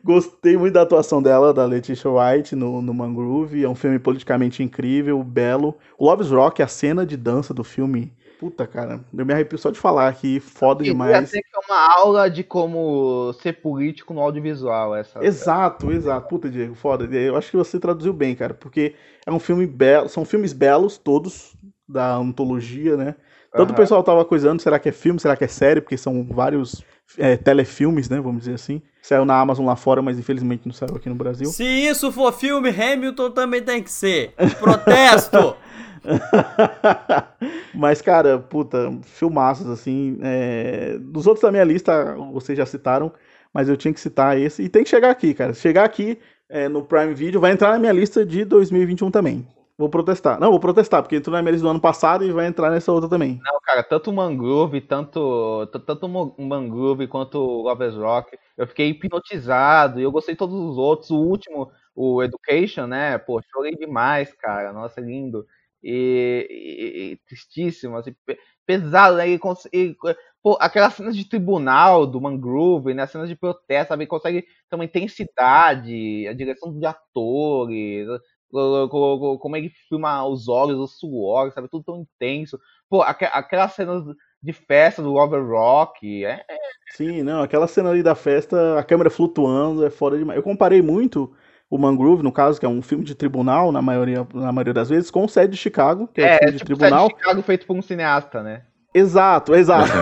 [0.02, 3.64] Gostei muito da atuação dela, da Letitia White, no, no Mangrove.
[3.64, 5.76] É um filme politicamente incrível, belo.
[5.98, 8.12] O Love's Rock, a cena de dança do filme.
[8.38, 11.30] Puta, cara, eu me arrepio só de falar aqui, foda demais.
[11.30, 14.96] ter que é uma aula de como ser político no audiovisual.
[14.96, 16.26] Essa, Exato, exato.
[16.26, 17.04] Puta, Diego, foda.
[17.14, 18.94] Eu acho que você traduziu bem, cara, porque
[19.26, 21.54] é um filme belo, são filmes belos, todos,
[21.86, 23.14] da antologia, né?
[23.52, 23.74] Todo o Aham.
[23.74, 26.82] pessoal tava coisando, será que é filme, será que é série, porque são vários
[27.18, 28.80] é, telefilmes, né, vamos dizer assim.
[29.02, 31.48] Saiu na Amazon lá fora, mas infelizmente não saiu aqui no Brasil.
[31.50, 34.34] Se isso for filme, Hamilton também tem que ser.
[34.58, 35.56] Protesto!
[37.74, 40.18] Mas, cara, puta, filmaços, assim.
[40.22, 43.12] é, Dos outros da minha lista, vocês já citaram,
[43.52, 44.62] mas eu tinha que citar esse.
[44.62, 45.52] E tem que chegar aqui, cara.
[45.52, 46.18] Chegar aqui
[46.48, 49.46] é, no Prime Video, vai entrar na minha lista de 2021 também.
[49.80, 50.38] Vou protestar.
[50.38, 52.92] Não, vou protestar, porque entrou na minha lista do ano passado e vai entrar nessa
[52.92, 53.40] outra também.
[53.42, 58.88] Não, cara, tanto o Mangrove, tanto, tanto o Mangrove quanto o Lovers Rock, eu fiquei
[58.90, 61.10] hipnotizado e eu gostei de todos os outros.
[61.10, 63.16] O último, o Education, né?
[63.18, 64.72] Pô, chorei demais, cara.
[64.72, 65.46] Nossa, lindo.
[65.82, 69.26] E, e- e tristíssimo, assim, pe- pesado, né?
[69.30, 69.40] E,
[69.72, 69.96] e,
[70.42, 73.04] pô, aquelas cenas de tribunal do Mangrove, né?
[73.04, 74.06] As cenas de protesto, sabe?
[74.06, 78.06] Consegue ter uma intensidade, a direção de atores,
[78.50, 81.68] como ele filma os olhos, o suor, sabe?
[81.68, 82.58] Tudo tão intenso.
[82.88, 84.02] Pô, aque- aquelas cenas
[84.42, 86.44] de festa do Robert Rock, é,
[86.92, 90.36] Sim, não, aquela cena ali da festa, a câmera flutuando, é foda demais.
[90.36, 91.32] Eu comparei muito
[91.70, 94.88] o Mangrove, no caso, que é um filme de tribunal, na maioria, na maioria das
[94.88, 97.06] vezes, com o Sede de Chicago, que é, um é, filme de tipo tribunal.
[97.06, 98.62] Sete de Chicago feito por um cineasta, né?
[98.92, 99.92] Exato, exato.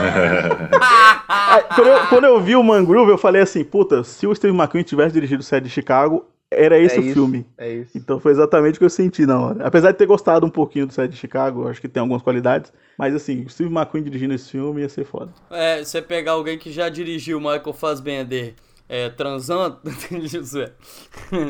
[1.30, 4.56] Aí, quando, eu, quando eu vi o Mangrove, eu falei assim, puta, se o Steve
[4.56, 7.12] McQueen tivesse dirigido o Sede de Chicago, era esse É o isso.
[7.14, 7.46] filme.
[7.58, 7.96] É isso.
[7.96, 9.66] Então foi exatamente o que eu senti na hora.
[9.66, 12.72] Apesar de ter gostado um pouquinho do Sede de Chicago, acho que tem algumas qualidades,
[12.98, 15.32] mas assim, o Steve McQueen dirigindo esse filme ia ser foda.
[15.50, 18.54] É, você pegar alguém que já dirigiu Michael Fassbender
[18.88, 20.72] é, transando, é.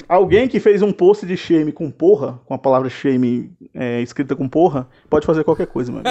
[0.09, 4.35] Alguém que fez um post de shame com porra, com a palavra shame é, escrita
[4.35, 6.03] com porra, pode fazer qualquer coisa, mano.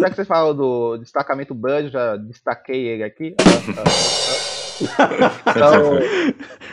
[0.00, 3.36] Já que vocês falam do destacamento Bud, já destaquei ele aqui.
[4.80, 5.92] Então,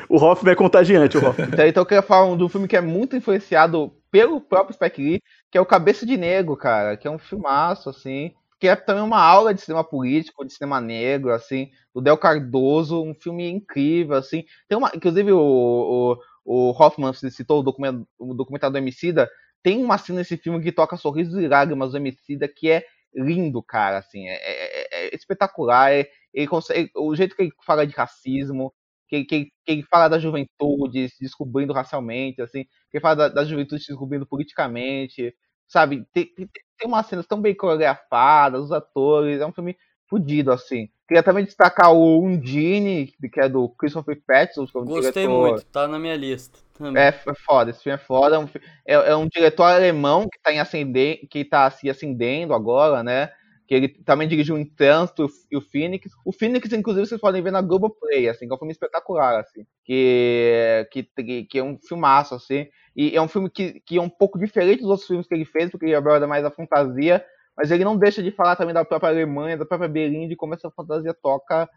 [0.09, 1.47] O Hoffman é contagiante, o Hoffman.
[1.47, 5.01] então, então eu queria falar de um filme que é muito influenciado pelo próprio Spike
[5.01, 5.21] Lee,
[5.51, 9.03] que é o Cabeça de Negro, cara, que é um filmaço, assim, que é também
[9.03, 14.15] uma aula de cinema político, de cinema negro, assim, do Del Cardoso, um filme incrível,
[14.17, 14.43] assim.
[14.67, 19.29] Tem uma, inclusive o, o, o Hoffman citou o documentário, o documentário do Emicida,
[19.61, 23.61] tem uma cena nesse filme que toca Sorrisos e Lágrimas do Emicida, que é lindo,
[23.63, 27.93] cara, assim, é, é- é espetacular, é- ele consegue, o jeito que ele fala de
[27.93, 28.73] racismo,
[29.07, 33.29] que, que, que ele fala da juventude se descobrindo racialmente, assim, que ele fala da,
[33.29, 35.33] da juventude se descobrindo politicamente,
[35.67, 36.05] sabe?
[36.13, 36.47] Tem, tem,
[36.77, 39.75] tem umas cenas tão bem coreografadas, os atores, é um filme
[40.07, 40.89] fudido, assim.
[41.07, 45.49] Queria também destacar o Undine, que é do Christopher Pattinson, que é um Gostei diretor...
[45.49, 46.59] muito, tá na minha lista.
[46.77, 47.01] também.
[47.01, 48.35] É, é foda, esse filme é foda.
[48.35, 48.49] É um,
[48.85, 53.31] é, é um diretor alemão que tá, em ascender, que tá se ascendendo agora, né?
[53.69, 56.11] Que ele também dirigiu o Trânsito e o Phoenix.
[56.25, 59.63] O Phoenix, inclusive, vocês podem ver na Globoplay, assim, que é um filme espetacular, assim.
[59.85, 62.65] Que, que, que é um filmaço, assim.
[62.95, 65.45] E é um filme que, que é um pouco diferente dos outros filmes que ele
[65.45, 67.23] fez, porque ele aborda mais a fantasia,
[67.55, 70.55] mas ele não deixa de falar também da própria Alemanha, da própria Berlim, de como
[70.55, 71.69] essa fantasia toca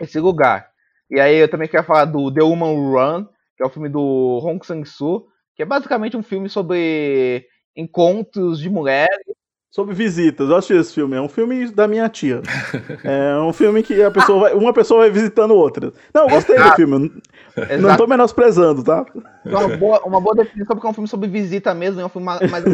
[0.00, 0.70] esse lugar.
[1.10, 3.24] E aí eu também queria falar do The Woman Run,
[3.56, 7.44] que é o filme do Hong Sang-soo, que é basicamente um filme sobre
[7.76, 9.39] encontros de mulheres
[9.70, 11.16] Sobre visitas, eu assisti esse filme.
[11.16, 12.42] É um filme da minha tia.
[13.04, 15.92] É um filme que a pessoa vai, uma pessoa vai visitando outra.
[16.12, 16.70] Não, eu gostei Exato.
[16.70, 17.22] do filme.
[17.56, 17.78] Exato.
[17.80, 19.06] Não tô menosprezando, tá?
[19.44, 22.00] Uma boa, uma boa definição, porque é um filme sobre visita mesmo.
[22.00, 22.64] É um filme mais,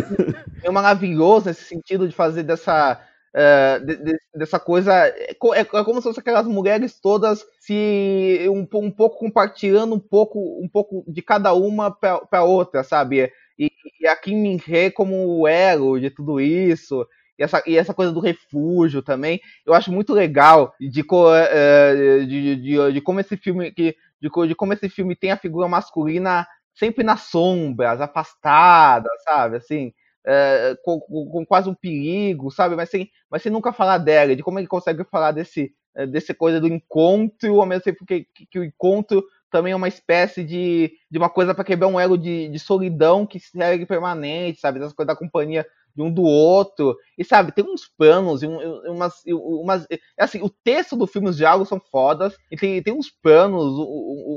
[0.64, 2.98] é maravilhoso nesse sentido de fazer dessa.
[3.34, 4.92] Uh, de, de, dessa coisa.
[4.94, 10.38] É, é, como se fossem aquelas mulheres todas se um, um pouco compartilhando um pouco,
[10.62, 13.30] um pouco de cada uma para outra, sabe?
[13.58, 13.70] E,
[14.00, 17.06] e a Kim Min-hee como o elo de tudo isso,
[17.38, 22.56] e essa, e essa coisa do refúgio também, eu acho muito legal de, uh, de,
[22.56, 26.46] de, de, como esse filme que de, de como esse filme tem a figura masculina
[26.74, 29.92] sempre nas sombras, afastada, sabe, assim,
[30.26, 34.42] uh, com, com, quase um perigo, sabe, mas sem, mas sem nunca falar dela, de
[34.42, 35.72] como ele consegue falar desse,
[36.10, 39.24] desse coisa do encontro, ao mesmo tempo que, que, que o encontro
[39.56, 43.26] também é uma espécie de, de uma coisa para quebrar um elo de, de solidão
[43.26, 44.78] que segue permanente, sabe?
[44.78, 46.94] Essa coisa da companhia de um do outro.
[47.16, 49.86] E sabe, tem uns planos e umas, umas.
[50.18, 52.36] Assim, o texto do filme, os diálogos são fodas.
[52.50, 53.64] E tem, tem uns planos,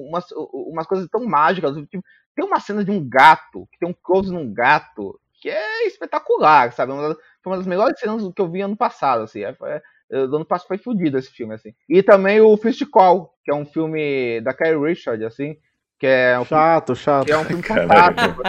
[0.08, 1.76] umas, umas coisas tão mágicas.
[1.76, 5.86] Tipo, tem uma cena de um gato, que tem um close num gato, que é
[5.86, 6.94] espetacular, sabe?
[6.94, 9.44] Uma das, foi uma das melhores cenas que eu vi ano passado, assim.
[9.44, 11.74] É, é, do ano passado foi fodido esse filme, assim.
[11.88, 15.56] E também o Fist Call, que é um filme da Carrie Richard, assim,
[16.00, 17.26] que é um chato, filme, chato.
[17.26, 18.42] Que é um filme fantástico.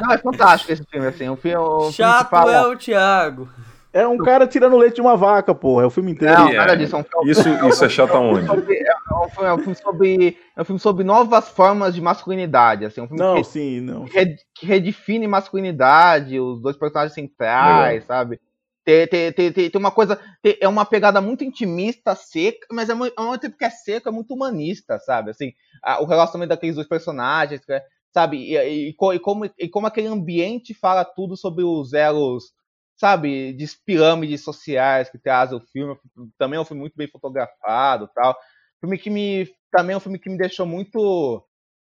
[0.00, 1.28] Não, é fantástico esse filme, assim.
[1.28, 2.54] Um filme, um chato filme fala...
[2.54, 3.48] é o Thiago.
[3.92, 5.84] É um cara tirando leite de uma vaca, porra.
[5.84, 6.34] É o filme inteiro.
[6.34, 6.94] Não, nada disso.
[6.94, 8.46] É um filme, isso, é isso é chato aonde?
[8.46, 10.38] É um, filme, é um sobre.
[10.54, 12.84] É um filme sobre novas formas de masculinidade.
[12.84, 14.04] Assim, um filme não, que, sim, não.
[14.04, 18.06] Que, que redefine masculinidade, os dois personagens centrais, Legal.
[18.06, 18.40] sabe?
[18.86, 20.16] Tem, tem, tem, tem, uma coisa.
[20.60, 24.12] É uma pegada muito intimista, seca, mas é ao mesmo tempo que é seco, é
[24.12, 25.32] muito humanista, sabe?
[25.32, 25.52] Assim,
[25.82, 27.84] a, o relacionamento daqueles dois personagens, é,
[28.14, 28.36] sabe?
[28.36, 32.52] E, e, e, como, e como aquele ambiente fala tudo sobre os elos,
[32.96, 33.52] sabe?
[33.54, 35.98] De pirâmides sociais que traz o filme.
[36.38, 38.36] Também é um filme muito bem fotografado tal.
[38.80, 39.52] Filme que me.
[39.72, 41.44] Também é um filme que me deixou muito.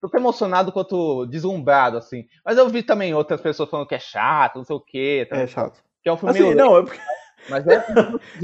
[0.02, 2.26] Tão emocionado quanto deslumbrado, assim.
[2.44, 5.28] Mas eu vi também outras pessoas falando que é chato, não sei o quê.
[5.30, 5.84] É chato.
[6.04, 7.00] Que é um filme assim, não, é porque...
[7.50, 7.86] Mas é...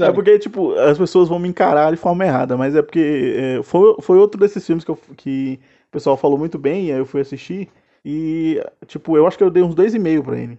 [0.00, 3.62] é porque, tipo, as pessoas vão me encarar de forma errada, mas é porque é,
[3.62, 6.98] foi, foi outro desses filmes que, eu, que o pessoal falou muito bem, e aí
[6.98, 7.68] eu fui assistir,
[8.04, 10.58] e, tipo, eu acho que eu dei uns dois e meio pra ele.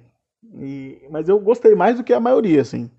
[0.60, 2.90] E, mas eu gostei mais do que a maioria, assim.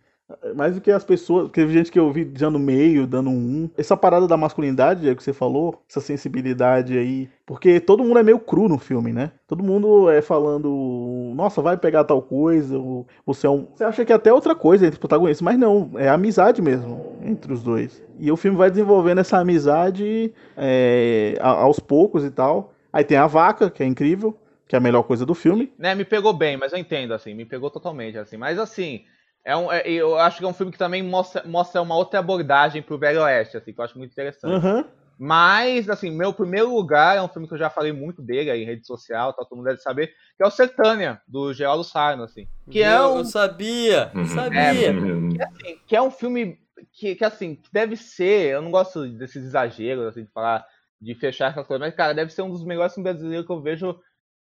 [0.54, 1.50] Mais do que as pessoas.
[1.50, 3.70] Teve gente que eu vi dando meio, dando um.
[3.78, 7.30] Essa parada da masculinidade, é que você falou, essa sensibilidade aí.
[7.46, 9.32] Porque todo mundo é meio cru no filme, né?
[9.46, 12.78] Todo mundo é falando, nossa, vai pegar tal coisa,
[13.24, 13.66] você é um.
[13.74, 17.16] Você acha que é até outra coisa entre os protagonistas, mas não, é amizade mesmo
[17.22, 18.04] entre os dois.
[18.18, 22.74] E o filme vai desenvolvendo essa amizade é, aos poucos e tal.
[22.92, 24.36] Aí tem a vaca, que é incrível,
[24.66, 25.72] que é a melhor coisa do filme.
[25.78, 28.36] Né, me pegou bem, mas eu entendo, assim, me pegou totalmente, assim.
[28.36, 29.04] Mas assim.
[29.44, 32.18] É um, é, eu acho que é um filme que também mostra, mostra uma outra
[32.20, 34.64] abordagem pro Velho Oeste, assim, que eu acho muito interessante.
[34.64, 34.84] Uhum.
[35.18, 38.62] Mas, assim, meu primeiro lugar é um filme que eu já falei muito dele aí
[38.62, 42.22] em rede social, tá, todo mundo deve saber, que é o Sertânia, do Geraldo Sarno,
[42.22, 42.46] assim.
[42.70, 43.18] Que é um...
[43.18, 44.26] Eu sabia, uhum.
[44.26, 44.60] sabia.
[44.60, 46.60] É, que, assim, que, é um filme
[46.92, 50.64] que, que, assim, que deve ser, eu não gosto desses exageros, assim, de falar,
[51.00, 53.60] de fechar essas coisas, mas, cara, deve ser um dos melhores filmes brasileiros que eu
[53.60, 53.98] vejo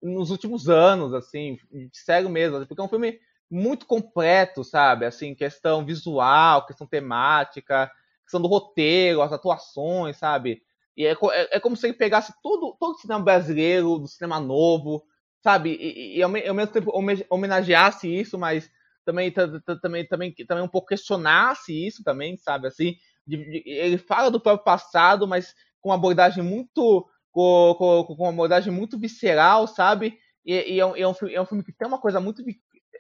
[0.03, 1.57] nos últimos anos, assim,
[1.93, 3.19] sério mesmo, assim, porque é um filme
[3.51, 5.07] muito completo, sabe?
[5.07, 7.91] Assim, questão visual, questão temática,
[8.23, 10.63] questão do roteiro, as atuações, sabe?
[10.97, 14.41] E é, é, é como se ele pegasse todo, todo o cinema brasileiro, do cinema
[14.41, 15.05] novo,
[15.43, 15.71] sabe?
[15.71, 16.93] E, e, ao, mesmo tempo
[17.31, 18.71] homenageasse isso, mas
[19.05, 19.33] também,
[19.81, 22.67] também, também, também um pouco questionasse isso também, sabe?
[22.67, 22.97] Assim,
[23.27, 28.23] de, de, ele fala do próprio passado, mas com uma abordagem muito com, com, com
[28.25, 30.19] uma abordagem muito visceral, sabe?
[30.45, 32.43] E, e é, um, é, um, é um filme que tem uma coisa muito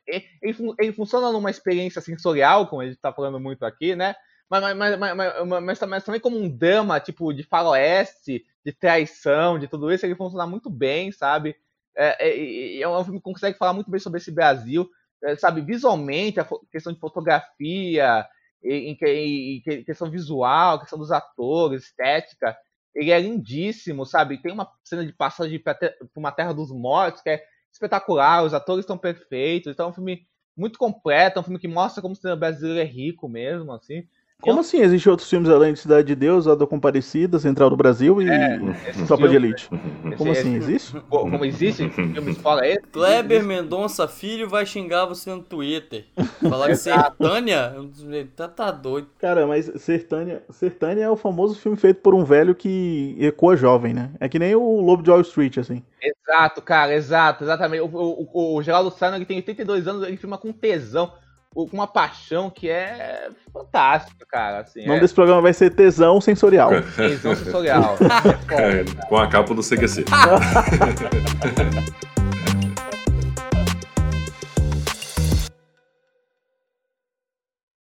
[0.09, 4.14] ele, ele funciona numa experiência sensorial, como a gente está falando muito aqui, né?
[4.51, 9.93] Mas, mas, mas, mas, também como um drama, tipo, de faroeste, de traição, de tudo
[9.93, 11.55] isso, ele funciona muito bem, sabe?
[11.94, 14.89] É, é, é um filme que consegue falar muito bem sobre esse Brasil,
[15.22, 15.60] é, sabe?
[15.60, 18.26] Visualmente, a questão de fotografia,
[18.64, 18.97] em,
[19.85, 22.56] questão visual, questão dos atores, estética,
[22.94, 24.39] ele é lindíssimo, sabe?
[24.39, 25.78] Tem uma cena de passagem para
[26.16, 30.26] uma terra dos mortos que é espetacular, os atores estão perfeitos, então é um filme
[30.56, 34.06] muito completo, é um filme que mostra como o cinema brasileiro é rico mesmo, assim.
[34.40, 34.81] Como assim?
[34.81, 38.28] Existem outros filmes além de Cidade de Deus, A do Comparecida, Central do Brasil e
[38.28, 38.60] é,
[39.05, 39.69] Tropa de Elite?
[40.16, 40.55] Como assim?
[40.55, 41.01] Existe?
[41.09, 42.86] Como existe filmes fora esse?
[42.93, 46.05] Kleber Mendonça Filho vai xingar você no Twitter.
[46.48, 47.74] Falar de Sertânia?
[48.36, 49.09] Tá, tá doido.
[49.19, 53.93] Cara, mas Sertânia, Sertânia é o famoso filme feito por um velho que ecoa jovem,
[53.93, 54.12] né?
[54.20, 55.82] É que nem o Lobo de Wall Street, assim.
[56.01, 57.82] Exato, cara, exato, exatamente.
[57.82, 61.12] O, o, o, Geraldo Sano, ele tem 82 anos, ele filma com tesão
[61.54, 64.60] uma paixão que é fantástica, cara.
[64.60, 66.70] Assim, O nome é desse programa vai ser Tesão Sensorial.
[66.96, 67.96] tesão sensorial.
[68.50, 69.06] É foda.
[69.08, 70.04] Com a capa do CQC.